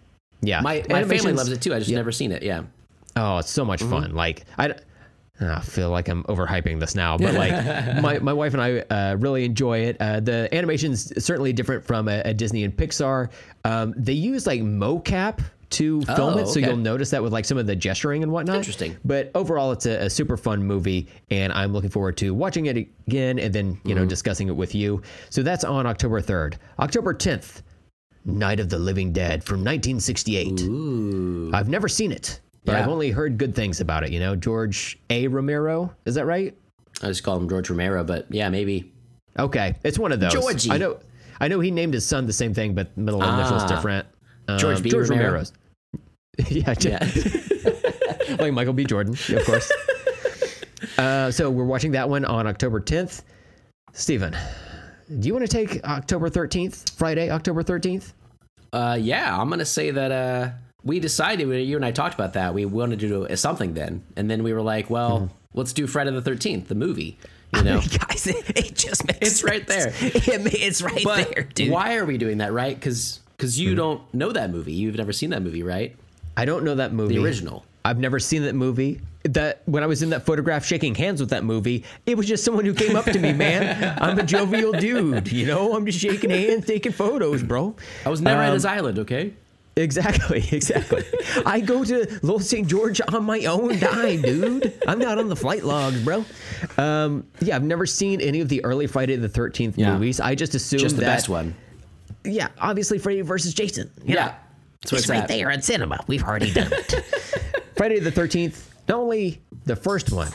[0.43, 1.75] Yeah, My my family loves it too.
[1.75, 2.43] I just never seen it.
[2.43, 2.65] Yeah.
[3.17, 3.91] Oh, it's so much Mm-hmm.
[3.91, 4.15] fun.
[4.15, 4.75] Like I,
[5.41, 7.53] I feel like I'm overhyping this now, but like
[8.03, 9.97] my, my wife and I uh, really enjoy it.
[10.01, 13.31] Uh, the animation's certainly different from a, a Disney and Pixar.
[13.65, 15.41] Um, they use like mocap
[15.71, 16.69] to film Oh, it, so okay.
[16.69, 18.57] you'll notice that with like some of the gesturing and whatnot.
[18.57, 18.97] Interesting.
[19.07, 22.77] But overall, it's a, a super fun movie, and I'm looking forward to watching it
[22.77, 23.95] again and then you Mm-hmm.
[23.97, 25.03] know discussing it with you.
[25.31, 26.55] So that's on October 3rd.
[26.79, 27.63] October 10th,
[28.25, 30.61] Night of the Living Dead from 1968.
[30.63, 31.51] Ooh.
[31.53, 32.81] I've never seen it, but Yeah.
[32.83, 34.11] I've only heard good things about it.
[34.13, 35.27] You know, George A.
[35.29, 36.57] Romero, is that right?
[37.03, 38.93] I just call him George Romero, but yeah, maybe.
[39.39, 40.33] Okay, it's one of those.
[40.33, 40.71] Georgie.
[40.71, 40.99] I know.
[41.41, 43.67] I know he named his son the same thing, but middle initials Ah.
[43.67, 44.07] different.
[44.47, 44.91] Um, George B.
[44.91, 45.27] George Romero?
[45.33, 45.53] Romero's.
[46.49, 47.11] yeah, Yeah.
[48.39, 48.85] like Michael B.
[48.85, 49.73] Jordan, of course.
[50.99, 53.23] uh, so we're watching that one on October 10th.
[53.95, 54.37] Steven,
[55.19, 58.13] do you want to take October 13th, Friday, October 13th?
[58.73, 60.51] uh, yeah, I'm gonna say that uh,
[60.83, 64.31] we decided you and I talked about that we wanted to do something then, and
[64.31, 65.35] then we were like, well, Mm-hmm.
[65.59, 67.19] let's do Friday the 13th, the movie.
[67.55, 69.89] You know, guys, it, it just makes It's right there.
[70.01, 71.71] It- it's right but there, dude.
[71.71, 72.75] why are we doing that, right?
[72.75, 74.73] Because because you don't know that movie.
[74.73, 75.95] You've never seen that movie, right?
[76.37, 77.17] I don't know that movie.
[77.19, 77.65] The original.
[77.85, 79.01] I've never seen that movie.
[79.25, 82.45] That when I was in that photograph shaking hands with that movie, it was just
[82.45, 83.97] someone who came up to me, man.
[84.03, 85.77] I'm a jovial dude, you know.
[85.77, 87.77] I'm just shaking hands, taking photos, bro.
[88.05, 89.33] I was never Um, at his island, okay?
[89.77, 91.05] Exactly, exactly.
[91.47, 92.67] I go to Little St.
[92.67, 94.73] George on my own dime, dude.
[94.89, 96.25] I'm not on the flight logs, bro.
[96.77, 99.95] Um, yeah, I've never seen any of the early Friday the 13th Yeah.
[99.95, 100.19] movies.
[100.21, 101.55] I just assumed Just the that, best one.
[102.25, 103.91] Yeah, obviously Freddy versus Jason.
[104.05, 104.21] you know.
[104.21, 104.35] Yeah.
[104.83, 105.29] That's it's right at.
[105.29, 106.01] there in cinema.
[106.09, 106.95] We've already done it.
[107.83, 110.29] Friday the 13th, not only the first one,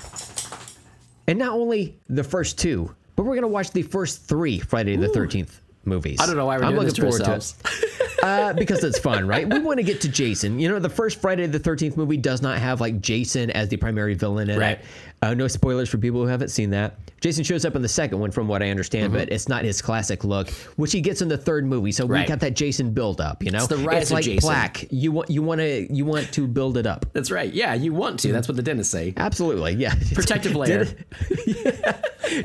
[1.29, 4.97] and not only the first two, but we're going to watch the first three Friday
[4.97, 6.19] the 13th movies.
[6.19, 7.55] I don't know why we're I'm doing this looking to forward ourselves.
[7.63, 8.11] it.
[8.27, 9.47] Uh, because it's fun, right?
[9.51, 10.59] We want to get to Jason.
[10.59, 13.77] You know, the first Friday the 13th movie does not have like Jason as the
[13.77, 14.79] primary villain in Right.
[14.79, 14.85] it.
[15.23, 16.95] Uh, no spoilers for people who haven't seen that.
[17.21, 19.13] Jason shows up in the second one, from what I understand, Mm-hmm.
[19.17, 21.91] but it's not his classic look, which he gets in the third movie.
[21.91, 23.41] So we got that Jason build up.
[23.43, 24.47] You know, It's the rise it's of like Jason.
[24.47, 24.85] plaque.
[24.91, 27.07] You want you want to you want to build it up.
[27.13, 27.51] That's right.
[27.51, 28.31] Yeah, you want to.
[28.31, 29.13] That's what the dentists say.
[29.17, 29.95] Absolutely, yeah.
[30.13, 30.85] Protective layer.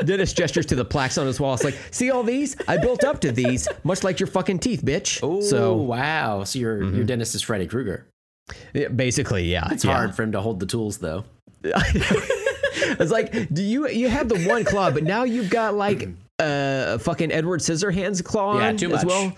[0.05, 1.53] Dennis gestures to the plaques on his wall.
[1.55, 2.57] It's like, see all these?
[2.69, 5.21] I built up to these, much like your fucking teeth, bitch.
[5.23, 6.45] Oh so wow!
[6.45, 8.07] So your your dentist is Freddy Krueger.
[8.75, 9.69] yeah, basically, yeah.
[9.71, 9.95] It's yeah.
[9.95, 11.25] hard for him to hold the tools though.
[12.75, 16.09] It's like, do you you have the one claw, but now you've got like
[16.39, 19.33] uh, a fucking Edward Scissorhands claw Yeah, on too as well.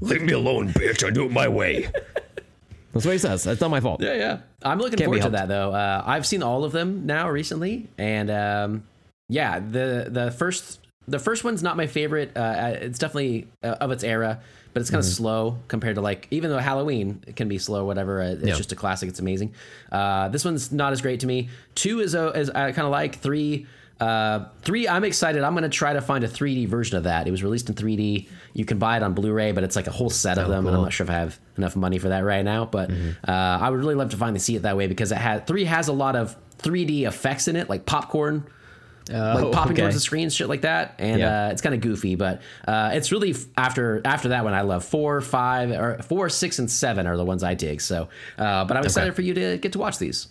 [0.00, 1.06] Leave me alone, bitch.
[1.06, 1.82] I do it my way.
[2.92, 3.44] That's what he says.
[3.44, 4.02] That's not my fault.
[4.02, 4.38] Yeah, yeah.
[4.62, 5.72] I'm looking Can't forward to that though.
[5.72, 8.84] Uh, I've seen all of them now recently, and um,
[9.28, 12.36] yeah, the the first the first one's not my favorite.
[12.36, 14.40] Uh, it's definitely uh, of its era,
[14.72, 18.20] but it's kind of slow compared to like even though Halloween can be slow, whatever.
[18.22, 18.54] uh, It's Yeah.
[18.56, 19.08] just a classic.
[19.08, 19.54] It's amazing.
[19.90, 21.48] Uh, this one's not as great to me.
[21.74, 23.66] Two is a, is I kind of like three.
[24.00, 25.44] Uh, three, I'm excited.
[25.44, 27.28] I'm going to try to find a 3D version of that.
[27.28, 28.26] It was released in 3D.
[28.52, 30.74] You can buy it on Blu-ray, but it's like a whole set of them, and
[30.74, 32.64] I'm not sure if I have enough money for that right now.
[32.64, 35.46] But uh, I would really love to finally see it that way because it had
[35.46, 38.44] three has a lot of 3D effects in it, like popcorn,
[39.08, 39.82] like popping okay.
[39.82, 41.46] towards the screen, shit like that, and Yeah.
[41.46, 42.14] uh, it's kind of goofy.
[42.14, 46.28] But uh, it's really f- after after that one I love four, five, or four,
[46.28, 47.80] six, and seven are the ones I dig.
[47.80, 48.08] So,
[48.38, 50.28] uh, but I'm excited for you to get to watch these.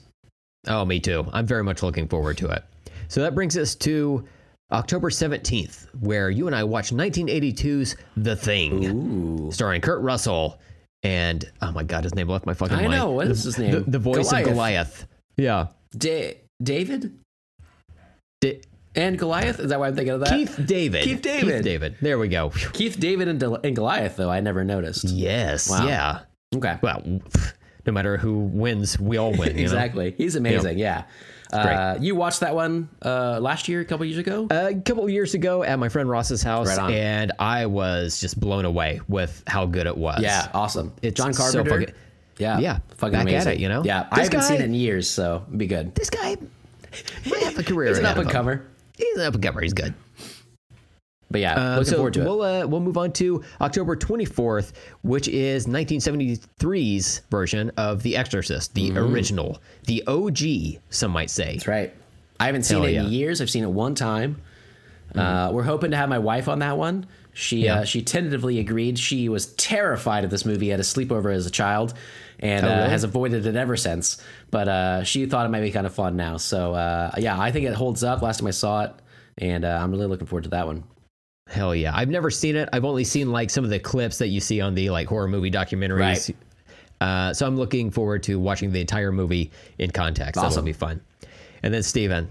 [0.68, 1.28] Oh, me too.
[1.34, 2.64] I'm very much looking forward to it.
[3.08, 4.26] So that brings us to
[4.72, 10.60] October 17th, where you and I watched 1982's The Thing, starring Kurt Russell
[11.04, 12.92] and oh my god, his name left my fucking I mind.
[12.92, 13.72] know what is his name?
[13.72, 14.46] The, the voice Goliath.
[14.48, 15.08] of Goliath.
[15.36, 15.68] Yeah.
[15.98, 17.18] Da- David
[18.42, 18.60] Da-
[18.96, 19.60] and Goliath.
[19.60, 20.30] Is that why I'm thinking of that?
[20.30, 21.04] Keith David.
[21.04, 21.54] Keith David.
[21.56, 21.96] Keith David.
[22.02, 22.50] There we go.
[22.74, 25.06] Keith David and, Del- and Goliath, though I never noticed.
[25.06, 25.70] Yes.
[25.70, 25.88] Wow.
[25.88, 26.20] Yeah.
[26.56, 26.78] Okay.
[26.82, 27.02] Well,
[27.86, 29.50] no matter who wins, we all win.
[29.50, 29.62] You know?
[29.62, 30.14] exactly.
[30.18, 30.78] He's amazing.
[30.78, 31.06] Yeah.
[31.54, 34.48] Uh, you watched that one uh, last year, a couple years ago.
[34.50, 38.64] a couple years ago at my friend Ross's house, Right and I was just blown
[38.64, 40.22] away with how good it was.
[40.22, 40.94] yeah, awesome.
[41.02, 41.80] It's John so Carpenter.
[41.82, 41.96] fucking-
[42.38, 43.54] yeah, Yeah, fucking back amazing.
[43.54, 43.84] it, you know?
[43.84, 45.94] Yeah, I This haven't seen guy- it in years, so it'd be good.
[45.94, 46.38] This guy
[47.30, 47.90] might have a career.
[47.90, 48.66] He's an up and comer.
[48.98, 49.62] He's an up and comer.
[49.62, 49.94] He's good.
[51.30, 52.26] But yeah, Uh, looking so forward to it.
[52.26, 58.74] we'll uh, we'll move on to October 24th, which is 1973's version of The Exorcist,
[58.74, 60.82] the original, the OG.
[60.90, 61.44] Some might say.
[61.46, 61.54] Mm-hmm.
[61.58, 61.94] That's right.
[62.40, 63.00] I haven't seen Hell it yeah.
[63.00, 63.08] Mm-hmm.
[63.08, 63.42] in years.
[63.42, 64.42] I've seen it one time.
[65.16, 67.06] Uh, we're hoping to have my wife on that one.
[67.34, 67.80] She Yeah.
[67.80, 69.00] uh, she tentatively agreed.
[69.00, 71.94] She was terrified of this movie at a sleepover as a child,
[72.40, 74.22] and Oh, uh, has avoided it ever since.
[74.50, 76.38] But uh, she thought it might be kind of fun now.
[76.38, 78.22] So uh, yeah, I think it holds up.
[78.22, 78.92] Last time I saw it,
[79.38, 80.84] and uh, I'm really looking forward to that one.
[81.50, 81.92] Hell yeah!
[81.96, 82.68] I've never seen it.
[82.72, 85.28] I've only seen like some of the clips that you see on the like horror
[85.28, 86.00] movie documentaries.
[86.00, 86.36] Right.
[87.02, 90.40] Uh, so I'm looking forward to watching the entire movie in context.
[90.40, 91.02] That'll be fun.
[91.64, 92.30] And then Steven,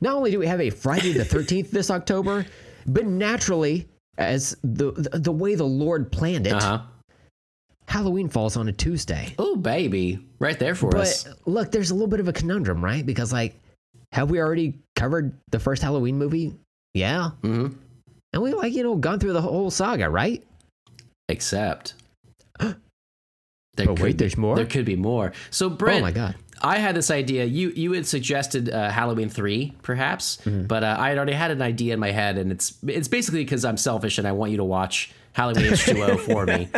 [0.00, 2.46] not only do we have a Friday the 13th this October,
[2.86, 6.80] but naturally, as the the way the Lord planned it, Uh huh.
[7.88, 9.32] Halloween falls on a Tuesday.
[9.38, 10.18] Oh, baby.
[10.40, 11.24] Right there for us.
[11.24, 13.06] But look, there's a little bit of a conundrum, right?
[13.06, 13.54] Because like,
[14.12, 16.54] have we already covered the first Halloween movie?
[16.94, 17.30] Yeah.
[17.42, 17.76] Mm-hmm.
[18.32, 20.42] And we like you know gone through the whole saga, right?
[21.28, 21.94] Except.
[22.58, 22.74] there
[23.76, 24.56] But wait, could be- there's more?
[24.56, 25.32] There could be more.
[25.50, 25.98] So, Brent.
[25.98, 26.34] oh my god.
[26.62, 27.44] I had this idea.
[27.44, 30.64] You you had suggested uh, Halloween three, perhaps, Mm-hmm.
[30.66, 33.44] but uh, I had already had an idea in my head, and it's it's basically
[33.44, 36.68] because I'm selfish and I want you to watch Halloween H two O for me.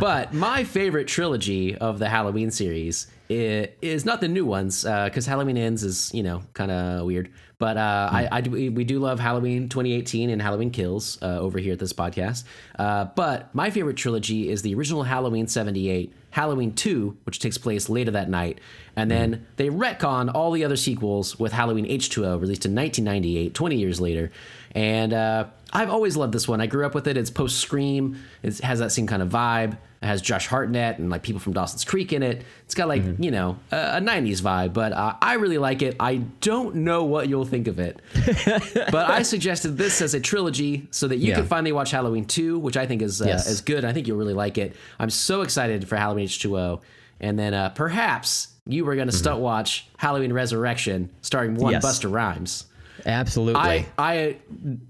[0.00, 5.26] But my favorite trilogy of the Halloween series is, is not the new ones because
[5.26, 7.30] Halloween Ends is you know kind of weird.
[7.62, 11.60] But uh, I, I do, we do love Halloween 2018 and Halloween Kills uh, over
[11.60, 12.42] here at this podcast.
[12.76, 17.88] Uh, but my favorite trilogy is the original Halloween 78, Halloween 2, which takes place
[17.88, 18.60] later that night.
[18.96, 23.76] And then they retcon all the other sequels with Halloween H2O, released in 1998, 20
[23.76, 24.32] years later.
[24.72, 26.60] And uh, I've always loved this one.
[26.60, 27.16] I grew up with it.
[27.16, 28.20] It's post Scream.
[28.42, 29.78] It has that same kind of vibe.
[30.02, 32.42] It has Josh Hartnett and like people from Dawson's Creek in it.
[32.64, 35.94] It's got like you know a, a '90s vibe, but uh, I really like it.
[36.00, 38.00] I don't know what you'll think of it,
[38.90, 41.36] but I suggested this as a trilogy so that you Yeah.
[41.36, 43.46] can finally watch Halloween 2, which I think is uh, Yes.
[43.48, 43.84] is good.
[43.84, 44.74] I think you'll really like it.
[44.98, 46.80] I'm so excited for Halloween H2O,
[47.20, 51.84] and then uh, perhaps you were going to stunt watch Halloween Resurrection starring one Mm-hmm.
[51.86, 51.98] Yes.
[52.00, 52.66] Busta Rhymes.
[53.06, 53.60] Absolutely.
[53.60, 54.36] I I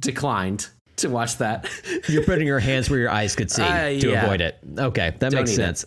[0.01, 1.69] declined to watch that.
[2.09, 4.24] You're putting your hands where your eyes could see Uh, to yeah.
[4.24, 4.59] avoid it.
[4.78, 5.78] Okay, that makes need it.
[5.78, 5.85] sense.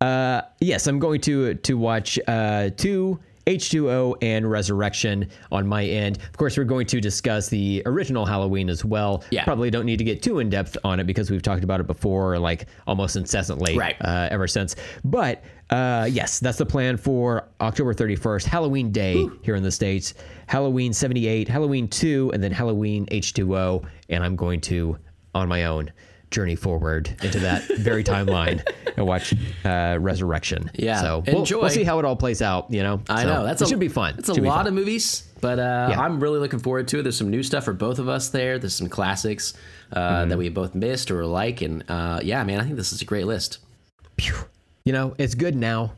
[0.00, 3.18] Uh, yes, I'm going to to watch uh, two.
[3.48, 6.18] H2O and Resurrection on my end.
[6.18, 9.24] Of course, we're going to discuss the original Halloween as well.
[9.30, 9.44] Yeah.
[9.44, 11.86] Probably don't need to get too in depth on it because we've talked about it
[11.86, 13.96] before, like almost incessantly Right.
[14.02, 14.76] uh, ever since.
[15.04, 20.14] But uh, yes, that's the plan for October 31st, Halloween Day here in the States.
[20.46, 23.84] Halloween 78, Halloween 2, and then Halloween H2O.
[24.10, 24.98] And I'm going to,
[25.34, 25.90] on my own,
[26.30, 28.62] journey forward into that very timeline
[28.96, 29.34] and watch
[29.64, 30.70] uh, Resurrection.
[30.74, 31.60] Yeah, So we'll, enjoy.
[31.60, 33.00] we'll see how it all plays out, you know?
[33.08, 34.16] I So know that's it a, should be fun.
[34.18, 36.00] It's a lot of movies, but uh, Yeah.
[36.00, 37.02] I'm really looking forward to it.
[37.02, 38.58] There's some new stuff for both of us there.
[38.58, 39.54] There's some classics
[39.92, 40.28] uh, Mm-hmm.
[40.30, 43.06] that we both missed or like, and uh, yeah, man, I think this is a
[43.06, 43.58] great list.
[44.84, 45.92] You know, it's good now.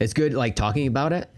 [0.00, 1.30] It's good, like, talking about it.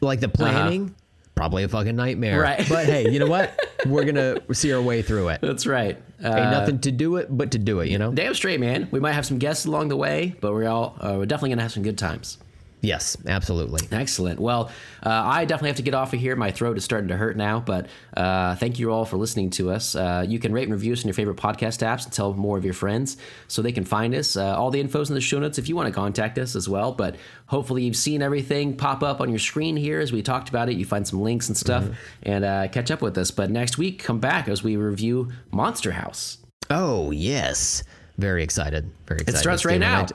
[0.00, 0.94] Like, the planning,
[1.34, 2.44] probably a fucking nightmare.
[2.44, 2.54] Uh-huh.
[2.58, 2.68] Right.
[2.68, 3.58] But hey, you know what?
[3.86, 5.40] We're going to see our way through it.
[5.40, 5.98] That's right.
[6.22, 8.10] Uh, Ain't nothing to do it but to do it, you know?
[8.12, 8.88] damn straight, man.
[8.90, 11.62] We might have some guests along the way, but we're all uh, we're definitely gonna
[11.62, 12.38] have some good times.
[12.80, 13.88] Yes, absolutely.
[13.90, 14.38] Excellent.
[14.38, 14.70] Well,
[15.04, 16.36] uh, I definitely have to get off of here.
[16.36, 19.70] My throat is starting to hurt now, but uh, thank you all for listening to
[19.70, 19.96] us.
[19.96, 22.56] Uh, you can rate and review us in your favorite podcast apps and tell more
[22.56, 23.16] of your friends
[23.48, 24.36] so they can find us.
[24.36, 26.68] Uh, all the info's in the show notes if you want to contact us as
[26.68, 26.92] well.
[26.92, 30.68] But hopefully, you've seen everything pop up on your screen here as we talked about
[30.68, 30.76] it.
[30.76, 31.84] You find some links and stuff
[32.22, 33.32] and uh, catch up with us.
[33.32, 36.38] But next week, come back as we review Monster House.
[36.70, 37.82] Oh, yes.
[38.18, 38.90] Very excited.
[39.06, 39.38] Very excited.
[39.38, 40.06] It starts right now.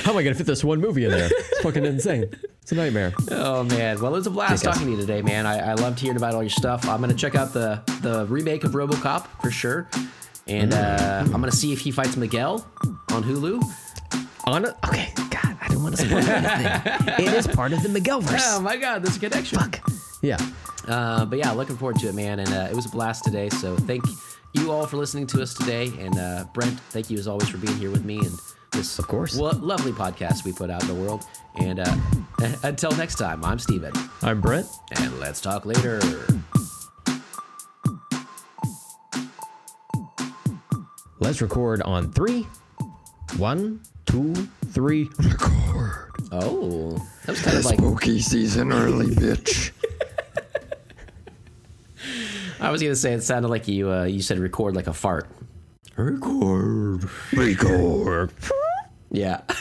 [0.03, 1.29] How am I going to fit this one movie in there?
[1.31, 2.33] It's fucking insane.
[2.61, 3.13] It's a nightmare.
[3.31, 5.45] Oh man, well it was a blast talking to you today, man.
[5.45, 6.87] I, I loved hearing about all your stuff.
[6.89, 9.87] I'm gonna check out the the remake of RoboCop for sure,
[10.47, 12.65] and uh, I'm gonna see if he fights Miguel
[13.11, 13.61] on Hulu.
[14.45, 17.25] On a, okay, God, I don't want to spoil anything.
[17.25, 18.55] it is part of the McGilverse.
[18.57, 19.59] Oh my God, there's a connection.
[19.59, 19.79] Fuck.
[20.21, 20.37] Yeah.
[20.87, 22.39] Uh, but yeah, looking forward to it, man.
[22.39, 23.49] And uh, it was a blast today.
[23.49, 24.13] So thank you
[24.69, 25.91] all for listening to us today.
[25.99, 28.31] And uh, Brent, thank you as always for being here with me and
[28.71, 29.35] this Of course.
[29.37, 31.23] lo- lovely podcast we put out in the world.
[31.55, 31.95] And uh,
[32.63, 33.91] until next time, I'm Steven.
[34.21, 34.67] I'm Brent.
[34.97, 35.99] And let's talk later.
[41.19, 42.47] Let's record on three.
[43.37, 44.33] One, two,
[44.67, 45.09] three.
[45.19, 46.03] Record.
[46.31, 46.91] Oh,
[47.25, 49.71] that was kind of like Spooky season early, bitch.
[52.59, 55.27] I was gonna say it sounded like you uh, you said record like a fart.
[55.95, 57.09] Record.
[57.33, 58.33] Record.
[59.11, 59.41] Yeah.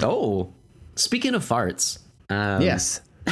[0.00, 0.52] Oh,
[0.94, 1.98] speaking of farts,
[2.30, 3.00] um, Yes.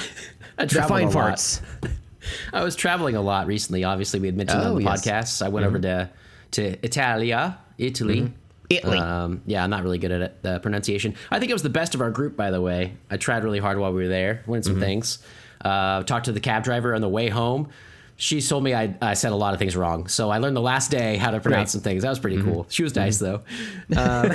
[0.58, 1.60] I traveled Define a farts.
[2.52, 3.84] I was traveling a lot recently.
[3.84, 5.06] Obviously, we had mentioned Oh, on the yes.
[5.06, 5.44] podcast.
[5.44, 6.10] I went over to
[6.52, 8.32] to Italia, Italy.
[8.70, 8.98] Italy.
[8.98, 11.14] Um, yeah, I'm not really good at it, the pronunciation.
[11.30, 12.94] I think it was the best of our group, by the way.
[13.10, 15.18] I tried really hard while we were there, learned some things.
[15.64, 17.68] Uh, talked to the cab driver on the way home.
[18.18, 20.60] She told me I, I said a lot of things wrong, so I learned the
[20.62, 21.68] last day how to pronounce Right.
[21.70, 22.02] some things.
[22.02, 22.66] That was pretty cool.
[22.70, 23.42] She was nice though.
[23.96, 24.32] Um,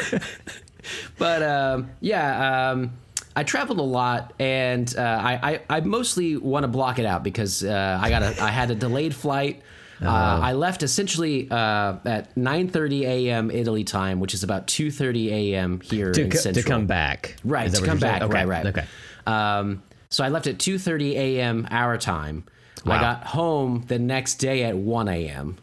[1.17, 2.91] but um, yeah, um,
[3.35, 7.23] I traveled a lot, and uh, I, I I mostly want to block it out
[7.23, 9.61] because uh, I got a I had a delayed flight.
[10.03, 13.51] Uh, I left essentially uh, at 9:30 a.m.
[13.51, 15.79] Italy time, which is about 2:30 a.m.
[15.79, 17.35] here To, in co- to come back.
[17.43, 18.23] Right to come back.
[18.23, 18.33] Okay.
[18.33, 18.65] Right, right.
[18.65, 18.85] Okay.
[19.27, 21.67] Um, So I left at 2:30 a.m.
[21.71, 22.43] our time.
[22.85, 25.57] I got home the next day at 1 a.m.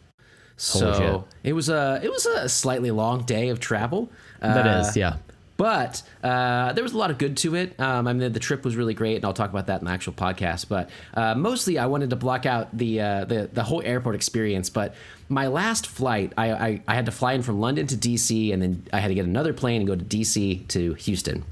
[0.57, 4.09] So it was a it was a slightly long day of travel.
[4.41, 5.17] That Uh, is, yeah.
[5.57, 7.77] but uh, there was a lot of good to it.
[7.79, 9.91] Um, I mean, the trip was really great, and I'll talk about that in the
[9.91, 10.67] actual podcast.
[10.69, 14.69] But uh, mostly, I wanted to block out the, uh, the the whole airport experience.
[14.69, 14.95] But
[15.27, 18.61] my last flight, I, I I had to fly in from London to DC, and
[18.61, 21.43] then I had to get another plane and go to DC to Houston.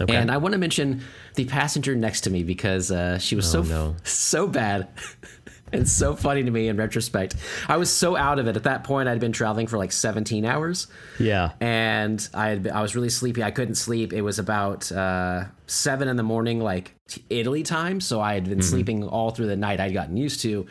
[0.00, 0.16] Okay.
[0.16, 1.02] And I want to mention
[1.34, 3.94] the passenger next to me because uh, she was so no.
[4.04, 4.88] so bad
[5.72, 7.36] and so funny to me in retrospect.
[7.68, 9.08] I was so out of it at that point.
[9.08, 10.88] I'd been traveling for like 17 hours.
[11.18, 11.52] Yeah.
[11.60, 13.42] and I had, I was really sleepy.
[13.42, 14.12] I couldn't sleep.
[14.12, 16.94] It was about uh, seven in the morning, like
[17.30, 18.00] Italy time.
[18.00, 19.80] So I had been sleeping all through the night.
[19.80, 20.66] I'd gotten used to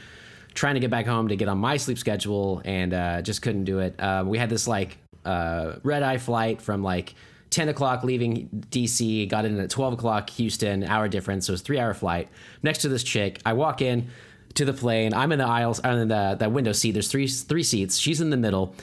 [0.53, 3.63] trying to get back home to get on my sleep schedule, and uh, just couldn't
[3.63, 3.99] do it.
[3.99, 7.15] Uh, we had this like uh, red eye flight from like
[7.53, 11.45] 10 o'clock leaving DC, got in at 12 o'clock Houston, hour difference.
[11.45, 12.27] So it was a three hour flight.
[12.63, 14.09] Next to this chick, I walk in
[14.55, 15.13] to the plane.
[15.13, 16.91] I'm in the aisles, I'm in the, the window seat.
[16.91, 17.97] There's three three seats.
[17.97, 18.75] She's in the middle.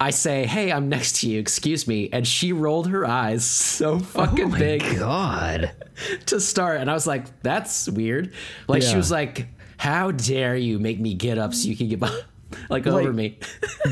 [0.00, 1.40] I say, "Hey, I'm next to you.
[1.40, 5.72] Excuse me." And she rolled her eyes so fucking Oh big God.
[6.26, 8.32] to start, and I was like, "That's weird."
[8.68, 11.98] Like she was like, "How dare you make me get up so you can get
[11.98, 12.16] by,
[12.70, 13.38] like over me?"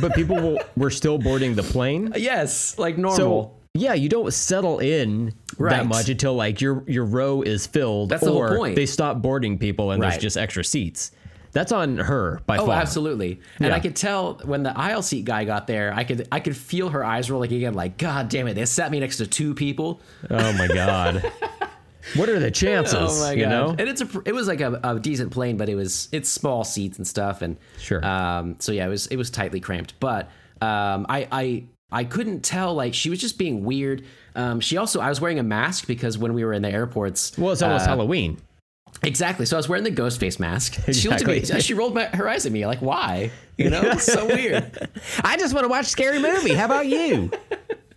[0.01, 2.13] But people were still boarding the plane.
[2.17, 3.17] yes, like normal.
[3.17, 5.71] So yeah, you don't settle in Right.
[5.77, 8.77] that much until like your your row is filled, That's the whole point.
[8.77, 11.13] they stop boarding people and there's just extra seats.
[11.53, 12.77] That's on her by Oh, far.
[12.77, 13.41] absolutely.
[13.59, 13.75] And Yeah.
[13.75, 16.91] I could tell when the aisle seat guy got there, I could I could feel
[16.91, 20.01] her eyes rolling again, like, God damn it, they sat me next to two people.
[20.29, 21.33] Oh my god.
[22.17, 22.95] what are the chances?
[22.95, 23.41] Oh my god!
[23.41, 23.71] You know?
[23.71, 26.63] And it's a it was like a, a decent plane, but it was it's small
[26.65, 28.05] seats and stuff, and Sure.
[28.05, 30.27] Um, so yeah, it was it was tightly cramped, but
[30.61, 34.05] um, I I I couldn't tell like she was just being weird.
[34.35, 37.37] Um, she also I was wearing a mask because when we were in the airports,
[37.39, 38.39] well, it's almost uh, Halloween.
[39.03, 39.45] Exactly.
[39.47, 40.75] So I was wearing the ghost face mask.
[40.93, 41.55] She looked at Exactly.
[41.57, 41.61] me.
[41.63, 44.89] She rolled my, her eyes at me like, "Why?" You know, it's so weird.
[45.25, 46.55] I just want to watch a scary movie.
[46.55, 47.31] How about you?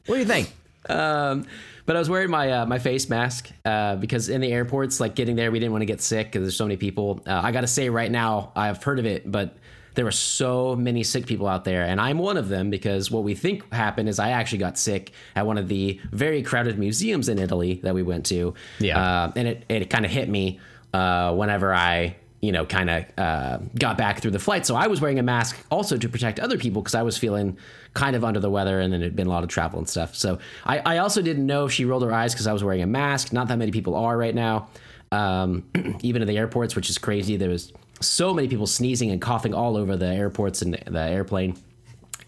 [0.05, 0.53] What do you think?
[0.87, 1.45] Um,
[1.85, 5.15] but I was wearing my uh, my face mask uh, because in the airports, like
[5.15, 7.21] getting there, we didn't want to get sick because there's so many people.
[7.25, 9.55] Uh, I got to say right now, I've heard of it, but
[9.99, 13.25] there were so many sick people out there, and I'm one of them because what
[13.25, 17.27] we think happened is I actually got sick at one of the very crowded museums
[17.27, 18.53] in Italy that we went to.
[18.79, 18.97] Yeah.
[18.97, 20.61] uh, and it it kind of hit me
[20.93, 22.15] uh, whenever I.
[22.41, 24.65] You know, kind of uh, got back through the flight.
[24.65, 27.57] So I was wearing a mask also to protect other people because I was feeling
[27.93, 30.15] kind of under the weather and then it'd been a lot of travel and stuff.
[30.15, 32.81] So I, I also didn't know if she rolled her eyes because I was wearing
[32.81, 33.33] a mask.
[33.33, 34.69] Not that many people are right now,
[35.11, 35.65] um,
[36.01, 37.35] even in the airports, which is crazy.
[37.35, 41.57] There was so many people sneezing and coughing all over the airports and the airplane,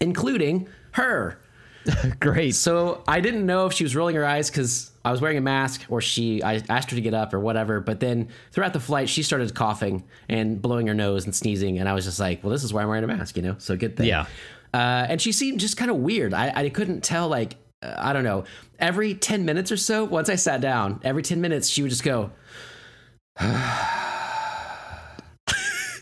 [0.00, 1.38] including her.
[2.20, 2.54] Great.
[2.54, 5.42] So I didn't know if she was rolling her eyes because I was wearing a
[5.42, 7.80] mask or she I asked her to get up or whatever.
[7.80, 11.88] But then throughout the flight, she started coughing and blowing her nose and sneezing, and
[11.88, 13.56] I was just like, "Well, this is why I'm wearing a mask," you know.
[13.58, 14.06] So good thing.
[14.06, 14.26] Yeah.
[14.72, 16.32] Uh, and she seemed just kind of weird.
[16.32, 18.44] I, I couldn't tell like uh, I don't know.
[18.78, 22.04] Every ten minutes or so, once I sat down, every ten minutes she would just
[22.04, 22.30] go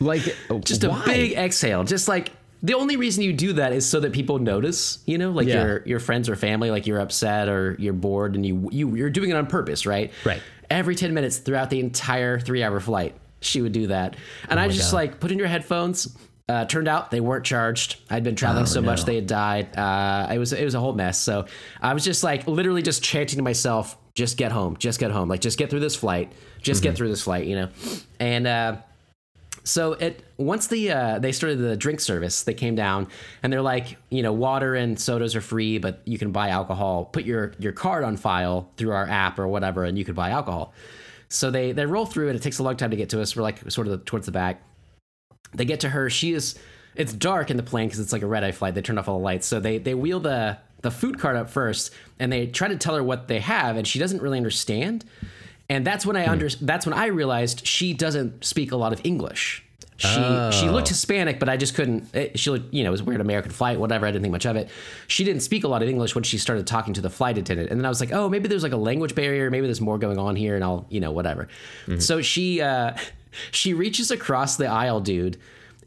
[0.00, 0.22] like
[0.64, 2.32] just a big exhale, just like.
[2.62, 5.64] The only reason you do that is so that people notice, you know, like Yeah.
[5.64, 9.08] your your friends or family, like you're upset or you're bored, and you you you're
[9.08, 10.12] doing it on purpose, right?
[10.26, 10.42] Right.
[10.68, 14.14] Every ten minutes throughout the entire three hour flight, she would do that,
[14.50, 14.96] and I just God.
[14.98, 16.14] like put in your headphones.
[16.50, 17.96] Uh, turned out they weren't charged.
[18.10, 19.74] I'd been traveling so much they had died.
[19.78, 21.18] Uh, it was it was a whole mess.
[21.18, 21.46] So
[21.80, 25.30] I was just like literally just chanting to myself, "Just get home, just get home,
[25.30, 27.68] like just get through this flight, just get through this flight," you know.
[28.18, 28.76] And uh,
[29.70, 33.06] so it once the uh, they started the drink service, they came down
[33.42, 37.04] and they're like, you know, water and sodas are free, but you can buy alcohol.
[37.04, 40.30] Put your your card on file through our app or whatever, and you could buy
[40.30, 40.74] alcohol.
[41.28, 43.36] So they they roll through and It takes a long time to get to us.
[43.36, 44.60] We're like sort of towards the back.
[45.54, 46.10] They get to her.
[46.10, 46.58] She is.
[46.96, 48.74] It's dark in the plane because it's like a red eye flight.
[48.74, 49.46] They turned off all the lights.
[49.46, 52.96] So they they wheel the the food cart up first, and they try to tell
[52.96, 55.04] her what they have, and she doesn't really understand.
[55.70, 56.32] And that's when I hmm.
[56.32, 59.64] under that's when I realized she doesn't speak a lot of English.
[59.96, 60.72] She she oh.
[60.72, 62.14] looked Hispanic, but I just couldn't.
[62.14, 64.06] It, she looked, you know, it was a weird American flight, whatever.
[64.06, 64.70] I didn't think much of it.
[65.08, 67.70] She didn't speak a lot of English when she started talking to the flight attendant,
[67.70, 69.50] and then I was like, oh, maybe there's like a language barrier.
[69.50, 71.48] Maybe there's more going on here, and I'll, you know, whatever.
[71.86, 72.00] Mm-hmm.
[72.00, 72.96] So she uh,
[73.50, 75.36] she reaches across the aisle, dude,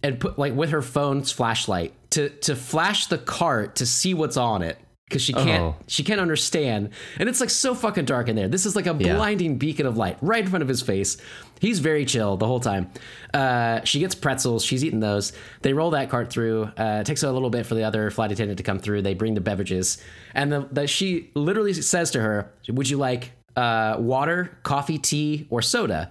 [0.04, 4.38] and put like with her phone's flashlight to to flash the cart to see what's
[4.38, 4.78] on it
[5.14, 5.76] because she can't Oh.
[5.88, 8.48] she can't understand, and it's like so fucking dark in there.
[8.48, 9.16] This is like a Yeah.
[9.16, 11.18] blinding beacon of light right in front of his face.
[11.62, 12.90] He's very chill the whole time.
[13.34, 14.66] Uh, she gets pretzels.
[14.66, 15.32] She's eating those.
[15.62, 16.64] They roll that cart through.
[16.78, 19.02] Uh, it takes a little bit for the other flight attendant to come through.
[19.04, 19.98] They bring the beverages,
[20.34, 25.46] and the, the she literally says to her, "Would you like uh, water, coffee, tea,
[25.52, 26.10] or soda.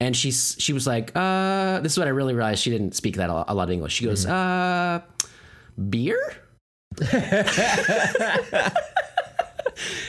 [0.00, 2.62] And she's she was like, uh, this is what I really realized.
[2.62, 3.92] She didn't speak that a lot, a lot of English.
[3.94, 5.00] She goes, uh,
[5.90, 6.18] beer.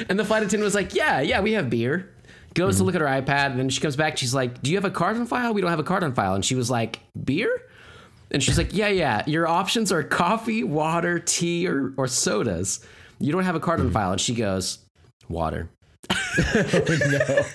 [0.10, 2.12] And the flight attendant was like, yeah, yeah, we have beer.
[2.54, 2.86] Goes to mm-hmm.
[2.86, 4.18] look at her iPad, and then she comes back.
[4.18, 5.54] She's like, "Do you have a card on file?
[5.54, 7.50] We don't have a card on file." And she was like, "Beer?"
[8.32, 9.24] And she's like, "Yeah, yeah.
[9.28, 12.80] Your options are coffee, water, tea, or or sodas.
[13.20, 13.94] You don't have a card on mm-hmm.
[13.94, 14.80] file." And she goes,
[15.28, 15.70] "Water."
[16.38, 17.46] Oh, no.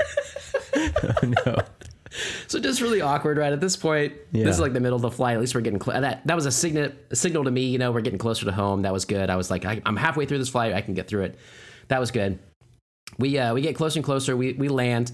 [1.02, 1.56] Oh, no.
[2.48, 3.52] So just really awkward, right?
[3.52, 4.44] At this point, Yeah.
[4.44, 5.34] this is like the middle of the flight.
[5.34, 6.26] At least we're getting cl- that.
[6.26, 7.66] That was a signal, a signal to me.
[7.68, 8.82] You know, we're getting closer to home.
[8.82, 9.30] That was good.
[9.30, 10.72] I was like, I, I'm halfway through this flight.
[10.74, 11.38] I can get through it.
[11.88, 12.38] That was good.
[13.18, 14.36] We uh, we get closer and closer.
[14.36, 15.12] We we land.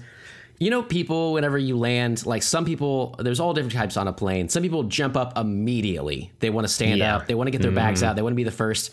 [0.59, 1.33] You know, people.
[1.33, 4.49] Whenever you land, like some people, there's all different types on a plane.
[4.49, 6.31] Some people jump up immediately.
[6.39, 7.17] They want to stand Yeah.
[7.17, 7.27] up.
[7.27, 8.15] They want to get their bags out.
[8.15, 8.91] They want to be the first,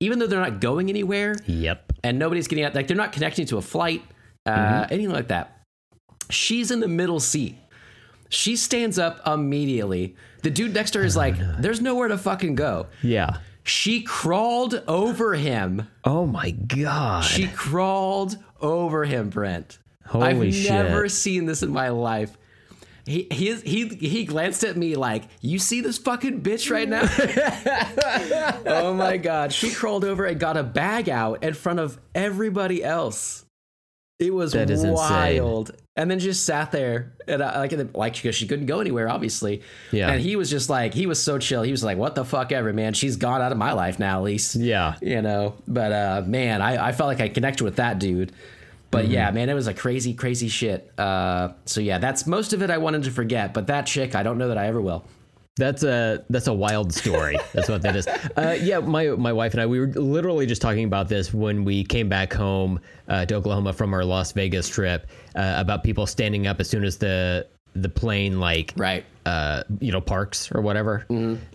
[0.00, 1.92] even though they're not going anywhere Yep.
[2.04, 2.74] and nobody's getting out.
[2.74, 4.02] Like they're not connecting to a flight,
[4.44, 4.92] uh, Mm-hmm.
[4.92, 5.55] anything like that.
[6.30, 7.56] She's in the middle seat.
[8.28, 10.16] She stands up immediately.
[10.42, 13.38] The dude next to her is oh like, "There's nowhere to fucking go." Yeah.
[13.62, 15.88] She crawled over him.
[16.04, 17.24] Oh my god.
[17.24, 19.78] She crawled over him, Brent.
[20.04, 20.70] Holy shit.
[20.70, 22.36] I've never seen this in my life.
[23.06, 27.02] He he he he glanced at me like, "You see this fucking bitch right now?"
[28.66, 29.52] oh my god!
[29.52, 33.44] She crawled over and got a bag out in front of everybody else.
[34.18, 35.66] It was That is insane.
[35.98, 39.62] And then just sat there and I, like like because she couldn't go anywhere, obviously.
[39.92, 40.10] Yeah.
[40.10, 41.62] And he was just like he was so chill.
[41.62, 42.92] He was like, "What the fuck ever, man?
[42.92, 44.96] She's gone out of my life now, at least." Yeah.
[45.00, 48.32] you know but uh man i, I felt like i connected with that dude
[48.90, 49.12] but Mm-hmm.
[49.14, 52.70] yeah man it was a crazy crazy shit uh so yeah that's most of it
[52.70, 55.04] i wanted to forget but that chick i don't know that i ever will
[55.56, 57.38] That's a that's a wild story.
[57.54, 58.06] That's what that is.
[58.06, 61.64] Uh, yeah, my my wife and I we were literally just talking about this when
[61.64, 62.78] we came back home
[63.08, 66.84] uh, to Oklahoma from our Las Vegas trip uh, about people standing up as soon
[66.84, 71.06] as the the plane like right uh, you know parks or whatever.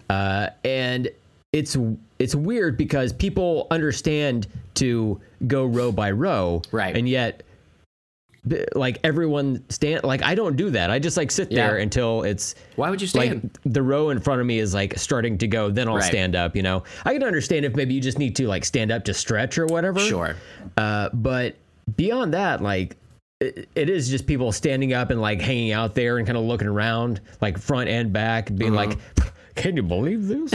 [0.10, 1.10] Uh, and
[1.54, 1.78] it's
[2.18, 6.96] it's weird because people understand to go row by row, Right.
[6.96, 7.44] And yet,
[8.74, 10.90] like everyone stand like I don't do that.
[10.90, 11.84] I just like sit there Yeah.
[11.84, 13.44] until it's why would you stand?
[13.44, 15.70] like the row in front of me is like starting to go.
[15.70, 16.04] Then I'll Right.
[16.04, 16.56] stand up.
[16.56, 19.14] You know, I can understand if maybe you just need to like stand up to
[19.14, 20.00] stretch or whatever.
[20.00, 20.36] sure
[20.76, 21.56] Uh, but
[21.96, 22.98] beyond that, like
[23.42, 26.44] it, it is just people standing up and like hanging out there and kind of
[26.44, 28.98] looking around, like front and back, being like,
[29.56, 30.52] "Can you believe this?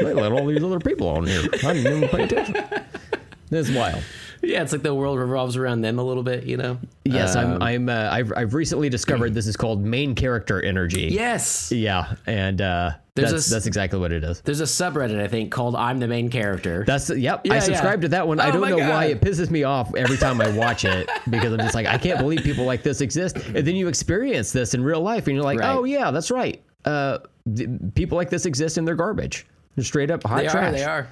[0.00, 1.42] they let all these other people on here.
[1.64, 2.64] I didn't even pay attention."
[3.50, 4.02] That's wild.
[4.42, 7.62] Yeah it's like the world revolves around them a little bit you know Yes, Um,
[7.62, 7.62] I'm.
[7.62, 7.88] I'm.
[7.88, 8.32] Uh, I've.
[8.36, 11.02] I've recently discovered this is called main character energy.
[11.12, 14.40] yes Yeah, and uh, There's that's a that's exactly what it is.
[14.40, 17.42] there's a subreddit i think called i'm the main character That's yep.
[17.44, 17.60] Yeah, I yeah.
[17.60, 18.40] subscribe to that one.
[18.40, 21.08] I Oh don't my know why it pisses me off every time I watch it
[21.30, 23.36] because I'm just like I can't believe people like this exist.
[23.36, 25.74] And then you experience this in real life, and you're like, Right.
[25.76, 26.60] oh yeah, that's right.
[26.84, 27.18] Uh,
[27.56, 29.46] th- people like this exist, and they're garbage.
[29.76, 30.68] They're straight up hot they trash.
[30.68, 31.08] are they are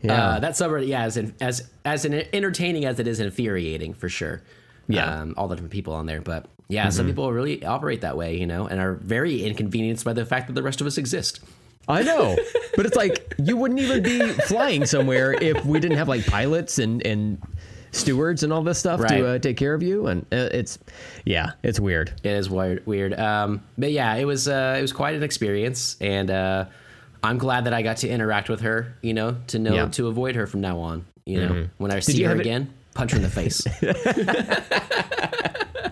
[0.00, 0.28] Yeah.
[0.28, 4.08] uh, that subreddit yeah as in, as as an entertaining as it is infuriating for
[4.08, 4.42] sure
[4.88, 5.04] Yeah.
[5.06, 5.22] Mm-hmm.
[5.22, 8.36] um, all the different people on there but yeah some people really operate that way
[8.36, 11.40] you know and are very inconvenienced by the fact that the rest of us exist
[11.90, 12.36] I know,
[12.76, 16.78] but it's like you wouldn't even be flying somewhere if we didn't have like pilots
[16.78, 17.40] and and
[17.92, 19.16] stewards and all this stuff Right.
[19.20, 20.06] to uh, take care of you.
[20.06, 20.78] And uh, it's
[21.24, 22.10] yeah, it's weird.
[22.22, 22.84] It is weird.
[22.86, 23.18] Weird.
[23.18, 26.66] Um, but yeah, it was uh, it was quite an experience, and uh,
[27.22, 28.94] I'm glad that I got to interact with her.
[29.02, 29.82] You know, to know Yeah.
[29.82, 29.90] Mm-hmm.
[29.92, 31.04] to avoid her from now on.
[31.26, 33.66] You know, when I see her it- again, punch her in the face.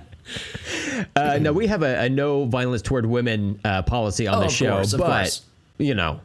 [1.15, 4.49] Uh, no, we have a, a no violence toward women uh, policy on Oh, the
[4.49, 5.43] show, course, but course.
[5.79, 6.21] you know,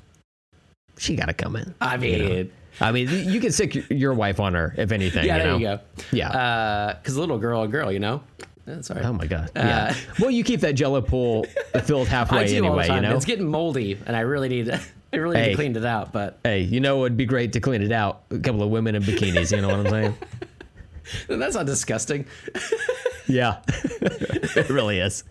[0.97, 1.73] she got to come in.
[1.81, 5.25] I mean, I mean, you can sick your, wife on her if anything.
[5.25, 5.57] yeah, you there know?
[5.57, 5.79] you go.
[6.11, 6.95] Yeah.
[7.01, 8.21] because little girl, a girl, you know.
[8.71, 9.05] Right.
[9.05, 9.51] oh my god.
[9.55, 9.95] yeah.
[10.19, 11.45] Well, you keep that Jello pool
[11.83, 12.95] filled halfway do all the anyway.
[12.95, 13.15] You know.
[13.15, 14.79] It's getting moldy, and I really need to.
[15.13, 17.59] I really need to clean it out, but hey, you know, it'd be great to
[17.59, 18.23] clean it out.
[18.31, 19.53] A couple of women in bikinis.
[19.53, 20.17] You know what I'm saying?
[21.39, 22.25] that's not disgusting.
[23.27, 23.59] Yeah.
[23.67, 25.25] it really is.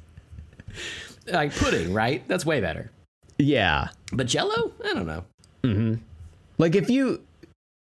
[1.26, 2.26] Like pudding, right?
[2.28, 2.90] That's way better.
[3.38, 3.88] Yeah.
[4.12, 5.98] But Jello, I don't know.
[6.58, 7.22] Like if you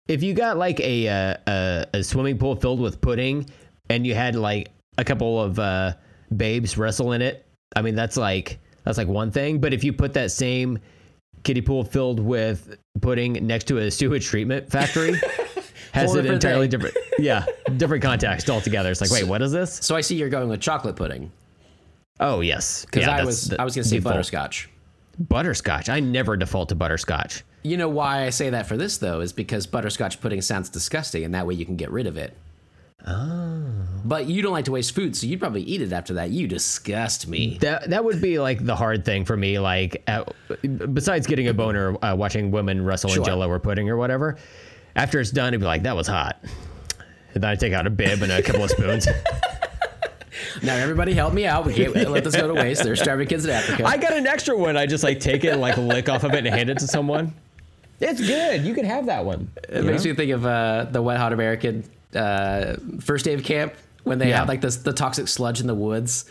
[0.08, 3.50] if you got like a uh, a, a swimming pool filled with pudding
[3.90, 5.94] and you had like a couple of uh,
[6.36, 7.46] babes wrestle in it,
[7.76, 9.58] I mean that's like that's like one thing.
[9.60, 10.78] But if you put that same
[11.44, 15.14] kiddie pool filled with pudding next to a sewage treatment factory,
[15.92, 16.80] has an entirely thing.
[16.80, 17.44] different yeah
[17.76, 18.90] different context altogether.
[18.90, 19.74] It's like wait, what is this?
[19.82, 21.32] So I see you're going with chocolate pudding
[22.20, 24.14] Oh yes, because Yeah, I was the I was going to say default.
[24.14, 24.68] butterscotch.
[25.18, 25.88] Butterscotch.
[25.88, 27.42] I never default to butterscotch.
[27.64, 31.24] You know why I say that for this though is because butterscotch pudding sounds disgusting,
[31.24, 32.36] and that way you can get rid of it.
[33.04, 36.30] But you don't like to waste food, so you'd probably eat it after that.
[36.30, 37.58] You disgust me.
[37.60, 39.58] That that would be like the hard thing for me.
[39.58, 40.24] Like, uh,
[40.92, 43.18] besides getting a boner uh, watching women wrestle Sure.
[43.18, 44.36] in Jello or pudding or whatever.
[44.94, 46.38] After it's done, it'd be like that was hot.
[47.34, 49.08] And then I take out a bib and a couple of spoons.
[50.62, 51.64] Now everybody help me out.
[51.64, 52.82] We can't let this go to waste.
[52.82, 53.84] There's starving kids in Africa.
[53.86, 54.76] I got an extra one.
[54.76, 56.86] I just like take it and like lick off of it and hand it to
[56.86, 57.32] someone.
[58.00, 58.62] It's good.
[58.62, 59.50] You can have that one.
[59.68, 63.74] It makes me think of uh, the Wet Hot American uh, first day of camp
[64.04, 64.38] when they Yeah.
[64.38, 66.24] have like this the toxic sludge in the woods,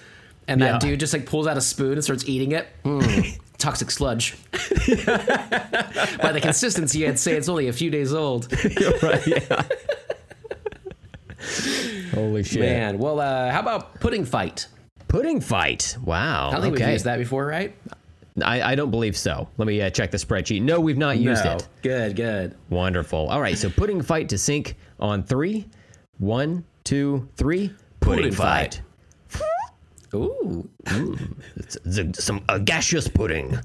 [0.47, 0.89] and that Yeah.
[0.89, 2.67] dude just like pulls out a spoon and starts eating it.
[2.83, 4.35] Mm, toxic sludge.
[4.51, 8.51] By the consistency, I'd say it's only a few days old.
[9.03, 9.27] right?
[9.27, 9.63] Yeah.
[12.13, 12.59] Holy shit!
[12.59, 14.67] Man, well, uh, how about pudding fight?
[15.07, 15.97] Pudding fight.
[16.03, 16.49] Wow.
[16.49, 17.75] I don't think we've used that before, right?
[18.43, 19.49] I, I don't believe so.
[19.57, 20.61] Let me uh, check the spreadsheet.
[20.61, 21.53] No, we've not used No.
[21.55, 21.67] it.
[21.81, 22.55] Good, good.
[22.69, 23.27] Wonderful.
[23.29, 25.67] All right, so putting fight to sync on three.
[26.17, 27.73] One, two, three.
[27.99, 28.81] Pudding, Pudding fight.
[29.27, 29.41] fight.
[30.13, 30.69] Ooh,
[31.55, 33.57] It's, it's some a gaseous pudding.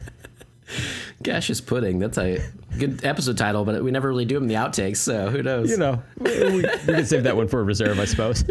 [1.22, 1.98] gaseous pudding.
[1.98, 2.42] That's a
[2.78, 5.70] good episode title, but we never really do them in the outtakes, so who knows?
[5.70, 8.44] You know, we, we can save that one for a reserve, I suppose.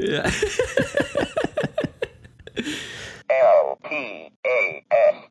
[3.78, 5.28] P A S.